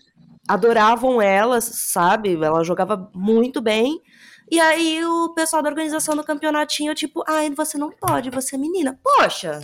adoravam 0.48 1.20
ela, 1.20 1.60
sabe? 1.60 2.34
Ela 2.34 2.64
jogava 2.64 3.10
muito 3.14 3.60
bem. 3.60 4.00
E 4.50 4.58
aí 4.58 5.04
o 5.04 5.34
pessoal 5.34 5.62
da 5.62 5.68
organização 5.68 6.16
do 6.16 6.24
campeonatinho, 6.24 6.94
tipo, 6.94 7.22
ai, 7.28 7.50
você 7.50 7.76
não 7.76 7.90
pode, 7.90 8.30
você 8.30 8.56
é 8.56 8.58
menina. 8.58 8.98
Poxa, 9.02 9.60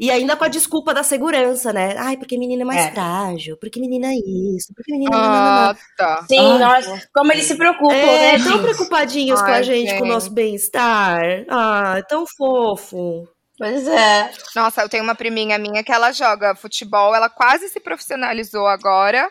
e 0.00 0.10
ainda 0.10 0.36
com 0.36 0.44
a 0.44 0.48
desculpa 0.48 0.92
da 0.92 1.02
segurança, 1.02 1.72
né? 1.72 1.94
Ai, 1.96 2.16
porque 2.16 2.36
menina 2.36 2.62
é 2.62 2.64
mais 2.64 2.86
é. 2.86 2.90
frágil, 2.90 3.56
porque 3.56 3.78
menina 3.78 4.08
é 4.08 4.16
isso, 4.16 4.72
porque 4.74 4.92
menina 4.92 5.16
é. 5.16 5.18
Ah, 5.18 5.76
tá. 5.96 6.24
Sim, 6.28 6.38
Ai, 6.38 6.58
nossa, 6.58 7.08
como 7.14 7.32
eles 7.32 7.46
se 7.46 7.56
preocupam, 7.56 7.94
é, 7.94 8.36
né? 8.36 8.44
Tão 8.44 8.62
preocupadinhos 8.62 9.40
Ai, 9.40 9.46
com 9.46 9.52
a 9.52 9.62
gente, 9.62 9.90
gente, 9.90 9.98
com 9.98 10.04
o 10.04 10.08
nosso 10.08 10.30
bem-estar. 10.30 11.44
Ah, 11.48 12.02
tão 12.08 12.24
fofo. 12.26 13.28
Pois 13.56 13.86
é. 13.86 14.30
Nossa, 14.54 14.82
eu 14.82 14.88
tenho 14.88 15.04
uma 15.04 15.14
priminha 15.14 15.56
minha 15.56 15.82
que 15.82 15.92
ela 15.92 16.12
joga 16.12 16.54
futebol, 16.54 17.14
ela 17.14 17.30
quase 17.30 17.68
se 17.68 17.80
profissionalizou 17.80 18.66
agora. 18.66 19.30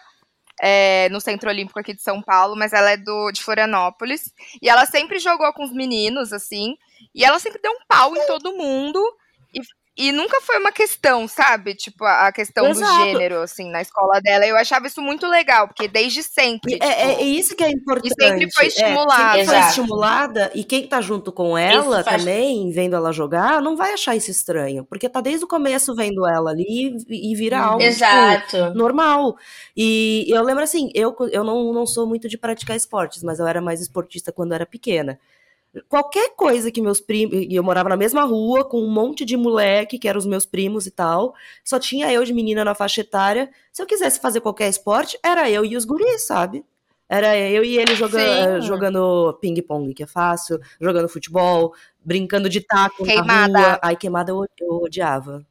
É, 0.62 1.10
no 1.10 1.20
Centro 1.20 1.50
Olímpico 1.50 1.80
aqui 1.80 1.94
de 1.94 2.02
São 2.02 2.22
Paulo, 2.22 2.56
mas 2.56 2.72
ela 2.72 2.92
é 2.92 2.98
do 2.98 3.32
de 3.32 3.44
Florianópolis. 3.44 4.34
E 4.62 4.70
ela 4.70 4.86
sempre 4.86 5.20
jogou 5.20 5.52
com 5.54 5.64
os 5.64 5.74
meninos, 5.74 6.32
assim. 6.32 6.78
E 7.14 7.24
ela 7.24 7.40
sempre 7.40 7.62
deu 7.62 7.72
um 7.72 7.86
pau 7.88 8.16
em 8.16 8.26
todo 8.26 8.56
mundo. 8.56 9.00
E 9.98 10.12
nunca 10.12 10.42
foi 10.42 10.60
uma 10.60 10.74
questão, 10.74 11.26
sabe? 11.26 11.74
Tipo, 11.74 12.04
a 12.04 12.30
questão 12.30 12.68
Exato. 12.68 12.98
do 12.98 13.04
gênero, 13.06 13.42
assim, 13.42 13.72
na 13.72 13.82
escola 13.82 14.20
dela. 14.20 14.46
Eu 14.46 14.58
achava 14.58 14.88
isso 14.88 15.02
muito 15.02 15.26
legal, 15.26 15.70
porque 15.70 15.88
desde 15.88 16.22
sempre. 16.22 16.74
É, 16.74 16.80
tipo, 16.80 16.86
é, 16.86 17.14
é 17.14 17.24
isso 17.24 17.56
que 17.56 17.64
é 17.64 17.70
importante. 17.70 18.12
E 18.12 18.24
sempre 18.24 18.52
foi 18.52 18.68
estimulada. 18.68 19.40
É, 19.40 19.46
sempre 19.46 19.62
foi 19.62 19.70
estimulada, 19.70 20.52
e 20.54 20.64
quem 20.66 20.86
tá 20.86 21.00
junto 21.00 21.32
com 21.32 21.58
ela 21.58 22.04
também, 22.04 22.70
vendo 22.72 22.96
ela 22.96 23.14
jogar, 23.14 23.62
não 23.62 23.78
vai 23.78 23.94
achar 23.94 24.18
isso 24.18 24.30
estranho. 24.30 24.84
Porque 24.84 25.08
tá 25.08 25.22
desde 25.22 25.46
o 25.46 25.48
começo 25.48 25.96
vendo 25.96 26.28
ela 26.28 26.52
ali 26.52 26.98
e, 27.10 27.32
e 27.32 27.36
vira 27.36 27.60
algo 27.60 27.80
tipo, 27.80 27.90
Exato. 27.90 28.58
Tipo, 28.58 28.78
normal. 28.78 29.38
E 29.78 30.26
eu 30.28 30.44
lembro 30.44 30.64
assim, 30.64 30.90
eu, 30.94 31.16
eu 31.32 31.44
não, 31.46 31.72
não 31.72 31.86
sou 31.86 32.06
muito 32.06 32.28
de 32.28 32.38
praticar 32.38 32.76
esportes, 32.76 33.24
mas 33.24 33.40
eu 33.40 33.48
era 33.48 33.62
mais 33.62 33.80
esportista 33.80 34.30
quando 34.30 34.54
era 34.54 34.66
pequena 34.66 35.18
qualquer 35.88 36.36
coisa 36.36 36.72
que 36.72 36.82
meus 36.82 37.00
primos. 37.00 37.36
E 37.36 37.56
eu 37.56 37.64
morava 37.64 37.90
na 37.90 37.98
mesma 37.98 38.24
rua 38.24 38.64
com 38.64 38.82
um 38.82 38.90
monte 38.90 39.26
de 39.26 39.36
moleque, 39.36 40.00
que 40.00 40.08
eram 40.08 40.20
os 40.20 40.26
meus 40.26 40.46
primos 40.46 40.86
e 40.86 40.92
tal. 40.92 41.34
Só 41.64 41.80
tinha 41.80 42.12
eu 42.12 42.24
de 42.24 42.34
menina 42.34 42.64
na 42.64 42.76
faixa 42.76 43.02
etária. 43.02 43.50
Se 43.72 43.82
eu 43.82 43.86
quisesse 43.86 44.20
fazer 44.20 44.42
qualquer 44.42 44.70
esporte, 44.70 45.18
era 45.24 45.50
eu 45.50 45.66
e 45.66 45.76
os 45.76 45.86
guris, 45.86 46.26
sabe? 46.26 46.64
Era 47.08 47.38
eu 47.38 47.64
e 47.64 47.78
ele 47.78 47.96
jogando, 47.96 48.62
jogando 48.62 49.38
ping-pong, 49.40 49.94
que 49.94 50.04
é 50.04 50.08
fácil, 50.08 50.60
jogando 50.82 51.08
futebol, 51.08 51.74
brincando 52.04 52.50
de 52.50 52.62
taco 52.62 53.04
queimada. 53.04 53.48
na 53.48 53.68
rua. 53.68 53.80
Ai, 53.82 53.96
queimada 53.96 54.32
eu, 54.32 54.44
eu 54.60 54.78
odiava. 54.78 55.46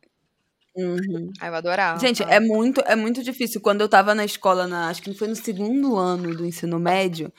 Uhum. 0.77 1.31
Ai, 1.41 1.49
eu 1.49 1.55
adorava. 1.55 2.01
Gente, 2.01 2.25
é 2.25 2.41
muito, 2.41 2.81
é 2.85 2.97
muito 2.97 3.23
difícil. 3.23 3.61
Quando 3.61 3.83
eu 3.83 3.89
tava 3.89 4.15
na 4.15 4.25
escola, 4.25 4.67
na, 4.67 4.89
acho 4.89 5.01
que 5.01 5.15
foi 5.15 5.29
no 5.29 5.37
segundo 5.37 5.97
ano 5.97 6.35
do 6.35 6.45
ensino 6.45 6.81
médio, 6.81 7.33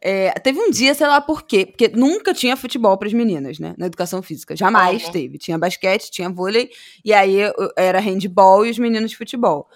é, 0.00 0.30
teve 0.40 0.60
um 0.60 0.70
dia, 0.70 0.94
sei 0.94 1.06
lá 1.06 1.20
por 1.20 1.42
quê, 1.42 1.66
porque 1.66 1.88
nunca 1.88 2.34
tinha 2.34 2.56
futebol 2.56 2.96
para 2.96 3.08
as 3.08 3.14
meninas, 3.14 3.58
né? 3.58 3.74
Na 3.78 3.86
educação 3.86 4.22
física. 4.22 4.54
Jamais 4.54 5.04
uhum. 5.06 5.12
teve. 5.12 5.38
Tinha 5.38 5.58
basquete, 5.58 6.10
tinha 6.10 6.28
vôlei, 6.28 6.70
e 7.04 7.12
aí 7.12 7.38
era 7.76 7.98
handball 7.98 8.66
e 8.66 8.70
os 8.70 8.78
meninos 8.78 9.10
de 9.10 9.16
futebol. 9.16 9.68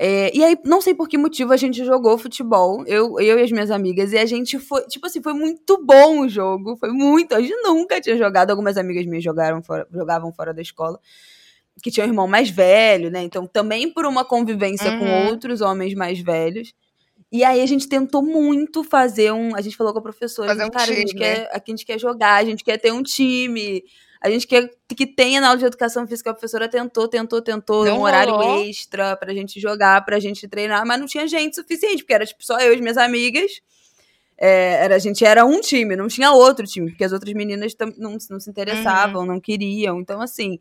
É, 0.00 0.30
e 0.32 0.44
aí, 0.44 0.56
não 0.64 0.80
sei 0.80 0.94
por 0.94 1.08
que 1.08 1.18
motivo, 1.18 1.52
a 1.52 1.56
gente 1.56 1.84
jogou 1.84 2.16
futebol, 2.16 2.84
eu, 2.86 3.18
eu 3.18 3.36
e 3.36 3.42
as 3.42 3.50
minhas 3.50 3.68
amigas, 3.68 4.12
e 4.12 4.18
a 4.18 4.24
gente 4.24 4.56
foi, 4.56 4.82
tipo 4.86 5.04
assim, 5.04 5.20
foi 5.20 5.32
muito 5.32 5.84
bom 5.84 6.20
o 6.20 6.28
jogo, 6.28 6.76
foi 6.76 6.90
muito, 6.92 7.34
a 7.34 7.40
gente 7.40 7.60
nunca 7.62 8.00
tinha 8.00 8.16
jogado, 8.16 8.50
algumas 8.50 8.76
amigas 8.76 9.04
minhas 9.06 9.24
jogaram 9.24 9.60
fora, 9.60 9.88
jogavam 9.92 10.32
fora 10.32 10.54
da 10.54 10.62
escola, 10.62 11.00
que 11.82 11.90
tinha 11.90 12.06
um 12.06 12.08
irmão 12.08 12.28
mais 12.28 12.48
velho, 12.48 13.10
né, 13.10 13.24
então 13.24 13.44
também 13.44 13.92
por 13.92 14.06
uma 14.06 14.24
convivência 14.24 14.88
uhum. 14.88 14.98
com 15.00 15.26
outros 15.30 15.60
homens 15.60 15.94
mais 15.94 16.20
velhos, 16.20 16.72
e 17.30 17.44
aí 17.44 17.60
a 17.60 17.66
gente 17.66 17.86
tentou 17.88 18.22
muito 18.22 18.82
fazer 18.82 19.32
um. 19.32 19.54
A 19.54 19.60
gente 19.60 19.76
falou 19.76 19.92
com 19.92 19.98
a 19.98 20.02
professora, 20.02 20.48
fazer 20.48 20.64
um 20.64 20.70
cara, 20.70 20.86
time, 20.86 20.96
a 20.96 21.00
gente 21.00 21.14
quer, 21.14 21.50
aqui 21.52 21.70
a 21.70 21.76
gente 21.76 21.86
quer 21.86 21.98
jogar, 21.98 22.36
a 22.36 22.44
gente 22.44 22.64
quer 22.64 22.78
ter 22.78 22.90
um 22.90 23.02
time. 23.02 23.84
A 24.20 24.30
gente 24.30 24.46
quer 24.46 24.68
que 24.88 25.06
tenha 25.06 25.40
na 25.40 25.48
aula 25.48 25.58
de 25.58 25.64
educação 25.64 26.06
física, 26.06 26.30
a 26.30 26.32
professora 26.32 26.68
tentou, 26.68 27.06
tentou, 27.06 27.40
tentou, 27.40 27.84
não 27.84 27.98
um 27.98 28.02
horário 28.02 28.32
rolou. 28.34 28.64
extra 28.64 29.16
pra 29.16 29.32
gente 29.32 29.60
jogar, 29.60 30.04
pra 30.04 30.18
gente 30.18 30.48
treinar, 30.48 30.84
mas 30.86 30.98
não 30.98 31.06
tinha 31.06 31.28
gente 31.28 31.54
suficiente, 31.54 31.98
porque 31.98 32.14
era 32.14 32.26
tipo 32.26 32.44
só 32.44 32.58
eu 32.58 32.72
e 32.74 32.80
minhas 32.80 32.96
amigas. 32.96 33.60
É, 34.40 34.84
era, 34.84 34.96
a 34.96 34.98
gente 34.98 35.24
era 35.24 35.44
um 35.44 35.60
time, 35.60 35.96
não 35.96 36.08
tinha 36.08 36.32
outro 36.32 36.66
time, 36.66 36.90
porque 36.90 37.04
as 37.04 37.12
outras 37.12 37.32
meninas 37.34 37.76
não, 37.96 38.16
não 38.30 38.40
se 38.40 38.48
interessavam, 38.48 39.22
uhum. 39.22 39.26
não 39.26 39.40
queriam. 39.40 40.00
Então, 40.00 40.20
assim. 40.20 40.58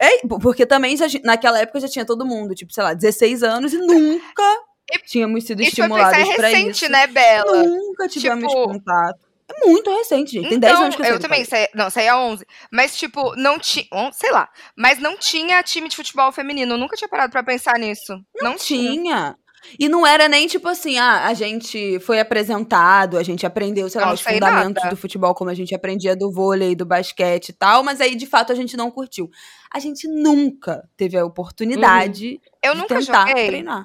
É, 0.00 0.24
porque 0.40 0.64
também 0.64 0.96
já, 0.96 1.06
naquela 1.24 1.58
época 1.58 1.80
já 1.80 1.88
tinha 1.88 2.04
todo 2.04 2.24
mundo, 2.24 2.54
tipo, 2.54 2.72
sei 2.72 2.84
lá, 2.84 2.94
16 2.94 3.42
anos 3.42 3.72
e 3.72 3.78
nunca 3.78 4.44
e, 4.90 4.98
tínhamos 5.00 5.44
sido 5.44 5.62
estimulados 5.62 6.18
para 6.34 6.50
isso. 6.50 6.62
recente, 6.62 6.88
né, 6.88 7.06
Bela? 7.06 7.62
Nunca 7.62 8.08
tivemos 8.08 8.48
tipo, 8.48 8.68
contato. 8.68 9.28
É 9.50 9.66
muito 9.66 9.90
recente, 9.90 10.32
gente. 10.32 10.48
Tem 10.48 10.58
então, 10.58 10.70
10 10.70 10.80
anos 10.80 10.96
que 10.96 11.02
eu, 11.02 11.06
eu 11.06 11.20
também, 11.20 11.46
não, 11.74 11.88
saí 11.88 12.06
a 12.06 12.18
11. 12.18 12.46
Mas, 12.70 12.96
tipo, 12.96 13.34
não 13.36 13.58
tinha. 13.58 13.86
Sei 14.12 14.30
lá. 14.30 14.48
Mas 14.76 14.98
não 14.98 15.16
tinha 15.16 15.62
time 15.62 15.88
de 15.88 15.96
futebol 15.96 16.30
feminino. 16.30 16.74
Eu 16.74 16.78
nunca 16.78 16.96
tinha 16.96 17.08
parado 17.08 17.32
pra 17.32 17.42
pensar 17.42 17.78
nisso. 17.78 18.12
Não, 18.40 18.50
não 18.50 18.56
tinha. 18.56 18.92
tinha. 18.92 19.36
E 19.78 19.88
não 19.88 20.06
era 20.06 20.28
nem 20.28 20.46
tipo 20.46 20.68
assim, 20.68 20.98
ah, 20.98 21.26
a 21.26 21.34
gente 21.34 21.98
foi 22.00 22.20
apresentado, 22.20 23.18
a 23.18 23.22
gente 23.22 23.44
aprendeu, 23.44 23.88
sei 23.90 24.00
lá, 24.00 24.12
os 24.12 24.20
fundamentos 24.20 24.82
nada. 24.82 24.90
do 24.90 24.96
futebol, 24.96 25.34
como 25.34 25.50
a 25.50 25.54
gente 25.54 25.74
aprendia 25.74 26.16
do 26.16 26.30
vôlei, 26.30 26.76
do 26.76 26.86
basquete 26.86 27.50
e 27.50 27.52
tal, 27.52 27.82
mas 27.82 28.00
aí 28.00 28.14
de 28.14 28.26
fato 28.26 28.52
a 28.52 28.54
gente 28.54 28.76
não 28.76 28.90
curtiu. 28.90 29.28
A 29.72 29.78
gente 29.78 30.06
nunca 30.08 30.88
teve 30.96 31.18
a 31.18 31.24
oportunidade 31.24 32.34
uhum. 32.34 32.50
eu 32.62 32.72
de 32.74 32.80
nunca 32.80 32.98
tentar 32.98 33.28
joguei. 33.28 33.46
treinar. 33.48 33.84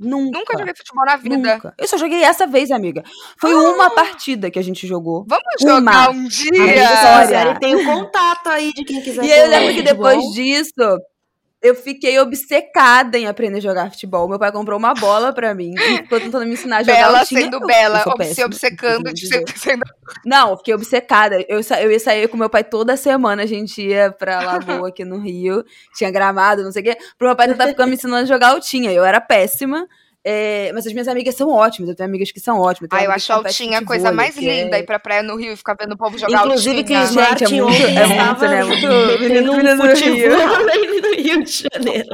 Nunca. 0.00 0.38
Nunca 0.38 0.58
joguei 0.58 0.74
futebol 0.74 1.04
na 1.04 1.16
vida. 1.16 1.36
Nunca. 1.36 1.74
Eu 1.76 1.86
só 1.86 1.98
joguei 1.98 2.22
essa 2.22 2.46
vez, 2.46 2.70
amiga. 2.70 3.04
Foi 3.38 3.52
ah. 3.52 3.56
uma 3.56 3.90
partida 3.90 4.50
que 4.50 4.58
a 4.58 4.62
gente 4.62 4.86
jogou. 4.86 5.26
Vamos 5.28 5.44
jogar 5.60 6.10
uma. 6.10 6.10
um 6.10 6.26
dia. 6.26 7.50
A 7.50 7.58
tem 7.58 7.76
o 7.76 7.84
contato 7.84 8.48
aí 8.48 8.72
de 8.72 8.82
quem 8.82 9.02
quiser. 9.02 9.22
E 9.22 9.30
eu 9.30 9.48
lembro 9.48 9.74
que 9.74 9.82
depois 9.82 10.24
disso, 10.32 10.72
eu 11.62 11.74
fiquei 11.74 12.18
obcecada 12.18 13.18
em 13.18 13.26
aprender 13.26 13.58
a 13.58 13.60
jogar 13.60 13.90
futebol. 13.90 14.26
Meu 14.26 14.38
pai 14.38 14.50
comprou 14.50 14.78
uma 14.78 14.94
bola 14.94 15.32
pra 15.32 15.54
mim 15.54 15.74
e 15.76 15.96
ficou 15.98 16.18
tentando 16.18 16.46
me 16.46 16.54
ensinar 16.54 16.78
a 16.78 16.82
jogar. 16.82 16.96
Bela 16.96 17.24
sendo 17.24 17.60
bela, 17.60 18.02
se 18.24 18.42
obcecando 18.42 19.12
de 19.12 19.26
ser 19.26 19.44
sendo... 19.56 19.82
Não, 20.24 20.50
eu 20.50 20.56
fiquei 20.56 20.72
obcecada. 20.72 21.44
Eu, 21.48 21.60
eu 21.82 21.92
ia 21.92 22.00
sair 22.00 22.28
com 22.28 22.36
meu 22.36 22.48
pai 22.48 22.64
toda 22.64 22.96
semana, 22.96 23.42
a 23.42 23.46
gente 23.46 23.82
ia 23.82 24.10
pra 24.10 24.40
Lagoa 24.40 24.88
aqui 24.90 25.04
no 25.04 25.18
Rio, 25.18 25.62
tinha 25.94 26.10
gramado, 26.10 26.62
não 26.62 26.72
sei 26.72 26.80
o 26.80 26.84
quê, 26.86 26.96
pro 27.18 27.28
meu 27.28 27.36
pai 27.36 27.48
tentar 27.48 27.68
ficar 27.68 27.86
me 27.86 27.94
ensinando 27.94 28.22
a 28.22 28.26
jogar 28.26 28.48
altinha. 28.48 28.90
Eu 28.90 29.04
era 29.04 29.20
péssima. 29.20 29.86
É, 30.24 30.70
mas 30.74 30.86
as 30.86 30.92
minhas 30.92 31.08
amigas 31.08 31.34
são 31.34 31.48
ótimas, 31.48 31.88
eu 31.88 31.96
tenho 31.96 32.08
amigas 32.08 32.30
que 32.30 32.40
são 32.40 32.58
ótimas. 32.58 32.90
Ah, 32.92 33.02
eu 33.02 33.10
acho 33.10 33.32
a 33.32 33.36
Altinha 33.36 33.78
a 33.78 33.84
coisa 33.84 34.12
mais 34.12 34.36
linda 34.36 34.76
é... 34.76 34.80
ir 34.80 34.82
pra 34.84 34.98
praia 34.98 35.22
no 35.22 35.36
Rio 35.36 35.52
e 35.52 35.56
ficar 35.56 35.74
vendo 35.80 35.92
o 35.92 35.96
povo 35.96 36.18
jogar 36.18 36.44
Inclusive, 36.44 36.80
Altinha. 36.80 37.00
Inclusive, 37.00 37.14
Cris 37.14 37.28
Martin 37.28 37.44
é 37.44 37.62
muito, 37.62 37.82
é 37.82 38.06
muito, 38.06 38.44
né? 38.48 38.64
Muito 38.64 38.86
menino, 39.22 39.56
menino 39.56 39.76
no 39.76 39.94
Rio. 39.94 41.44
de 41.44 41.68
Janeiro. 41.72 42.08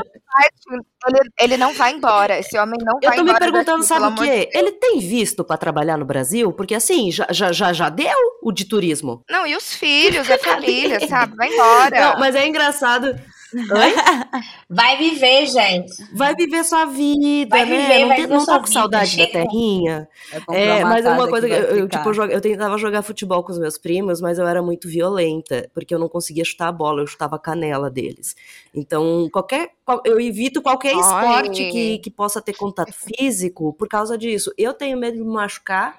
Ele, 1.41 1.57
não 1.57 1.73
vai 1.73 1.93
embora, 1.93 2.39
esse 2.39 2.59
homem 2.59 2.79
não 2.85 3.01
vai 3.01 3.17
embora. 3.19 3.21
Eu 3.21 3.25
tô 3.25 3.33
me 3.33 3.39
perguntando, 3.39 3.79
daqui, 3.79 3.89
sabe 3.89 4.07
o 4.07 4.25
quê? 4.25 4.51
Ele 4.53 4.73
tem 4.73 4.99
visto 4.99 5.43
pra 5.45 5.57
trabalhar 5.57 5.97
no 5.97 6.05
Brasil? 6.05 6.53
Porque 6.53 6.75
assim, 6.75 7.11
já, 7.11 7.27
já, 7.31 7.53
já, 7.53 7.73
já 7.73 7.89
deu 7.89 8.17
o 8.43 8.53
de 8.53 8.67
turismo. 8.67 9.23
Não, 9.31 9.47
e 9.47 9.57
os 9.57 9.75
filhos, 9.75 10.31
a 10.31 10.39
família, 10.39 11.07
sabe? 11.09 11.35
Vai 11.37 11.53
embora. 11.53 12.01
Não, 12.01 12.21
mas 12.21 12.35
é 12.35 12.47
engraçado 12.47 13.17
Vai 14.69 14.97
viver, 14.97 15.47
gente. 15.47 15.93
Vai 16.13 16.35
viver 16.35 16.65
sua 16.65 16.87
vida, 16.87 17.57
vai 17.57 17.67
né? 17.67 17.77
Viver, 17.77 18.01
não, 18.01 18.09
vai 18.09 18.27
não 18.27 18.45
tá 18.45 18.59
com 18.59 18.67
saudade 18.67 19.17
da 19.17 19.27
terrinha. 19.27 20.09
É, 20.51 20.65
é 20.65 20.85
mas 20.85 21.05
é 21.05 21.11
uma 21.11 21.29
coisa 21.29 21.47
que 21.47 21.53
eu, 21.55 21.59
eu, 21.59 21.89
tipo, 21.89 22.11
eu, 22.11 22.25
eu 22.27 22.41
tentava 22.41 22.77
jogar 22.79 23.03
futebol 23.03 23.43
com 23.43 23.53
os 23.53 23.59
meus 23.59 23.79
primos, 23.79 24.21
mas 24.21 24.39
eu 24.39 24.47
era 24.47 24.63
muito 24.63 24.89
violenta, 24.89 25.71
porque 25.73 25.95
eu 25.95 25.99
não 25.99 26.09
conseguia 26.09 26.45
chutar 26.45 26.69
a 26.69 26.73
bola, 26.73 27.03
eu 27.03 27.07
chutava 27.07 27.37
a 27.37 27.39
canela 27.39 27.91
deles. 27.91 28.35
Então, 28.75 29.29
qualquer. 29.33 29.71
Eu 30.05 30.21
evito 30.21 30.61
qualquer 30.61 30.95
Ai. 30.95 31.01
esporte 31.01 31.71
que, 31.71 31.99
que 31.99 32.11
possa 32.11 32.43
ter 32.43 32.55
contato 32.55 32.93
físico 32.93 33.73
por 33.75 33.89
causa 33.89 34.19
disso. 34.19 34.53
Eu 34.59 34.75
tenho 34.75 34.99
medo 34.99 35.17
de 35.17 35.23
me 35.23 35.33
machucar 35.33 35.99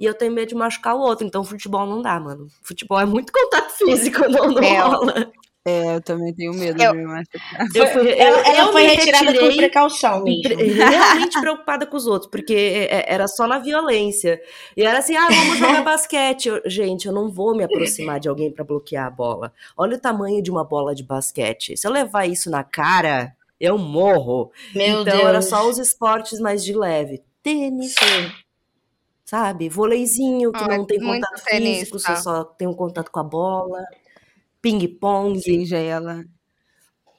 e 0.00 0.04
eu 0.04 0.14
tenho 0.14 0.32
medo 0.32 0.48
de 0.48 0.54
machucar 0.54 0.94
o 0.94 1.00
outro. 1.00 1.26
Então, 1.26 1.44
futebol 1.44 1.86
não 1.86 2.02
dá, 2.02 2.18
mano. 2.18 2.48
Futebol 2.62 3.00
é 3.00 3.04
muito 3.04 3.32
contato 3.32 3.70
físico, 3.70 4.28
não, 4.28 4.50
não 4.50 4.62
é. 4.62 4.78
rola. 4.78 5.32
É, 5.64 5.96
eu 5.96 6.00
também 6.00 6.34
tenho 6.34 6.54
medo 6.54 6.82
eu, 6.82 6.92
de 6.92 6.98
me 6.98 7.04
machucar. 7.04 7.66
Eu 7.74 7.86
fui, 7.88 8.08
eu, 8.08 8.16
ela, 8.16 8.38
ela 8.48 8.72
foi 8.72 8.82
retirada 8.84 9.38
por 9.38 9.54
precaução 9.54 10.24
mesmo. 10.24 10.56
Realmente 10.56 11.40
preocupada 11.40 11.86
com 11.86 11.96
os 11.96 12.06
outros, 12.06 12.30
porque 12.30 12.54
é, 12.54 12.84
é, 12.84 13.04
era 13.12 13.28
só 13.28 13.46
na 13.46 13.58
violência. 13.58 14.40
E 14.76 14.82
era 14.82 14.98
assim, 14.98 15.16
ah, 15.16 15.28
vamos 15.28 15.58
jogar 15.58 15.82
basquete. 15.84 16.48
Eu, 16.48 16.62
gente, 16.64 17.06
eu 17.06 17.12
não 17.12 17.30
vou 17.30 17.54
me 17.54 17.64
aproximar 17.64 18.18
de 18.18 18.28
alguém 18.28 18.50
para 18.50 18.64
bloquear 18.64 19.06
a 19.06 19.10
bola. 19.10 19.52
Olha 19.76 19.96
o 19.96 20.00
tamanho 20.00 20.42
de 20.42 20.50
uma 20.50 20.64
bola 20.64 20.94
de 20.94 21.02
basquete. 21.02 21.76
Se 21.76 21.86
eu 21.86 21.92
levar 21.92 22.26
isso 22.26 22.50
na 22.50 22.64
cara, 22.64 23.34
eu 23.60 23.76
morro. 23.76 24.50
Meu 24.74 25.02
então 25.02 25.16
Deus. 25.18 25.28
era 25.28 25.42
só 25.42 25.68
os 25.68 25.78
esportes 25.78 26.40
mais 26.40 26.64
de 26.64 26.72
leve. 26.72 27.22
Tênis, 27.42 27.94
sabe? 29.24 29.68
Voleizinho, 29.68 30.50
que 30.50 30.64
ah, 30.64 30.68
não 30.68 30.86
tem 30.86 30.98
contato 30.98 31.40
físico, 31.44 31.98
você 31.98 32.16
só 32.16 32.44
tem 32.44 32.66
um 32.66 32.74
contato 32.74 33.10
com 33.10 33.20
a 33.20 33.24
bola 33.24 33.84
ping-pong. 34.62 35.40
Sim, 35.40 35.64
já 35.64 35.78
ela. 35.78 36.24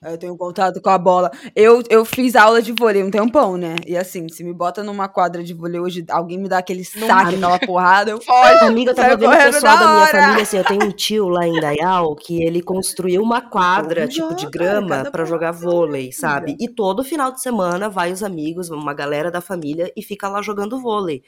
Eu 0.01 0.17
tenho 0.17 0.37
contato 0.37 0.81
com 0.81 0.89
a 0.89 0.97
bola. 0.97 1.29
Eu, 1.53 1.83
eu 1.89 2.05
fiz 2.05 2.33
aula 2.33 2.61
de 2.61 2.71
vôlei 2.71 3.03
um 3.03 3.11
tempão, 3.11 3.57
né? 3.57 3.75
E 3.85 3.97
assim, 3.97 4.29
se 4.29 4.45
me 4.45 4.53
bota 4.53 4.81
numa 4.81 5.09
quadra 5.09 5.43
de 5.43 5.53
vôlei 5.53 5.77
hoje, 5.77 6.05
alguém 6.09 6.37
me 6.37 6.47
dá 6.47 6.59
aquele 6.59 6.85
saque, 6.85 7.35
aquela 7.35 7.59
porrada, 7.59 8.11
eu 8.11 8.21
foge. 8.23 8.59
Amiga, 8.63 8.91
eu 8.91 8.95
tava 8.95 9.17
vendo 9.17 9.33
o 9.33 9.37
pessoal 9.37 9.77
da, 9.77 9.85
da 9.85 9.93
minha 9.95 10.07
família, 10.07 10.43
assim, 10.43 10.57
eu 10.57 10.63
tenho 10.63 10.85
um 10.85 10.91
tio 10.91 11.27
lá 11.27 11.45
em 11.45 11.59
Dayal 11.59 12.15
que 12.15 12.41
ele 12.41 12.61
construiu 12.61 13.21
uma 13.21 13.41
quadra, 13.41 14.07
tipo, 14.07 14.33
de 14.33 14.45
grama 14.45 15.11
para 15.11 15.25
jogar 15.25 15.51
vôlei, 15.51 16.13
sabe? 16.13 16.55
E 16.61 16.69
todo 16.69 17.03
final 17.03 17.33
de 17.33 17.41
semana 17.41 17.89
vai 17.89 18.13
os 18.13 18.23
amigos, 18.23 18.69
uma 18.69 18.93
galera 18.93 19.29
da 19.29 19.41
família, 19.41 19.91
e 19.97 20.01
fica 20.01 20.29
lá 20.29 20.41
jogando 20.41 20.79
vôlei. 20.79 21.23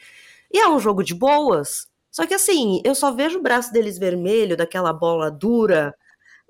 E 0.49 0.59
é 0.59 0.69
um 0.69 0.79
jogo 0.79 1.03
de 1.03 1.13
boas. 1.13 1.87
Só 2.09 2.25
que 2.25 2.33
assim, 2.33 2.81
eu 2.85 2.95
só 2.95 3.11
vejo 3.11 3.39
o 3.39 3.41
braço 3.41 3.71
deles 3.73 3.97
vermelho, 3.97 4.55
daquela 4.55 4.93
bola 4.93 5.29
dura, 5.29 5.93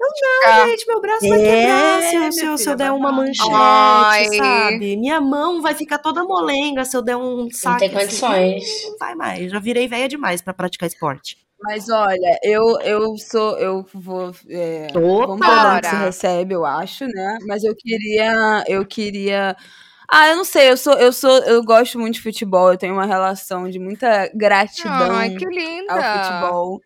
não, 0.02 0.58
não, 0.58 0.68
gente, 0.70 0.88
meu 0.88 1.00
braço 1.00 1.28
vai 1.28 1.40
quebrar 1.40 2.02
se, 2.02 2.16
eu, 2.16 2.32
se, 2.32 2.46
eu, 2.46 2.58
se 2.58 2.70
eu 2.70 2.76
der 2.76 2.92
uma 2.92 3.12
manchete, 3.12 3.50
Ai. 3.54 4.26
sabe? 4.36 4.98
Minha 4.98 5.22
mão 5.22 5.62
vai 5.62 5.76
ficar 5.76 6.00
toda 6.00 6.24
molenga 6.24 6.84
se 6.84 6.98
eu 6.98 7.02
der 7.02 7.16
um 7.16 7.50
saque. 7.52 7.70
Não 7.70 7.78
tem 7.78 7.88
assim. 7.88 7.98
condições. 7.98 8.64
Assim, 8.64 8.90
não 8.90 8.98
vai 8.98 9.16
mais. 9.16 9.52
Já 9.52 9.60
virei 9.60 9.88
velha 9.88 10.08
demais 10.08 10.42
para 10.42 10.54
praticar 10.54 10.88
esporte. 10.88 11.38
Mas 11.62 11.88
olha, 11.90 12.40
eu, 12.42 12.80
eu 12.82 13.16
sou. 13.18 13.58
Eu 13.60 13.86
vou. 13.94 14.32
É, 14.50 14.88
vamos 14.92 15.40
ver 15.40 15.86
se 15.86 15.96
recebe, 15.96 16.56
eu 16.56 16.66
acho, 16.66 17.06
né? 17.06 17.38
Mas 17.46 17.64
eu 17.64 17.76
queria. 17.76 18.64
Eu 18.68 18.84
queria. 18.84 19.56
Ah, 20.14 20.28
eu 20.30 20.36
não 20.36 20.44
sei, 20.44 20.70
eu 20.70 20.76
sou, 20.76 20.94
eu 20.96 21.14
sou, 21.14 21.38
eu 21.44 21.64
gosto 21.64 21.98
muito 21.98 22.16
de 22.16 22.22
futebol, 22.22 22.70
eu 22.72 22.78
tenho 22.78 22.94
uma 22.94 23.06
relação 23.06 23.70
de 23.70 23.80
muita 23.80 24.30
gratidão 24.36 25.16
Ai, 25.16 25.30
que 25.30 25.46
linda. 25.46 25.94
ao 25.94 26.26
futebol 26.26 26.82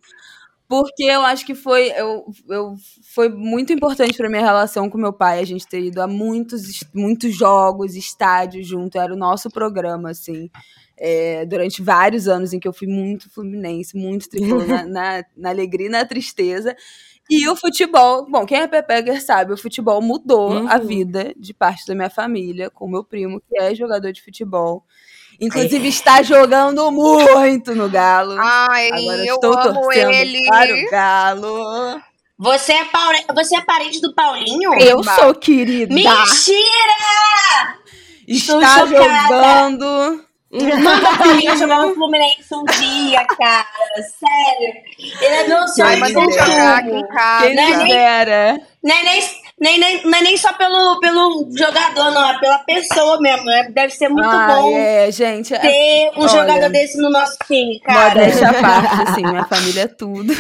porque 0.68 1.04
eu 1.04 1.22
acho 1.22 1.46
que 1.46 1.54
foi, 1.54 1.92
eu, 1.96 2.26
eu, 2.50 2.76
foi 3.16 3.30
muito 3.30 3.72
importante 3.72 4.18
para 4.18 4.30
minha 4.30 4.42
relação 4.42 4.90
com 4.90 4.98
meu 4.98 5.14
pai 5.14 5.40
a 5.40 5.46
gente 5.46 5.66
ter 5.66 5.80
ido 5.80 6.02
a 6.02 6.08
muitos, 6.08 6.84
muitos 6.94 7.34
jogos, 7.34 7.96
estádios 7.96 8.68
junto, 8.68 9.00
era 9.00 9.14
o 9.14 9.18
nosso 9.18 9.50
programa, 9.50 10.10
assim. 10.10 10.50
É, 10.98 11.46
durante 11.46 11.82
vários 11.82 12.28
anos 12.28 12.52
em 12.52 12.60
que 12.60 12.68
eu 12.68 12.74
fui 12.74 12.88
muito 12.88 13.30
fluminense, 13.30 13.98
muito 13.98 14.30
tricolor, 14.30 14.68
na, 14.68 14.84
na, 14.86 15.24
na, 15.36 15.50
alegria 15.50 15.88
e 15.88 15.90
na 15.90 16.04
tristeza. 16.04 16.76
E 17.30 17.48
o 17.48 17.56
futebol, 17.56 18.30
bom, 18.30 18.46
quem 18.46 18.60
é 18.60 18.68
Pepegger 18.68 19.24
sabe, 19.24 19.54
o 19.54 19.58
futebol 19.58 20.02
mudou 20.02 20.52
uhum. 20.52 20.70
a 20.70 20.78
vida 20.78 21.34
de 21.38 21.54
parte 21.54 21.88
da 21.88 21.96
minha 21.96 22.10
família, 22.10 22.70
com 22.70 22.86
meu 22.86 23.04
primo, 23.04 23.42
que 23.42 23.58
é 23.58 23.74
jogador 23.74 24.12
de 24.12 24.22
futebol. 24.22 24.84
Inclusive, 25.40 25.88
está 25.88 26.22
jogando 26.22 26.92
muito 26.92 27.74
no 27.74 27.90
Galo. 27.90 28.36
Ai, 28.40 28.90
Agora 28.90 29.26
eu 29.26 29.36
estou 29.36 29.58
amo 29.58 29.92
ele. 29.94 30.46
para 30.48 30.76
o 30.76 30.90
Galo. 30.92 32.15
Você 32.38 32.74
é, 32.74 32.86
Paul... 32.86 33.14
Você 33.34 33.56
é 33.56 33.62
parente 33.62 34.02
do 34.02 34.14
Paulinho? 34.14 34.74
Eu 34.80 35.02
sou, 35.04 35.34
querida. 35.36 35.94
Mentira! 35.94 36.16
Está 38.28 38.86
jogando. 38.86 40.26
Manda 40.52 41.10
o 41.12 41.18
Paulinho 41.18 41.56
jogar 41.58 41.80
no 41.80 41.94
Fluminense 41.94 42.54
um 42.54 42.64
dia, 42.66 43.26
cara. 43.26 43.68
Sério. 43.96 44.74
Ele 45.22 45.36
é 45.36 45.48
meu 45.48 45.68
sonho. 45.68 45.88
Ai, 45.88 45.96
mas 45.98 46.16
ele 46.16 46.32
jogar 46.32 46.78
aqui 46.78 46.92
em 46.92 47.08
casa. 47.08 47.46
Quem 47.46 47.56
não 47.56 47.88
dera. 47.88 48.62
Nem, 48.84 49.04
nem, 49.04 49.22
nem, 49.58 49.80
nem, 49.80 50.04
não 50.04 50.18
é 50.18 50.22
nem 50.22 50.36
só 50.36 50.52
pelo, 50.52 51.00
pelo 51.00 51.50
jogador, 51.58 52.12
não, 52.12 52.30
é 52.30 52.40
pela 52.40 52.60
pessoa 52.60 53.22
mesmo. 53.22 53.46
Né? 53.46 53.70
Deve 53.72 53.94
ser 53.94 54.10
muito 54.10 54.28
ah, 54.28 54.48
bom 54.48 54.78
é, 54.78 55.10
gente, 55.12 55.54
é, 55.54 55.60
ter 55.60 56.12
um 56.18 56.24
olha, 56.24 56.28
jogador 56.28 56.70
desse 56.70 56.98
no 56.98 57.10
nosso 57.10 57.38
time, 57.48 57.80
cara. 57.80 58.20
Modéstia 58.20 58.50
à 58.50 58.54
parte, 58.54 59.10
assim, 59.10 59.22
minha 59.22 59.46
família 59.46 59.84
é 59.84 59.88
tudo. 59.88 60.34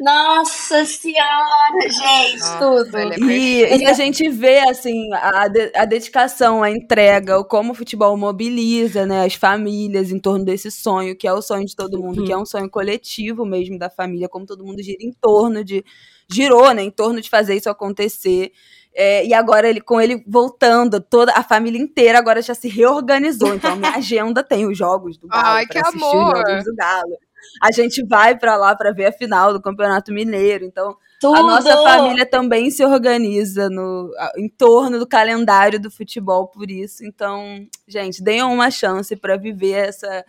Nossa 0.00 0.86
senhora, 0.86 1.80
gente, 1.82 2.38
Nossa, 2.38 2.58
tudo. 2.58 2.96
É 2.96 3.18
e, 3.18 3.82
e, 3.82 3.86
a 3.86 3.92
gente 3.92 4.26
vê, 4.30 4.60
assim, 4.60 5.12
a, 5.12 5.44
a 5.76 5.84
dedicação, 5.84 6.62
a 6.62 6.70
entrega, 6.70 7.38
o 7.38 7.44
como 7.44 7.72
o 7.72 7.74
futebol 7.74 8.16
mobiliza, 8.16 9.04
né, 9.04 9.26
as 9.26 9.34
famílias 9.34 10.10
em 10.10 10.18
torno 10.18 10.46
desse 10.46 10.70
sonho, 10.70 11.14
que 11.14 11.28
é 11.28 11.32
o 11.32 11.42
sonho 11.42 11.66
de 11.66 11.76
todo 11.76 12.00
mundo, 12.00 12.20
uhum. 12.20 12.26
que 12.26 12.32
é 12.32 12.38
um 12.38 12.46
sonho 12.46 12.70
coletivo 12.70 13.44
mesmo 13.44 13.78
da 13.78 13.90
família, 13.90 14.30
como 14.30 14.46
todo 14.46 14.64
mundo 14.64 14.82
gira 14.82 15.02
em 15.02 15.12
torno 15.12 15.62
de 15.62 15.84
girou, 16.30 16.72
né, 16.72 16.82
em 16.82 16.90
torno 16.90 17.20
de 17.20 17.30
fazer 17.30 17.54
isso 17.54 17.70
acontecer. 17.70 18.52
É, 18.94 19.24
e 19.24 19.32
agora 19.32 19.68
ele 19.68 19.80
com 19.80 20.00
ele 20.00 20.22
voltando, 20.26 21.00
toda 21.00 21.32
a 21.32 21.42
família 21.42 21.80
inteira 21.80 22.18
agora 22.18 22.42
já 22.42 22.54
se 22.54 22.68
reorganizou. 22.68 23.54
Então 23.54 23.74
minha 23.76 23.92
agenda 23.96 24.42
tem 24.42 24.66
os 24.66 24.76
jogos 24.76 25.16
do 25.16 25.28
Galo. 25.28 25.46
Ai, 25.46 25.66
que 25.66 25.78
amor! 25.78 26.34
Os 26.34 26.40
jogos 26.40 26.64
do 26.64 26.74
Galo. 26.74 27.16
A 27.60 27.72
gente 27.72 28.04
vai 28.06 28.36
para 28.36 28.56
lá 28.56 28.74
para 28.76 28.92
ver 28.92 29.06
a 29.06 29.12
final 29.12 29.52
do 29.52 29.60
Campeonato 29.60 30.12
Mineiro. 30.12 30.64
Então 30.64 30.96
Tudo. 31.20 31.36
a 31.36 31.42
nossa 31.42 31.74
família 31.82 32.26
também 32.26 32.70
se 32.70 32.84
organiza 32.84 33.68
no 33.70 34.10
em 34.36 34.48
torno 34.48 34.98
do 34.98 35.06
calendário 35.06 35.80
do 35.80 35.90
futebol 35.90 36.48
por 36.48 36.70
isso. 36.70 37.04
Então, 37.04 37.66
gente, 37.88 38.22
deem 38.22 38.42
uma 38.42 38.70
chance 38.70 39.16
para 39.16 39.36
viver 39.36 39.88
essa 39.88 40.24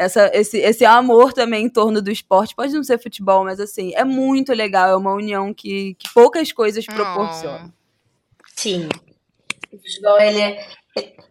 essa, 0.00 0.30
esse, 0.32 0.56
esse 0.58 0.84
amor 0.84 1.34
também 1.34 1.66
em 1.66 1.68
torno 1.68 2.00
do 2.00 2.10
esporte. 2.10 2.54
Pode 2.56 2.72
não 2.72 2.82
ser 2.82 2.98
futebol, 2.98 3.44
mas 3.44 3.60
assim, 3.60 3.92
é 3.94 4.02
muito 4.02 4.54
legal. 4.54 4.88
É 4.88 4.96
uma 4.96 5.12
união 5.12 5.52
que, 5.52 5.94
que 5.94 6.12
poucas 6.14 6.50
coisas 6.52 6.86
proporcionam. 6.86 7.70
Sim. 8.56 8.88
O 9.70 9.76
futebol, 9.76 10.18
ele 10.18 10.40
é, 10.40 10.66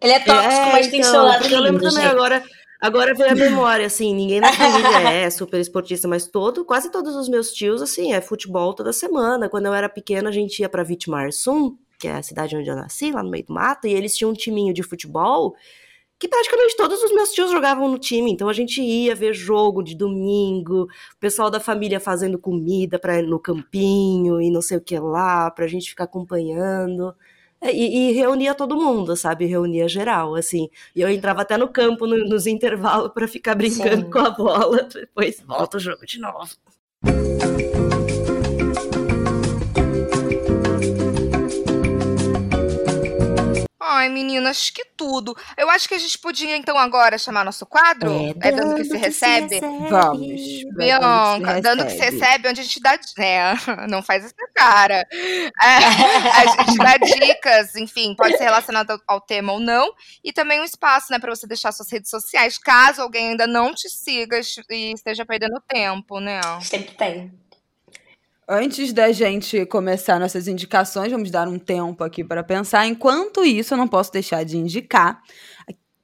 ele 0.00 0.12
é 0.12 0.20
tóxico, 0.20 0.52
é, 0.52 0.72
mas 0.72 0.86
tem 0.86 1.00
então, 1.00 1.10
seu 1.10 1.22
lado 1.22 1.46
Eu 1.46 1.60
lembro 1.60 1.82
também 1.82 2.06
agora... 2.06 2.44
Agora 2.82 3.12
veio 3.12 3.32
a 3.32 3.34
memória, 3.34 3.84
assim, 3.84 4.14
ninguém 4.14 4.40
na 4.40 4.50
família 4.54 5.10
é 5.12 5.28
super 5.28 5.60
esportista, 5.60 6.08
mas 6.08 6.26
todo, 6.26 6.64
quase 6.64 6.90
todos 6.90 7.14
os 7.14 7.28
meus 7.28 7.52
tios, 7.52 7.82
assim, 7.82 8.14
é 8.14 8.22
futebol 8.22 8.72
toda 8.72 8.90
semana. 8.90 9.50
Quando 9.50 9.66
eu 9.66 9.74
era 9.74 9.86
pequena, 9.86 10.30
a 10.30 10.32
gente 10.32 10.60
ia 10.60 10.68
pra 10.68 10.82
Vitmarsum, 10.82 11.76
que 11.98 12.08
é 12.08 12.12
a 12.12 12.22
cidade 12.22 12.56
onde 12.56 12.70
eu 12.70 12.74
nasci, 12.74 13.12
lá 13.12 13.22
no 13.22 13.28
meio 13.28 13.44
do 13.44 13.52
mato, 13.52 13.86
e 13.86 13.92
eles 13.92 14.16
tinham 14.16 14.30
um 14.30 14.34
timinho 14.34 14.72
de 14.72 14.82
futebol 14.82 15.54
que 16.20 16.28
praticamente 16.28 16.76
todos 16.76 17.02
os 17.02 17.14
meus 17.14 17.32
tios 17.32 17.50
jogavam 17.50 17.88
no 17.88 17.98
time, 17.98 18.30
então 18.30 18.46
a 18.46 18.52
gente 18.52 18.82
ia 18.82 19.14
ver 19.14 19.32
jogo 19.32 19.82
de 19.82 19.96
domingo, 19.96 20.82
o 20.82 21.18
pessoal 21.18 21.50
da 21.50 21.58
família 21.58 21.98
fazendo 21.98 22.38
comida 22.38 22.98
para 22.98 23.22
no 23.22 23.40
campinho 23.40 24.38
e 24.38 24.50
não 24.50 24.60
sei 24.60 24.76
o 24.76 24.82
que 24.82 24.98
lá, 24.98 25.50
pra 25.50 25.66
gente 25.66 25.88
ficar 25.88 26.04
acompanhando. 26.04 27.14
É, 27.58 27.72
e, 27.74 28.10
e, 28.10 28.12
reunia 28.12 28.54
todo 28.54 28.76
mundo, 28.76 29.16
sabe? 29.16 29.46
Reunia 29.46 29.88
geral, 29.88 30.34
assim. 30.34 30.68
E 30.94 31.00
eu 31.00 31.08
entrava 31.08 31.40
até 31.40 31.56
no 31.56 31.68
campo 31.68 32.06
no, 32.06 32.16
nos 32.28 32.46
intervalos 32.46 33.12
para 33.12 33.26
ficar 33.26 33.54
brincando 33.54 34.04
Sim. 34.04 34.10
com 34.10 34.18
a 34.18 34.30
bola. 34.30 34.82
Depois 34.92 35.42
volta 35.46 35.78
o 35.78 35.80
jogo 35.80 36.04
de 36.06 36.20
novo. 36.20 36.50
Ai, 44.00 44.08
meninas, 44.08 44.70
que 44.70 44.82
tudo. 44.96 45.36
Eu 45.58 45.68
acho 45.68 45.86
que 45.86 45.94
a 45.94 45.98
gente 45.98 46.18
podia, 46.18 46.56
então, 46.56 46.78
agora 46.78 47.18
chamar 47.18 47.44
nosso 47.44 47.66
quadro. 47.66 48.10
É, 48.40 48.48
é 48.48 48.52
dando 48.52 48.74
que 48.76 48.84
se 48.84 48.96
recebe? 48.96 49.48
Se 49.50 49.54
recebe. 49.60 49.90
Vamos. 49.90 50.40
Bianca, 50.74 51.60
dando 51.60 51.84
que 51.84 51.92
se 51.92 51.98
recebe, 51.98 52.48
onde 52.48 52.62
a 52.62 52.64
gente 52.64 52.80
dá. 52.80 52.98
É, 53.18 53.52
não 53.90 54.02
faz 54.02 54.24
essa 54.24 54.34
cara. 54.54 55.06
É, 55.12 55.76
a 56.32 56.64
gente 56.64 56.78
dá 56.78 56.96
dicas, 56.96 57.76
enfim, 57.76 58.14
pode 58.16 58.38
ser 58.38 58.44
relacionado 58.44 58.98
ao, 59.06 59.20
tema 59.20 59.52
ou 59.52 59.60
não. 59.60 59.92
E 60.24 60.32
também 60.32 60.60
um 60.60 60.64
espaço, 60.64 61.12
né, 61.12 61.18
para 61.18 61.34
você 61.34 61.46
deixar 61.46 61.70
suas 61.70 61.92
redes 61.92 62.08
sociais, 62.08 62.56
caso 62.56 63.02
alguém 63.02 63.28
ainda 63.28 63.46
não 63.46 63.74
te 63.74 63.90
siga 63.90 64.40
e 64.70 64.92
esteja 64.94 65.26
perdendo 65.26 65.62
tempo, 65.68 66.20
né? 66.20 66.40
Sempre 66.62 66.94
tem. 66.94 67.30
Antes 68.52 68.92
da 68.92 69.12
gente 69.12 69.64
começar 69.66 70.18
nossas 70.18 70.48
indicações, 70.48 71.12
vamos 71.12 71.30
dar 71.30 71.46
um 71.46 71.56
tempo 71.56 72.02
aqui 72.02 72.24
para 72.24 72.42
pensar. 72.42 72.84
Enquanto 72.84 73.44
isso, 73.44 73.74
eu 73.74 73.78
não 73.78 73.86
posso 73.86 74.12
deixar 74.12 74.44
de 74.44 74.56
indicar 74.56 75.22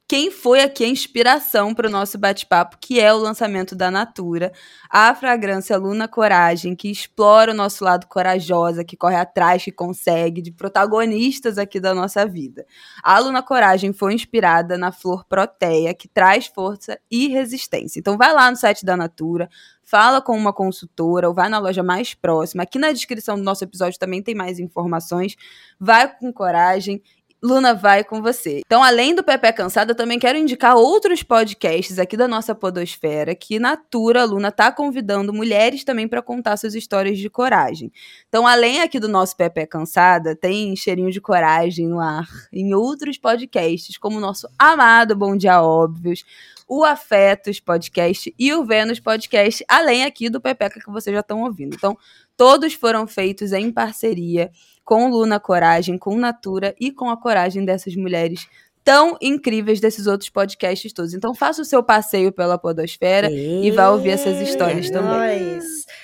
quem 0.08 0.30
foi 0.30 0.60
aqui 0.60 0.84
a 0.84 0.88
inspiração 0.88 1.74
para 1.74 1.88
o 1.88 1.90
nosso 1.90 2.16
bate-papo, 2.16 2.78
que 2.80 3.00
é 3.00 3.12
o 3.12 3.18
lançamento 3.18 3.74
da 3.74 3.90
Natura, 3.90 4.52
a 4.88 5.12
fragrância 5.14 5.76
Luna 5.76 6.06
Coragem, 6.06 6.76
que 6.76 6.88
explora 6.88 7.50
o 7.50 7.54
nosso 7.54 7.82
lado 7.82 8.06
corajosa, 8.06 8.84
que 8.84 8.96
corre 8.96 9.16
atrás, 9.16 9.64
que 9.64 9.72
consegue, 9.72 10.40
de 10.40 10.52
protagonistas 10.52 11.58
aqui 11.58 11.80
da 11.80 11.92
nossa 11.92 12.24
vida. 12.24 12.64
A 13.02 13.18
Luna 13.18 13.42
Coragem 13.42 13.92
foi 13.92 14.14
inspirada 14.14 14.78
na 14.78 14.92
flor 14.92 15.24
proteia, 15.24 15.92
que 15.92 16.06
traz 16.06 16.46
força 16.46 16.96
e 17.10 17.26
resistência. 17.26 17.98
Então 17.98 18.16
vai 18.16 18.32
lá 18.32 18.48
no 18.48 18.56
site 18.56 18.84
da 18.84 18.96
Natura, 18.96 19.50
fala 19.82 20.20
com 20.20 20.36
uma 20.36 20.52
consultora 20.52 21.28
ou 21.28 21.34
vai 21.34 21.48
na 21.48 21.58
loja 21.58 21.82
mais 21.82 22.14
próxima. 22.14 22.62
Aqui 22.62 22.78
na 22.78 22.92
descrição 22.92 23.36
do 23.36 23.42
nosso 23.42 23.64
episódio 23.64 23.98
também 23.98 24.22
tem 24.22 24.34
mais 24.36 24.60
informações. 24.60 25.36
Vai 25.80 26.12
com 26.16 26.32
coragem 26.32 27.02
Luna 27.42 27.74
vai 27.74 28.02
com 28.02 28.22
você. 28.22 28.62
Então, 28.64 28.82
além 28.82 29.14
do 29.14 29.22
Pepe 29.22 29.52
Cansado, 29.52 29.90
eu 29.90 29.94
também 29.94 30.18
quero 30.18 30.38
indicar 30.38 30.76
outros 30.76 31.22
podcasts 31.22 31.98
aqui 31.98 32.16
da 32.16 32.26
nossa 32.26 32.54
podosfera 32.54 33.34
que 33.34 33.58
Natura 33.58 34.24
Luna 34.24 34.50
tá 34.50 34.72
convidando 34.72 35.32
mulheres 35.32 35.84
também 35.84 36.08
para 36.08 36.22
contar 36.22 36.56
suas 36.56 36.74
histórias 36.74 37.18
de 37.18 37.28
coragem. 37.28 37.92
Então, 38.28 38.46
além 38.46 38.80
aqui 38.80 38.98
do 38.98 39.08
nosso 39.08 39.36
Pepe 39.36 39.66
Cansada, 39.66 40.34
tem 40.34 40.74
cheirinho 40.74 41.10
de 41.10 41.20
coragem 41.20 41.86
no 41.86 42.00
ar 42.00 42.26
em 42.52 42.74
outros 42.74 43.18
podcasts, 43.18 43.98
como 43.98 44.16
o 44.16 44.20
nosso 44.20 44.48
amado 44.58 45.14
Bom 45.14 45.36
Dia 45.36 45.62
Óbvios, 45.62 46.24
o 46.68 46.84
Afetos 46.84 47.60
Podcast 47.60 48.34
e 48.36 48.52
o 48.52 48.64
Vênus 48.64 48.98
Podcast, 48.98 49.64
além 49.68 50.04
aqui 50.04 50.28
do 50.28 50.40
Pepeca 50.40 50.80
que 50.80 50.90
vocês 50.90 51.14
já 51.14 51.20
estão 51.20 51.42
ouvindo. 51.42 51.76
Então, 51.76 51.96
Todos 52.36 52.74
foram 52.74 53.06
feitos 53.06 53.52
em 53.52 53.72
parceria 53.72 54.50
com 54.86 55.10
Luna 55.10 55.40
Coragem, 55.40 55.98
com 55.98 56.16
Natura 56.16 56.74
e 56.80 56.92
com 56.92 57.10
a 57.10 57.16
coragem 57.16 57.64
dessas 57.64 57.96
mulheres 57.96 58.48
tão 58.84 59.18
incríveis 59.20 59.80
desses 59.80 60.06
outros 60.06 60.30
podcasts 60.30 60.92
todos. 60.92 61.12
Então 61.12 61.34
faça 61.34 61.60
o 61.60 61.64
seu 61.64 61.82
passeio 61.82 62.30
pela 62.30 62.56
podosfera 62.56 63.28
e, 63.28 63.66
e 63.66 63.70
vá 63.72 63.90
ouvir 63.90 64.10
essas 64.10 64.40
histórias 64.40 64.88
também. 64.88 65.58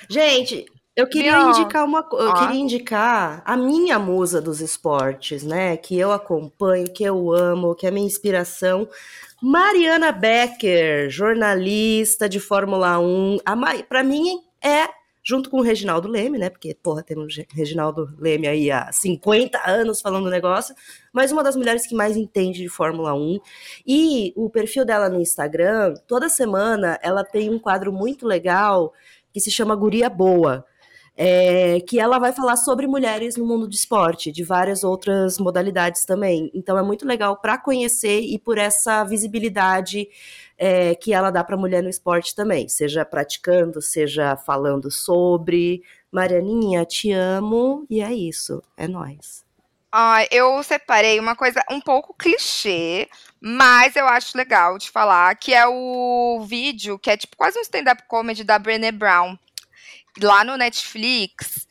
Gente, 0.09 0.65
eu 0.93 1.07
queria 1.07 1.43
indicar 1.43 1.85
uma 1.85 2.05
eu 2.11 2.33
queria 2.33 2.59
indicar 2.59 3.41
a 3.45 3.55
minha 3.55 3.97
musa 3.97 4.41
dos 4.41 4.59
esportes, 4.59 5.43
né, 5.43 5.77
que 5.77 5.97
eu 5.97 6.11
acompanho, 6.11 6.91
que 6.93 7.05
eu 7.05 7.31
amo, 7.31 7.73
que 7.73 7.87
é 7.87 7.91
minha 7.91 8.05
inspiração, 8.05 8.87
Mariana 9.41 10.11
Becker, 10.11 11.09
jornalista 11.09 12.27
de 12.27 12.39
Fórmula 12.39 12.99
1. 12.99 13.37
Para 13.87 14.03
mim 14.03 14.41
é 14.61 14.89
junto 15.23 15.49
com 15.49 15.57
o 15.57 15.61
Reginaldo 15.61 16.07
Leme, 16.07 16.37
né? 16.37 16.49
Porque, 16.49 16.75
porra, 16.75 17.01
temos 17.01 17.35
Reginaldo 17.51 18.13
Leme 18.19 18.47
aí 18.47 18.69
há 18.69 18.91
50 18.91 19.59
anos 19.65 20.01
falando 20.01 20.25
o 20.25 20.29
negócio, 20.29 20.75
mas 21.13 21.31
uma 21.31 21.43
das 21.43 21.55
mulheres 21.55 21.87
que 21.87 21.95
mais 21.95 22.17
entende 22.17 22.61
de 22.61 22.69
Fórmula 22.69 23.13
1. 23.15 23.39
E 23.87 24.33
o 24.35 24.49
perfil 24.49 24.83
dela 24.83 25.07
no 25.07 25.21
Instagram, 25.21 25.93
toda 26.07 26.27
semana 26.27 26.99
ela 27.01 27.23
tem 27.23 27.49
um 27.49 27.57
quadro 27.57 27.93
muito 27.93 28.27
legal 28.27 28.93
que 29.31 29.39
se 29.39 29.49
chama 29.49 29.75
Guria 29.75 30.09
Boa. 30.09 30.65
É, 31.15 31.79
que 31.81 31.99
ela 31.99 32.17
vai 32.17 32.33
falar 32.33 32.55
sobre 32.57 32.87
mulheres 32.87 33.37
no 33.37 33.45
mundo 33.45 33.67
do 33.67 33.73
esporte, 33.75 34.31
de 34.31 34.43
várias 34.43 34.83
outras 34.83 35.37
modalidades 35.37 36.05
também. 36.05 36.49
Então 36.55 36.75
é 36.75 36.81
muito 36.81 37.05
legal 37.05 37.37
para 37.37 37.55
conhecer 37.55 38.21
e 38.21 38.39
por 38.39 38.57
essa 38.57 39.03
visibilidade 39.03 40.07
é, 40.57 40.95
que 40.95 41.13
ela 41.13 41.31
dá 41.31 41.43
para 41.43 41.57
mulher 41.57 41.81
no 41.81 41.89
esporte 41.89 42.35
também, 42.35 42.67
seja 42.69 43.05
praticando, 43.05 43.81
seja 43.81 44.35
falando 44.35 44.89
sobre. 44.91 45.83
Marianinha, 46.11 46.85
te 46.85 47.11
amo 47.11 47.87
e 47.89 48.01
é 48.01 48.13
isso, 48.13 48.61
é 48.77 48.87
nós. 48.87 49.43
Ah, 49.91 50.25
eu 50.31 50.61
separei 50.63 51.19
uma 51.19 51.35
coisa 51.35 51.63
um 51.69 51.79
pouco 51.79 52.15
clichê, 52.15 53.07
mas 53.39 53.95
eu 53.95 54.07
acho 54.07 54.37
legal 54.37 54.77
de 54.77 54.89
falar, 54.89 55.35
que 55.35 55.53
é 55.53 55.67
o 55.67 56.43
vídeo, 56.47 56.97
que 56.97 57.09
é 57.09 57.17
tipo 57.17 57.37
quase 57.37 57.59
um 57.59 57.61
stand-up 57.61 58.03
comedy 58.07 58.43
da 58.43 58.57
Brené 58.57 58.91
Brown, 58.91 59.37
lá 60.21 60.43
no 60.43 60.57
Netflix, 60.57 61.67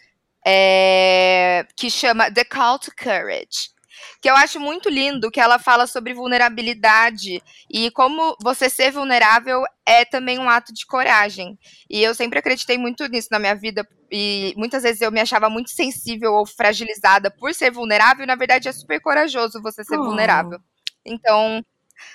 é, 0.47 1.66
que 1.76 1.91
chama 1.91 2.30
The 2.30 2.45
Call 2.45 2.78
to 2.78 2.93
Courage 2.97 3.72
que 4.20 4.28
eu 4.28 4.36
acho 4.36 4.61
muito 4.61 4.88
lindo, 4.88 5.30
que 5.30 5.40
ela 5.40 5.59
fala 5.59 5.86
sobre 5.86 6.14
vulnerabilidade 6.14 7.42
e 7.70 7.90
como 7.90 8.36
você 8.42 8.68
ser 8.68 8.90
vulnerável 8.90 9.62
é 9.86 10.05
também 10.05 10.38
um 10.38 10.48
ato 10.48 10.72
de 10.72 10.86
coragem. 10.86 11.59
E 11.88 12.03
eu 12.03 12.14
sempre 12.14 12.38
acreditei 12.38 12.78
muito 12.78 13.07
nisso 13.07 13.28
na 13.30 13.38
minha 13.38 13.55
vida 13.55 13.86
e 14.11 14.53
muitas 14.57 14.82
vezes 14.82 15.00
eu 15.00 15.11
me 15.11 15.20
achava 15.20 15.48
muito 15.48 15.70
sensível 15.70 16.34
ou 16.34 16.46
fragilizada 16.46 17.30
por 17.30 17.55
ser 17.55 17.70
vulnerável, 17.70 18.24
e 18.24 18.26
na 18.26 18.36
verdade 18.36 18.68
é 18.68 18.72
super 18.72 19.00
corajoso 19.00 19.62
você 19.62 19.82
ser 19.82 19.98
oh. 19.98 20.05
vulnerável. 20.05 20.59
Então, 21.05 21.64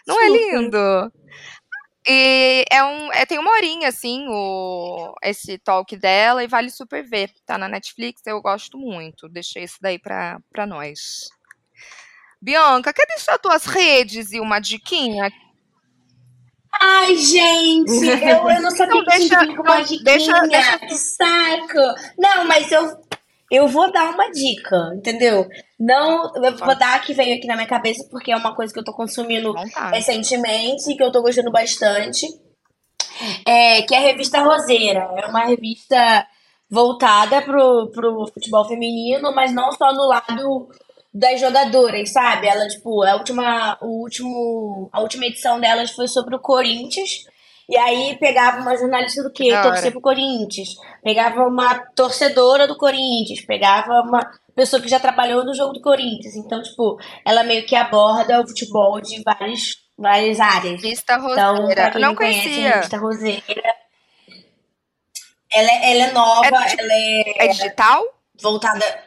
não 0.06 0.16
super. 0.16 0.26
é 0.26 0.30
lindo? 0.30 1.12
E 2.10 2.64
é 2.72 2.84
um, 2.84 3.12
é, 3.12 3.26
tem 3.26 3.38
uma 3.38 3.52
horinha, 3.52 3.90
assim, 3.90 4.26
o, 4.30 5.14
esse 5.22 5.58
talk 5.58 5.94
dela, 5.98 6.42
e 6.42 6.48
vale 6.48 6.70
super 6.70 7.04
ver. 7.04 7.32
Tá 7.46 7.58
na 7.58 7.68
Netflix, 7.68 8.22
eu 8.26 8.42
gosto 8.42 8.78
muito. 8.78 9.28
Deixei 9.28 9.64
isso 9.64 9.78
daí 9.82 10.00
pra, 10.00 10.40
pra 10.52 10.66
nós. 10.66 11.28
Bianca, 12.42 12.94
quer 12.94 13.06
deixar 13.08 13.38
tuas 13.38 13.66
redes 13.66 14.32
e 14.32 14.40
uma 14.40 14.60
diquinha? 14.60 15.32
Ai, 16.80 17.16
gente, 17.16 18.06
eu, 18.06 18.50
eu 18.50 18.62
não 18.62 18.72
sabia 18.72 19.02
então, 19.02 19.04
que 19.04 19.18
deixa, 19.20 19.46
tinha 19.46 19.62
uma 19.62 19.82
diquinha. 19.82 20.04
Deixa, 20.04 20.42
deixa... 20.42 20.80
Que 20.80 20.96
saco. 20.96 21.80
Não, 22.18 22.46
mas 22.46 22.72
eu, 22.72 22.96
eu 23.52 23.68
vou 23.68 23.92
dar 23.92 24.12
uma 24.12 24.30
dica, 24.30 24.94
entendeu? 24.96 25.48
Não, 25.80 26.32
eu 26.36 26.56
vou 26.56 26.78
dar 26.78 27.02
que 27.02 27.14
veio 27.14 27.36
aqui 27.36 27.48
na 27.48 27.56
minha 27.56 27.68
cabeça, 27.68 28.08
porque 28.12 28.32
é 28.32 28.36
uma 28.36 28.56
coisa 28.56 28.72
que 28.72 28.80
eu 28.80 28.84
tô 28.84 28.94
consumindo 28.94 29.54
recentemente 29.92 30.92
e 30.92 30.96
que 30.96 31.04
eu 31.04 31.12
tô 31.12 31.22
gostando 31.22 31.52
bastante. 31.52 32.28
É, 33.46 33.82
que 33.82 33.96
é 33.96 33.98
a 33.98 34.02
revista 34.02 34.42
Roseira. 34.42 35.10
É 35.18 35.26
uma 35.26 35.46
revista 35.46 36.28
voltada 36.70 37.42
pro, 37.42 37.90
pro 37.92 38.28
futebol 38.32 38.68
feminino, 38.68 39.34
mas 39.34 39.52
não 39.52 39.72
só 39.72 39.92
no 39.94 40.06
lado 40.06 40.70
das 41.18 41.40
jogadoras, 41.42 42.12
sabe? 42.12 42.48
Ela, 42.48 42.68
tipo, 42.68 43.02
a 43.04 43.16
última, 43.16 43.78
o 43.82 44.04
último, 44.04 44.88
a 44.94 45.02
última 45.02 45.26
edição 45.26 45.60
delas 45.60 45.92
foi 45.92 46.08
sobre 46.08 46.36
o 46.36 46.40
Corinthians. 46.40 47.26
E 47.68 47.76
aí 47.76 48.16
pegava 48.18 48.62
uma 48.62 48.78
jornalista 48.78 49.24
do 49.24 49.32
quê? 49.32 49.50
Torcer 49.62 49.92
pro 49.92 50.00
Corinthians. 50.00 50.70
Pegava 51.04 51.44
uma 51.44 51.76
torcedora 51.96 52.68
do 52.68 52.78
Corinthians. 52.78 53.42
Pegava 53.42 54.02
uma 54.02 54.32
pessoa 54.56 54.82
que 54.82 54.88
já 54.88 55.00
trabalhou 55.00 55.44
no 55.44 55.56
jogo 55.56 55.74
do 55.74 55.82
Corinthians. 55.82 56.36
Então, 56.36 56.62
tipo, 56.62 57.00
ela 57.26 57.44
meio 57.44 57.66
que 57.66 57.76
aborda 57.76 58.40
o 58.40 58.48
futebol 58.48 59.02
de 59.02 59.22
várias, 59.24 59.76
várias 59.98 60.40
áreas. 60.40 60.82
Vista 60.82 61.18
Roseira. 61.18 61.52
Então, 61.52 61.74
pra 61.74 61.92
quem 61.92 62.02
não, 62.02 62.16
conhecia. 62.16 62.76
a 62.76 62.80
Vista 62.80 62.98
Roseira. 62.98 63.76
Ela, 65.52 65.70
é, 65.72 65.92
ela 65.92 66.10
é 66.10 66.12
nova, 66.12 66.46
é, 66.46 66.76
ela 66.80 66.94
é. 66.94 67.46
É 67.46 67.48
digital? 67.48 68.04
Voltada 68.40 69.07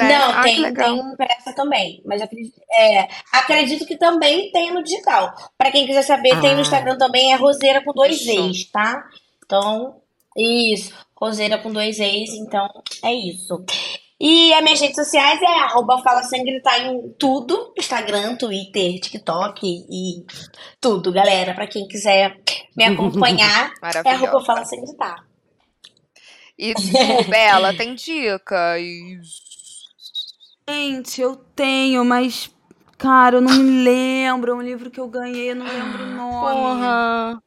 não, 0.00 0.30
ah, 0.30 0.42
tem, 0.42 0.72
tem 0.72 0.98
impressa 0.98 1.52
também. 1.54 2.02
Mas 2.04 2.22
acredito, 2.22 2.58
é, 2.70 3.08
acredito 3.30 3.86
que 3.86 3.96
também 3.96 4.50
tem 4.50 4.72
no 4.72 4.82
digital. 4.82 5.34
Para 5.58 5.70
quem 5.70 5.86
quiser 5.86 6.02
saber, 6.02 6.32
ah. 6.32 6.40
tem 6.40 6.52
no 6.52 6.58
ah. 6.58 6.62
Instagram 6.62 6.96
também, 6.96 7.32
é 7.32 7.36
Roseira 7.36 7.82
com 7.84 7.92
dois 7.92 8.26
ex, 8.26 8.64
tá? 8.70 9.04
Então, 9.44 9.96
isso. 10.36 10.94
Roseira 11.14 11.58
com 11.58 11.70
dois 11.70 12.00
ex, 12.00 12.30
então 12.30 12.68
é 13.04 13.12
isso. 13.12 13.64
E 14.18 14.54
as 14.54 14.62
minhas 14.62 14.80
redes 14.80 14.96
sociais 14.96 15.42
é 15.42 15.46
arroba 15.46 16.00
Fala 16.02 16.22
Sem 16.22 16.42
Gritar 16.42 16.78
em 16.86 17.10
tudo. 17.18 17.74
Instagram, 17.76 18.36
Twitter, 18.36 18.98
TikTok 19.00 19.66
e 19.66 20.24
tudo, 20.80 21.12
galera. 21.12 21.52
Pra 21.52 21.66
quem 21.66 21.86
quiser 21.86 22.40
me 22.74 22.84
acompanhar, 22.84 23.72
é 24.04 24.10
arroba 24.10 24.42
Fala 24.44 24.64
Sem 24.64 24.80
Gritar. 24.80 25.26
E 26.58 26.72
Bela, 27.28 27.74
tem 27.74 27.94
dicas? 27.94 28.80
Gente, 30.72 31.20
eu 31.20 31.36
tenho, 31.36 32.02
mas. 32.04 32.50
Cara, 32.96 33.36
eu 33.36 33.40
não 33.40 33.52
me 33.52 33.84
lembro. 33.84 34.52
É 34.52 34.54
um 34.54 34.62
livro 34.62 34.90
que 34.90 34.98
eu 34.98 35.06
ganhei, 35.06 35.50
eu 35.50 35.56
não 35.56 35.66
lembro 35.66 36.02
o 36.02 36.06
nome. 36.06 36.54
Porra. 36.54 37.42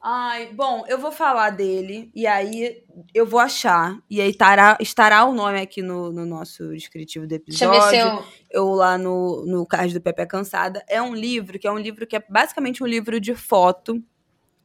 Ai, 0.00 0.52
bom, 0.52 0.84
eu 0.86 0.98
vou 0.98 1.10
falar 1.10 1.50
dele 1.50 2.10
e 2.14 2.26
aí 2.26 2.84
eu 3.12 3.26
vou 3.26 3.40
achar. 3.40 3.98
E 4.08 4.20
aí 4.20 4.32
tará, 4.32 4.76
estará 4.80 5.24
o 5.24 5.34
nome 5.34 5.60
aqui 5.60 5.82
no, 5.82 6.12
no 6.12 6.24
nosso 6.24 6.68
descritivo 6.70 7.26
do 7.26 7.34
episódio. 7.34 7.70
Deixa 7.70 7.96
eu 7.96 8.16
ver 8.16 8.22
se 8.22 8.24
eu... 8.50 8.62
eu 8.62 8.74
lá 8.74 8.96
no, 8.96 9.44
no 9.46 9.66
card 9.66 9.92
do 9.92 10.00
Pepe 10.00 10.26
Cansada. 10.26 10.84
É 10.88 11.02
um 11.02 11.14
livro 11.14 11.58
que 11.58 11.66
é 11.66 11.72
um 11.72 11.78
livro 11.78 12.06
que 12.06 12.16
é 12.16 12.24
basicamente 12.28 12.82
um 12.82 12.86
livro 12.86 13.18
de 13.20 13.34
foto 13.34 14.02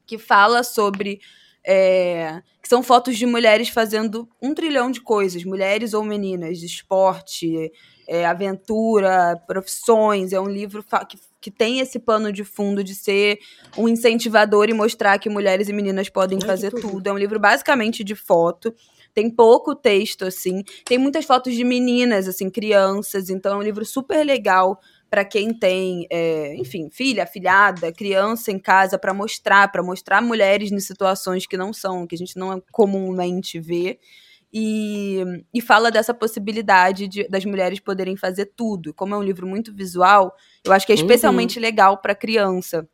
que 0.05 0.17
fala 0.17 0.61
sobre 0.61 1.19
é, 1.65 2.41
que 2.61 2.67
são 2.67 2.83
fotos 2.83 3.17
de 3.17 3.25
mulheres 3.25 3.69
fazendo 3.69 4.29
um 4.41 4.53
trilhão 4.53 4.91
de 4.91 5.01
coisas, 5.01 5.43
mulheres 5.45 5.93
ou 5.93 6.03
meninas, 6.03 6.61
esporte, 6.61 7.71
é, 8.07 8.25
aventura, 8.25 9.41
profissões. 9.47 10.33
É 10.33 10.39
um 10.39 10.47
livro 10.47 10.83
que, 11.07 11.17
que 11.39 11.51
tem 11.51 11.79
esse 11.79 11.99
pano 11.99 12.31
de 12.31 12.43
fundo 12.43 12.83
de 12.83 12.95
ser 12.95 13.39
um 13.77 13.87
incentivador 13.87 14.69
e 14.69 14.73
mostrar 14.73 15.17
que 15.19 15.29
mulheres 15.29 15.69
e 15.69 15.73
meninas 15.73 16.09
podem 16.09 16.39
Ai, 16.41 16.47
fazer 16.47 16.71
tudo. 16.71 16.89
tudo. 16.89 17.07
É 17.07 17.13
um 17.13 17.17
livro 17.17 17.39
basicamente 17.39 18.03
de 18.03 18.15
foto. 18.15 18.73
Tem 19.13 19.29
pouco 19.29 19.75
texto, 19.75 20.25
assim. 20.25 20.63
Tem 20.85 20.97
muitas 20.97 21.25
fotos 21.25 21.53
de 21.53 21.63
meninas, 21.63 22.27
assim, 22.27 22.49
crianças. 22.49 23.29
Então 23.29 23.53
é 23.53 23.57
um 23.57 23.61
livro 23.61 23.85
super 23.85 24.25
legal 24.25 24.79
para 25.09 25.23
quem 25.23 25.53
tem, 25.53 26.07
é, 26.09 26.55
enfim, 26.55 26.89
filha, 26.89 27.27
filhada, 27.27 27.91
criança 27.93 28.51
em 28.51 28.57
casa, 28.57 28.97
para 28.97 29.13
mostrar, 29.13 29.71
para 29.71 29.83
mostrar 29.83 30.23
mulheres 30.23 30.71
em 30.71 30.79
situações 30.79 31.45
que 31.45 31.55
não 31.55 31.71
são, 31.71 32.07
que 32.07 32.15
a 32.15 32.17
gente 32.17 32.35
não 32.35 32.59
comumente 32.71 33.59
vê. 33.59 33.99
E, 34.53 35.23
e 35.51 35.59
fala 35.61 35.89
dessa 35.89 36.13
possibilidade 36.13 37.07
de, 37.07 37.27
das 37.27 37.43
mulheres 37.43 37.79
poderem 37.79 38.15
fazer 38.15 38.51
tudo. 38.55 38.93
Como 38.93 39.15
é 39.15 39.17
um 39.17 39.23
livro 39.23 39.47
muito 39.47 39.73
visual, 39.73 40.35
eu 40.63 40.71
acho 40.71 40.85
que 40.85 40.91
é 40.91 40.95
uhum. 40.95 41.01
especialmente 41.01 41.57
uhum. 41.57 41.63
legal 41.63 41.97
para 41.97 42.13
criança. 42.13 42.87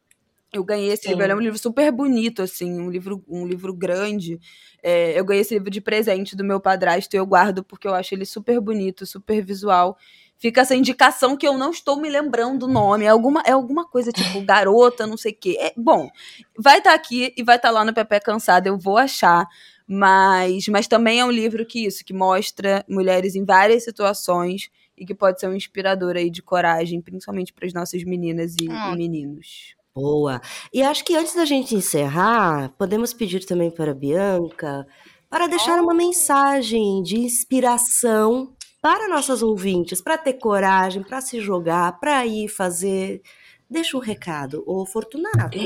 Eu 0.53 0.63
ganhei 0.63 0.89
esse 0.91 1.03
Sim. 1.03 1.09
livro, 1.09 1.25
é 1.25 1.35
um 1.35 1.39
livro 1.39 1.59
super 1.59 1.91
bonito, 1.91 2.41
assim, 2.41 2.79
um 2.79 2.89
livro, 2.89 3.23
um 3.27 3.45
livro 3.45 3.73
grande. 3.73 4.39
É, 4.81 5.19
eu 5.19 5.25
ganhei 5.25 5.41
esse 5.41 5.53
livro 5.53 5.69
de 5.69 5.81
presente 5.81 6.35
do 6.35 6.43
meu 6.43 6.59
padrasto 6.59 7.15
e 7.15 7.19
eu 7.19 7.25
guardo 7.25 7.63
porque 7.63 7.87
eu 7.87 7.93
acho 7.93 8.15
ele 8.15 8.25
super 8.25 8.59
bonito, 8.59 9.05
super 9.05 9.43
visual 9.43 9.97
fica 10.39 10.61
essa 10.61 10.73
indicação 10.73 11.35
que 11.35 11.45
eu 11.45 11.57
não 11.57 11.69
estou 11.69 11.97
me 11.97 12.09
lembrando 12.09 12.63
o 12.63 12.67
nome. 12.67 13.05
É 13.05 13.09
alguma, 13.09 13.43
é 13.45 13.51
alguma 13.51 13.85
coisa 13.85 14.11
tipo 14.11 14.41
garota, 14.41 15.05
não 15.05 15.17
sei 15.17 15.33
o 15.33 15.35
quê. 15.35 15.57
É, 15.59 15.73
bom, 15.77 16.09
vai 16.57 16.79
estar 16.79 16.91
tá 16.91 16.95
aqui 16.95 17.33
e 17.37 17.43
vai 17.43 17.57
estar 17.57 17.67
tá 17.67 17.73
lá 17.73 17.85
no 17.85 17.93
Pepe 17.93 18.19
Cansada, 18.21 18.67
eu 18.69 18.77
vou 18.77 18.97
achar. 18.97 19.45
Mas, 19.91 20.67
mas 20.67 20.87
também 20.87 21.19
é 21.19 21.25
um 21.25 21.31
livro 21.31 21.65
que 21.65 21.83
isso, 21.83 22.05
que 22.05 22.13
mostra 22.13 22.85
mulheres 22.87 23.33
em 23.33 23.43
várias 23.43 23.83
situações 23.83 24.69
e 24.95 25.03
que 25.03 25.15
pode 25.15 25.39
ser 25.39 25.47
um 25.47 25.55
inspirador 25.55 26.15
aí 26.15 26.29
de 26.29 26.43
coragem, 26.43 27.01
principalmente 27.01 27.51
para 27.51 27.65
as 27.65 27.73
nossas 27.73 28.03
meninas 28.03 28.55
e, 28.61 28.69
hum. 28.69 28.93
e 28.93 28.95
meninos. 28.95 29.73
Boa. 29.95 30.39
E 30.71 30.83
acho 30.83 31.03
que 31.03 31.15
antes 31.15 31.33
da 31.33 31.43
gente 31.43 31.73
encerrar, 31.73 32.71
podemos 32.77 33.13
pedir 33.13 33.43
também 33.45 33.71
para 33.71 33.89
a 33.89 33.95
Bianca 33.95 34.85
para 35.27 35.47
deixar 35.47 35.81
uma 35.81 35.95
mensagem 35.95 37.01
de 37.01 37.17
inspiração 37.17 38.53
para 38.79 39.07
nossas 39.07 39.41
ouvintes, 39.41 40.01
para 40.01 40.19
ter 40.19 40.33
coragem, 40.33 41.01
para 41.01 41.19
se 41.19 41.41
jogar, 41.41 41.99
para 41.99 42.23
ir 42.27 42.47
fazer. 42.47 43.23
Deixa 43.67 43.97
um 43.97 43.99
recado, 43.99 44.63
ô 44.67 44.85
Fortunato. 44.85 45.57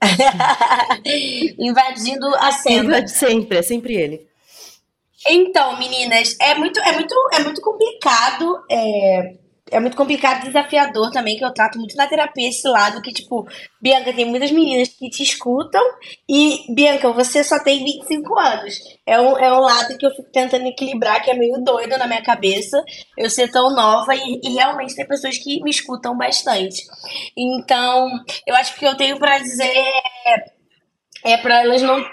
Invadindo 1.58 2.26
a 2.36 2.52
cena. 2.52 3.06
Sempre, 3.06 3.58
é 3.58 3.62
sempre 3.62 3.94
ele. 3.94 4.26
Então, 5.28 5.76
meninas, 5.78 6.36
é 6.40 6.54
muito, 6.54 6.78
é 6.80 6.92
muito, 6.92 7.14
é 7.32 7.40
muito 7.40 7.60
complicado. 7.60 8.64
É 8.70 9.34
é 9.70 9.80
muito 9.80 9.96
complicado 9.96 10.44
desafiador 10.44 11.10
também, 11.10 11.36
que 11.36 11.44
eu 11.44 11.52
trato 11.52 11.78
muito 11.78 11.96
na 11.96 12.06
terapia 12.06 12.48
esse 12.48 12.68
lado, 12.68 13.02
que, 13.02 13.12
tipo, 13.12 13.46
Bianca, 13.80 14.12
tem 14.12 14.24
muitas 14.24 14.52
meninas 14.52 14.88
que 14.88 15.10
te 15.10 15.22
escutam 15.24 15.82
e, 16.28 16.72
Bianca, 16.72 17.12
você 17.12 17.42
só 17.42 17.58
tem 17.58 17.84
25 17.84 18.38
anos. 18.38 18.78
É 19.04 19.20
um, 19.20 19.36
é 19.38 19.52
um 19.52 19.60
lado 19.60 19.98
que 19.98 20.06
eu 20.06 20.10
fico 20.10 20.30
tentando 20.32 20.66
equilibrar, 20.66 21.22
que 21.22 21.30
é 21.30 21.34
meio 21.34 21.58
doido 21.64 21.98
na 21.98 22.06
minha 22.06 22.22
cabeça, 22.22 22.82
eu 23.18 23.28
ser 23.28 23.50
tão 23.50 23.74
nova 23.74 24.14
e, 24.14 24.40
e 24.42 24.54
realmente 24.54 24.94
tem 24.94 25.06
pessoas 25.06 25.36
que 25.36 25.60
me 25.62 25.70
escutam 25.70 26.16
bastante. 26.16 26.82
Então, 27.36 28.08
eu 28.46 28.54
acho 28.54 28.76
que 28.76 28.86
eu 28.86 28.96
tenho 28.96 29.18
para 29.18 29.38
dizer 29.38 29.64
é, 29.64 30.44
é 31.32 31.36
para 31.38 31.62
elas 31.62 31.82
não 31.82 32.04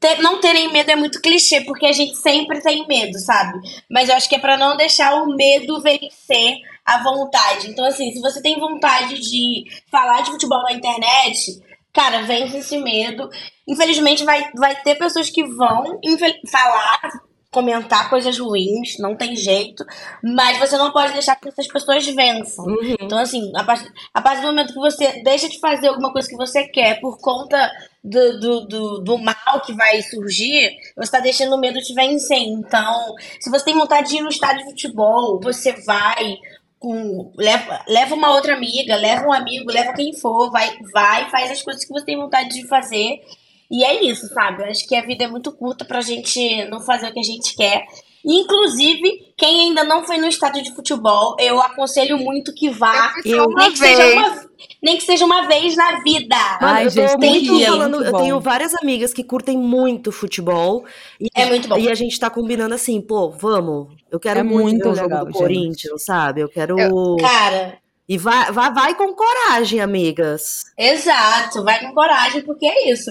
ter, 0.00 0.20
não 0.22 0.40
terem 0.40 0.72
medo 0.72 0.90
é 0.90 0.96
muito 0.96 1.20
clichê, 1.20 1.60
porque 1.62 1.86
a 1.86 1.92
gente 1.92 2.16
sempre 2.16 2.60
tem 2.60 2.86
medo, 2.86 3.18
sabe? 3.18 3.58
Mas 3.90 4.08
eu 4.08 4.14
acho 4.14 4.28
que 4.28 4.36
é 4.36 4.38
para 4.38 4.56
não 4.56 4.76
deixar 4.76 5.14
o 5.22 5.34
medo 5.34 5.80
vencer 5.80 6.56
a 6.84 7.02
vontade. 7.02 7.68
Então, 7.70 7.84
assim, 7.84 8.12
se 8.12 8.20
você 8.20 8.40
tem 8.40 8.58
vontade 8.58 9.18
de 9.20 9.64
falar 9.90 10.22
de 10.22 10.30
futebol 10.30 10.62
na 10.62 10.72
internet, 10.72 11.60
cara, 11.92 12.22
vence 12.22 12.58
esse 12.58 12.78
medo. 12.78 13.28
Infelizmente, 13.66 14.24
vai, 14.24 14.50
vai 14.56 14.74
ter 14.82 14.94
pessoas 14.94 15.28
que 15.28 15.44
vão 15.44 16.00
falar, 16.50 17.00
comentar 17.50 18.10
coisas 18.10 18.38
ruins, 18.38 18.98
não 18.98 19.16
tem 19.16 19.34
jeito, 19.34 19.84
mas 20.22 20.58
você 20.58 20.76
não 20.76 20.92
pode 20.92 21.12
deixar 21.12 21.34
que 21.36 21.48
essas 21.48 21.66
pessoas 21.66 22.06
vençam. 22.06 22.64
Uhum. 22.66 22.96
Então, 23.00 23.18
assim, 23.18 23.50
a 23.56 23.64
partir, 23.64 23.90
a 24.12 24.20
partir 24.22 24.42
do 24.42 24.48
momento 24.48 24.72
que 24.72 24.78
você 24.78 25.22
deixa 25.22 25.48
de 25.48 25.58
fazer 25.58 25.88
alguma 25.88 26.12
coisa 26.12 26.28
que 26.28 26.36
você 26.36 26.68
quer 26.68 27.00
por 27.00 27.18
conta 27.18 27.70
do, 28.02 28.40
do, 28.40 28.60
do, 28.66 28.98
do 28.98 29.18
mal 29.18 29.60
que 29.64 29.72
vai 29.74 30.00
surgir, 30.02 30.76
você 30.94 31.04
está 31.04 31.20
deixando 31.20 31.54
o 31.54 31.60
medo 31.60 31.80
te 31.80 31.94
vencer. 31.94 32.38
Então, 32.38 33.14
se 33.40 33.50
você 33.50 33.66
tem 33.66 33.74
vontade 33.74 34.08
de 34.08 34.16
ir 34.16 34.22
no 34.22 34.28
estádio 34.28 34.64
de 34.64 34.70
futebol, 34.70 35.40
você 35.40 35.72
vai. 35.84 36.36
Com, 36.78 37.32
leva, 37.36 37.84
leva 37.88 38.14
uma 38.14 38.32
outra 38.32 38.54
amiga, 38.54 38.94
leva 38.94 39.26
um 39.26 39.32
amigo, 39.32 39.68
leva 39.68 39.92
quem 39.94 40.14
for, 40.14 40.48
vai, 40.48 40.78
vai, 40.92 41.28
faz 41.28 41.50
as 41.50 41.60
coisas 41.60 41.84
que 41.84 41.92
você 41.92 42.04
tem 42.04 42.16
vontade 42.16 42.50
de 42.50 42.68
fazer 42.68 43.20
e 43.70 43.84
é 43.84 44.02
isso, 44.02 44.26
sabe? 44.28 44.62
Eu 44.62 44.70
acho 44.70 44.86
que 44.86 44.96
a 44.96 45.04
vida 45.04 45.24
é 45.24 45.28
muito 45.28 45.52
curta 45.52 45.84
pra 45.84 46.00
gente 46.00 46.64
não 46.66 46.80
fazer 46.80 47.08
o 47.08 47.12
que 47.12 47.20
a 47.20 47.22
gente 47.22 47.54
quer. 47.54 47.84
Inclusive, 48.24 49.32
quem 49.36 49.68
ainda 49.68 49.84
não 49.84 50.04
foi 50.04 50.18
no 50.18 50.26
estádio 50.26 50.62
de 50.62 50.74
futebol, 50.74 51.36
eu 51.38 51.60
aconselho 51.60 52.18
muito 52.18 52.52
que 52.52 52.68
vá. 52.68 53.14
Eu, 53.24 53.48
nem, 53.48 53.70
que 53.70 53.78
seja 53.78 54.06
uma, 54.06 54.48
nem 54.82 54.96
que 54.96 55.04
seja 55.04 55.24
uma 55.24 55.46
vez 55.46 55.76
na 55.76 56.00
vida. 56.00 56.36
Ai, 56.60 56.86
eu, 56.86 56.90
gente, 56.90 57.16
muito 57.16 57.64
falando, 57.64 58.04
eu 58.04 58.16
tenho 58.18 58.40
várias 58.40 58.74
amigas 58.74 59.14
que 59.14 59.22
curtem 59.22 59.56
muito 59.56 60.10
futebol. 60.10 60.84
E, 61.20 61.28
é 61.34 61.46
muito 61.46 61.68
bom. 61.68 61.78
E 61.78 61.88
a 61.88 61.94
gente 61.94 62.18
tá 62.18 62.28
combinando 62.28 62.74
assim, 62.74 63.00
pô, 63.00 63.30
vamos. 63.30 63.88
Eu 64.10 64.18
quero 64.18 64.40
é 64.40 64.42
muito, 64.42 64.84
muito 64.84 64.88
o 64.88 64.94
jogo 64.94 65.24
do 65.24 65.32
Corinthians, 65.32 66.04
sabe? 66.04 66.40
Eu 66.40 66.48
quero. 66.48 66.78
Eu, 66.78 67.16
cara. 67.20 67.78
E 68.08 68.16
vai, 68.16 68.50
vai, 68.50 68.72
vai 68.72 68.94
com 68.94 69.14
coragem, 69.14 69.80
amigas. 69.80 70.64
Exato, 70.78 71.62
vai 71.62 71.78
com 71.80 71.92
coragem, 71.92 72.40
porque 72.42 72.66
é 72.66 72.90
isso. 72.90 73.10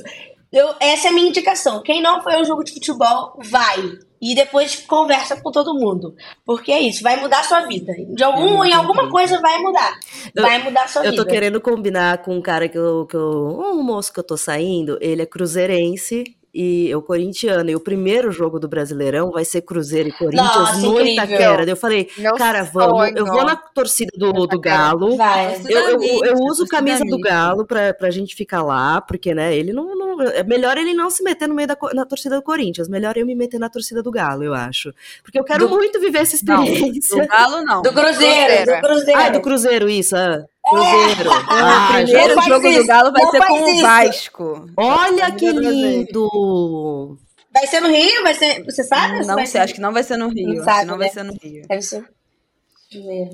Eu, 0.52 0.74
essa 0.80 1.08
é 1.08 1.12
a 1.12 1.14
minha 1.14 1.30
indicação. 1.30 1.84
Quem 1.84 2.02
não 2.02 2.22
foi 2.22 2.34
ao 2.34 2.46
jogo 2.46 2.64
de 2.64 2.74
futebol, 2.74 3.38
vai. 3.38 4.00
E 4.22 4.34
depois 4.34 4.76
conversa 4.76 5.40
com 5.42 5.52
todo 5.52 5.74
mundo. 5.74 6.16
Porque 6.46 6.72
é 6.72 6.80
isso, 6.80 7.04
vai 7.04 7.20
mudar 7.20 7.40
a 7.40 7.44
sua 7.44 7.62
vida. 7.68 7.94
De 8.16 8.24
algum, 8.24 8.64
em 8.64 8.74
alguma 8.74 9.10
coisa 9.10 9.40
vai 9.40 9.58
mudar. 9.60 9.94
Vai 10.36 10.64
mudar 10.64 10.84
a 10.84 10.88
sua 10.88 11.02
eu 11.02 11.12
vida. 11.12 11.22
Eu 11.22 11.26
tô 11.26 11.32
querendo 11.32 11.62
combinar 11.62 12.20
com 12.20 12.36
um 12.36 12.42
cara 12.42 12.68
que 12.68 12.78
eu, 12.78 13.06
que 13.06 13.16
eu. 13.16 13.60
Um 13.60 13.84
moço 13.84 14.14
que 14.14 14.20
eu 14.20 14.24
tô 14.24 14.38
saindo, 14.38 14.98
ele 15.02 15.22
é 15.22 15.26
cruzeirense 15.26 16.37
e 16.54 16.90
eu 16.90 17.02
corintiana, 17.02 17.70
e 17.70 17.76
o 17.76 17.80
primeiro 17.80 18.32
jogo 18.32 18.60
do 18.60 18.68
Brasileirão 18.68 19.32
vai 19.32 19.46
ser 19.46 19.62
Cruzeiro 19.62 20.10
e 20.10 20.12
Corinthians 20.12 20.48
Nossa, 20.48 20.80
no 20.80 20.94
incrível. 20.94 21.14
Itaquera. 21.14 21.70
Eu 21.70 21.76
falei, 21.76 22.10
Meu 22.18 22.36
cara, 22.36 22.64
vamos, 22.64 22.98
sonho. 22.98 23.18
eu 23.18 23.26
vou 23.26 23.46
na 23.46 23.56
torcida 23.56 24.12
do, 24.18 24.48
do 24.48 24.60
Galo. 24.60 25.18
Vai. 25.18 25.56
Eu, 25.68 25.80
eu, 25.80 26.04
eu, 26.04 26.26
eu 26.26 26.36
uso 26.40 26.66
camisa 26.66 27.04
do 27.06 27.20
Galo 27.20 27.66
pra, 27.66 27.94
pra 27.94 28.10
gente 28.10 28.36
ficar 28.36 28.64
lá, 28.64 29.02
porque, 29.02 29.34
né, 29.36 29.56
ele 29.56 29.74
não, 29.74 29.96
não, 29.96 30.22
É 30.22 30.44
melhor 30.44 30.78
ele 30.78 30.94
não 30.94 31.10
se 31.10 31.24
meter 31.24 31.48
no 31.48 31.56
meio 31.56 31.68
da 31.68 31.78
na 31.94 32.06
torcida 32.06 32.36
do 32.36 32.42
Corinthians. 32.42 32.88
Melhor 32.88 33.18
eu 33.18 33.26
me 33.26 33.36
meter 33.36 33.60
na 33.60 33.70
torcida 33.70 34.02
do 34.02 34.12
Galo, 34.12 34.44
eu 34.44 34.54
acho. 34.54 34.94
Porque 35.24 35.40
eu 35.40 35.44
quero 35.44 35.68
do, 35.68 35.76
muito 35.76 36.00
viver 36.00 36.20
essa 36.20 36.36
experiência. 36.36 37.18
Não, 37.18 37.26
do 37.26 37.30
Galo, 37.30 37.64
não. 37.64 37.82
Do 37.82 37.94
Cruzeiro, 37.94 38.66
do 38.66 38.82
Cruzeiro. 38.82 39.20
Ah, 39.20 39.30
do 39.30 39.42
Cruzeiro, 39.42 39.90
isso. 39.90 40.16
Ah. 40.16 40.46
Cruzeiro. 40.70 41.32
Ah, 41.50 41.90
o 41.90 42.04
primeiro 42.04 42.42
jogo 42.42 42.68
isso. 42.68 42.82
do 42.82 42.88
Galo 42.88 43.12
vai 43.12 43.24
não 43.24 43.32
ser 43.32 43.46
com 43.46 43.68
isso. 43.68 43.78
o 43.78 43.82
Vasco. 43.82 44.66
Olha 44.78 45.32
que 45.32 45.52
lindo! 45.52 47.18
Vai 47.54 47.68
ser 47.68 47.80
no 47.80 47.90
Rio? 47.90 48.24
Vai 48.24 48.34
ser, 48.34 48.64
você 48.64 48.84
sabe? 48.84 49.26
Não 49.26 49.46
sei, 49.46 49.62
acho 49.62 49.74
que 49.74 49.82
não 49.82 49.94
vai 49.94 50.04
ser 50.04 50.18
no 50.18 50.30
Rio. 50.30 50.56
Não, 50.56 50.64
sabe, 50.64 50.86
não 50.86 50.98
né? 50.98 51.06
vai 51.06 51.10
ser 51.10 51.24
no 51.24 51.34
Rio. 51.42 51.64
Deve 51.68 51.82
ser. 51.82 52.06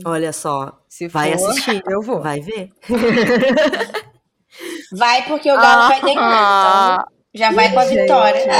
Olha 0.06 0.34
só, 0.34 0.80
se 0.88 1.08
vai 1.08 1.38
for, 1.38 1.50
assistir, 1.50 1.82
eu 1.88 2.02
vou. 2.02 2.22
Vai 2.22 2.40
ver. 2.40 2.70
Vai 4.96 5.24
porque 5.24 5.52
o 5.52 5.56
Galo 5.56 5.82
ah, 5.82 5.88
vai 5.88 6.02
ter 6.02 6.12
então 6.12 7.06
já 7.34 7.52
vai 7.52 7.72
com 7.72 7.80
a 7.80 7.86
vitória. 7.86 8.46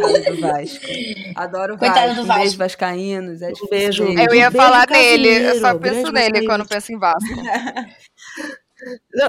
Coitado 0.00 0.34
do 0.34 0.40
Vasco. 0.40 0.86
Adoro 1.36 1.74
o 1.74 1.78
Coitado 1.78 2.08
Vasco. 2.08 2.22
Do 2.22 2.26
Vasco. 2.26 2.32
Um 2.32 2.42
beijo 2.42 2.58
vascaínos. 2.58 3.42
É 3.42 3.48
um 3.48 3.68
beijo. 3.70 4.04
Eu 4.04 4.34
ia 4.34 4.50
falar 4.50 4.86
nele, 4.90 5.28
eu 5.28 5.60
só 5.60 5.78
penso 5.78 6.10
nele 6.12 6.44
quando 6.44 6.66
penso 6.66 6.92
em 6.92 6.98
Vasco. 6.98 7.28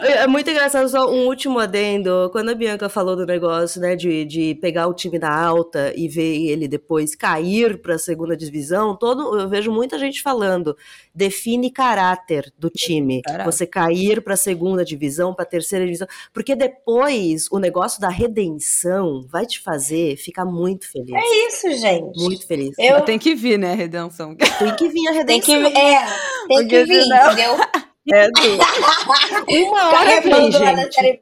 É 0.03 0.27
muito 0.27 0.49
engraçado, 0.49 0.87
só 0.89 1.09
um 1.09 1.27
último 1.27 1.59
adendo. 1.59 2.29
Quando 2.31 2.49
a 2.49 2.55
Bianca 2.55 2.89
falou 2.89 3.15
do 3.15 3.25
negócio, 3.25 3.81
né, 3.81 3.95
de, 3.95 4.25
de 4.25 4.55
pegar 4.55 4.87
o 4.87 4.93
time 4.93 5.17
da 5.17 5.33
alta 5.33 5.93
e 5.95 6.07
ver 6.07 6.47
ele 6.47 6.67
depois 6.67 7.15
cair 7.15 7.81
para 7.81 7.95
a 7.95 7.99
segunda 7.99 8.35
divisão, 8.35 8.95
todo, 8.95 9.39
eu 9.39 9.49
vejo 9.49 9.71
muita 9.71 9.97
gente 9.97 10.21
falando, 10.21 10.75
define 11.13 11.71
caráter 11.71 12.51
do 12.57 12.69
time. 12.69 13.21
Caraca. 13.21 13.51
Você 13.51 13.65
cair 13.65 14.21
para 14.21 14.33
a 14.33 14.37
segunda 14.37 14.83
divisão, 14.85 15.33
para 15.33 15.43
a 15.43 15.49
terceira 15.49 15.85
divisão, 15.85 16.07
porque 16.33 16.55
depois 16.55 17.47
o 17.51 17.59
negócio 17.59 17.99
da 18.01 18.09
redenção 18.09 19.25
vai 19.29 19.45
te 19.45 19.59
fazer 19.59 20.17
ficar 20.17 20.45
muito 20.45 20.89
feliz. 20.89 21.15
É 21.15 21.47
isso, 21.47 21.71
gente. 21.79 22.17
Muito 22.21 22.47
feliz. 22.47 22.75
Eu... 22.77 23.01
Tem 23.01 23.17
que 23.17 23.33
vir, 23.35 23.57
né, 23.57 23.71
a 23.71 23.75
redenção. 23.75 24.35
Tem 24.35 24.75
que 24.75 24.89
vir 24.89 25.07
a 25.07 25.11
redenção. 25.11 25.61
Tem 25.61 25.71
que, 25.71 25.79
é, 25.79 26.05
tem 26.47 26.67
que 26.67 26.83
vir, 26.85 27.03
entendeu? 27.05 27.57
É, 28.11 28.27
Uma 29.67 29.87
hora 29.89 30.21
vem, 30.21 30.51
gente. 30.51 31.21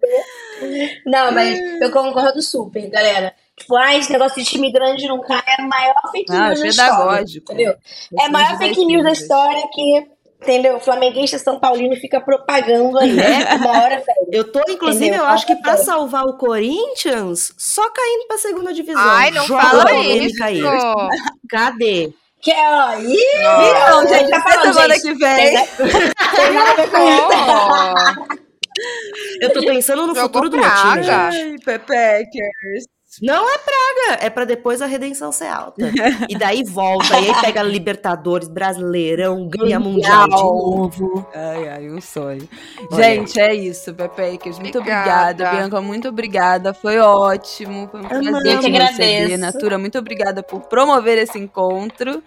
Não, 1.05 1.31
mas 1.31 1.59
eu 1.81 1.91
concordo 1.91 2.41
super, 2.41 2.89
galera. 2.89 3.33
Tipo, 3.57 3.75
ah, 3.75 3.95
esse 3.95 4.11
negócio 4.11 4.41
de 4.41 4.49
time 4.49 4.71
grande 4.71 5.07
não 5.07 5.19
cai 5.19 5.41
é 5.47 5.61
a 5.61 5.67
maior 5.67 5.95
fake 6.11 6.31
ah, 6.31 6.49
news 6.49 6.59
ah, 6.59 6.63
da 6.63 6.69
história. 6.69 7.25
Entendeu? 7.37 7.75
É 8.19 8.25
a 8.25 8.29
maior 8.29 8.57
fake 8.57 8.85
news 8.85 9.03
da 9.03 9.11
história 9.11 9.63
que 9.73 10.07
Entendeu? 10.41 10.79
Flamenguista 10.79 11.39
São 11.39 11.59
Paulino 11.59 11.95
fica 11.95 12.21
propagando 12.21 12.97
aí, 12.99 13.11
né? 13.11 13.55
Uma 13.55 13.71
hora, 13.71 13.95
velho. 13.97 14.27
Eu 14.31 14.51
tô, 14.51 14.61
inclusive, 14.69 15.07
Entendeu? 15.07 15.25
eu 15.25 15.29
acho 15.31 15.47
que 15.47 15.55
pra 15.55 15.77
salvar 15.77 16.25
o 16.25 16.37
Corinthians, 16.37 17.53
só 17.57 17.89
caindo 17.89 18.27
pra 18.27 18.37
segunda 18.37 18.71
divisão. 18.71 19.01
Ai, 19.01 19.31
não 19.31 19.45
Joga 19.45 19.63
fala 19.63 19.93
isso. 19.93 20.37
Cair. 20.37 20.63
Cadê? 21.49 22.13
Que 22.41 22.51
é, 22.51 22.69
ó, 22.69 22.99
ih, 22.99 23.17
não, 23.89 24.07
gente, 24.07 24.29
tá 24.29 24.41
falando, 24.41 24.73
semana 24.73 24.93
gente, 24.95 25.03
que 25.03 25.13
vem. 25.15 25.67
Tem 26.35 26.53
nada 26.53 26.71
a 26.71 26.75
ver 26.75 26.91
com 26.91 26.97
isso. 26.97 28.47
Eu 29.41 29.53
tô 29.53 29.59
pensando 29.61 30.07
no 30.07 30.15
Jogou 30.15 30.21
futuro 30.23 30.49
do 30.49 30.57
meu 30.57 30.69
time, 30.69 31.03
gente. 31.03 31.63
Não 33.21 33.49
é 33.49 33.57
praga, 33.57 34.25
é 34.25 34.29
para 34.29 34.45
depois 34.45 34.81
a 34.81 34.85
redenção 34.85 35.31
ser 35.31 35.47
alta. 35.47 35.81
e 36.29 36.37
daí 36.37 36.63
volta, 36.63 37.19
e 37.19 37.29
aí 37.29 37.41
pega 37.41 37.63
Libertadores, 37.63 38.47
Brasileirão, 38.47 39.47
ganha 39.47 39.79
Mundial, 39.79 40.25
de 40.25 40.29
novo. 40.29 41.27
Ai, 41.33 41.67
ai, 41.69 41.89
um 41.89 41.99
sonho. 41.99 42.47
Olha. 42.91 43.03
Gente, 43.03 43.39
é 43.39 43.53
isso, 43.53 43.93
Pepekers. 43.93 44.59
Muito 44.59 44.79
obrigada. 44.79 45.31
obrigada. 45.31 45.57
Bianca, 45.57 45.81
muito 45.81 46.07
obrigada. 46.07 46.73
Foi 46.73 46.99
ótimo. 46.99 47.87
Foi 47.89 48.01
um 48.01 48.03
prazer. 48.03 48.45
Eu 48.45 48.59
que 48.59 48.67
agradeço. 48.67 49.37
Natura, 49.37 49.77
muito 49.77 49.97
obrigada 49.97 50.43
por 50.43 50.61
promover 50.61 51.17
esse 51.17 51.37
encontro. 51.37 52.23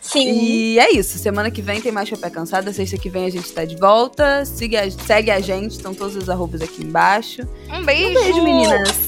Sim. 0.00 0.28
E 0.28 0.78
é 0.78 0.92
isso. 0.92 1.18
Semana 1.18 1.50
que 1.50 1.60
vem 1.60 1.80
tem 1.80 1.92
mais 1.92 2.08
Pé 2.08 2.30
Cansada. 2.30 2.72
Sexta 2.72 2.96
que 2.96 3.10
vem 3.10 3.26
a 3.26 3.30
gente 3.30 3.52
tá 3.52 3.64
de 3.64 3.76
volta. 3.76 4.44
Siga, 4.44 4.88
segue 4.90 5.30
a 5.30 5.40
gente, 5.40 5.72
estão 5.72 5.94
todos 5.94 6.16
os 6.16 6.30
arrobas 6.30 6.62
aqui 6.62 6.84
embaixo. 6.84 7.42
Um 7.68 7.84
beijo. 7.84 8.10
Um 8.10 8.14
beijo, 8.14 8.42
meninas. 8.42 9.07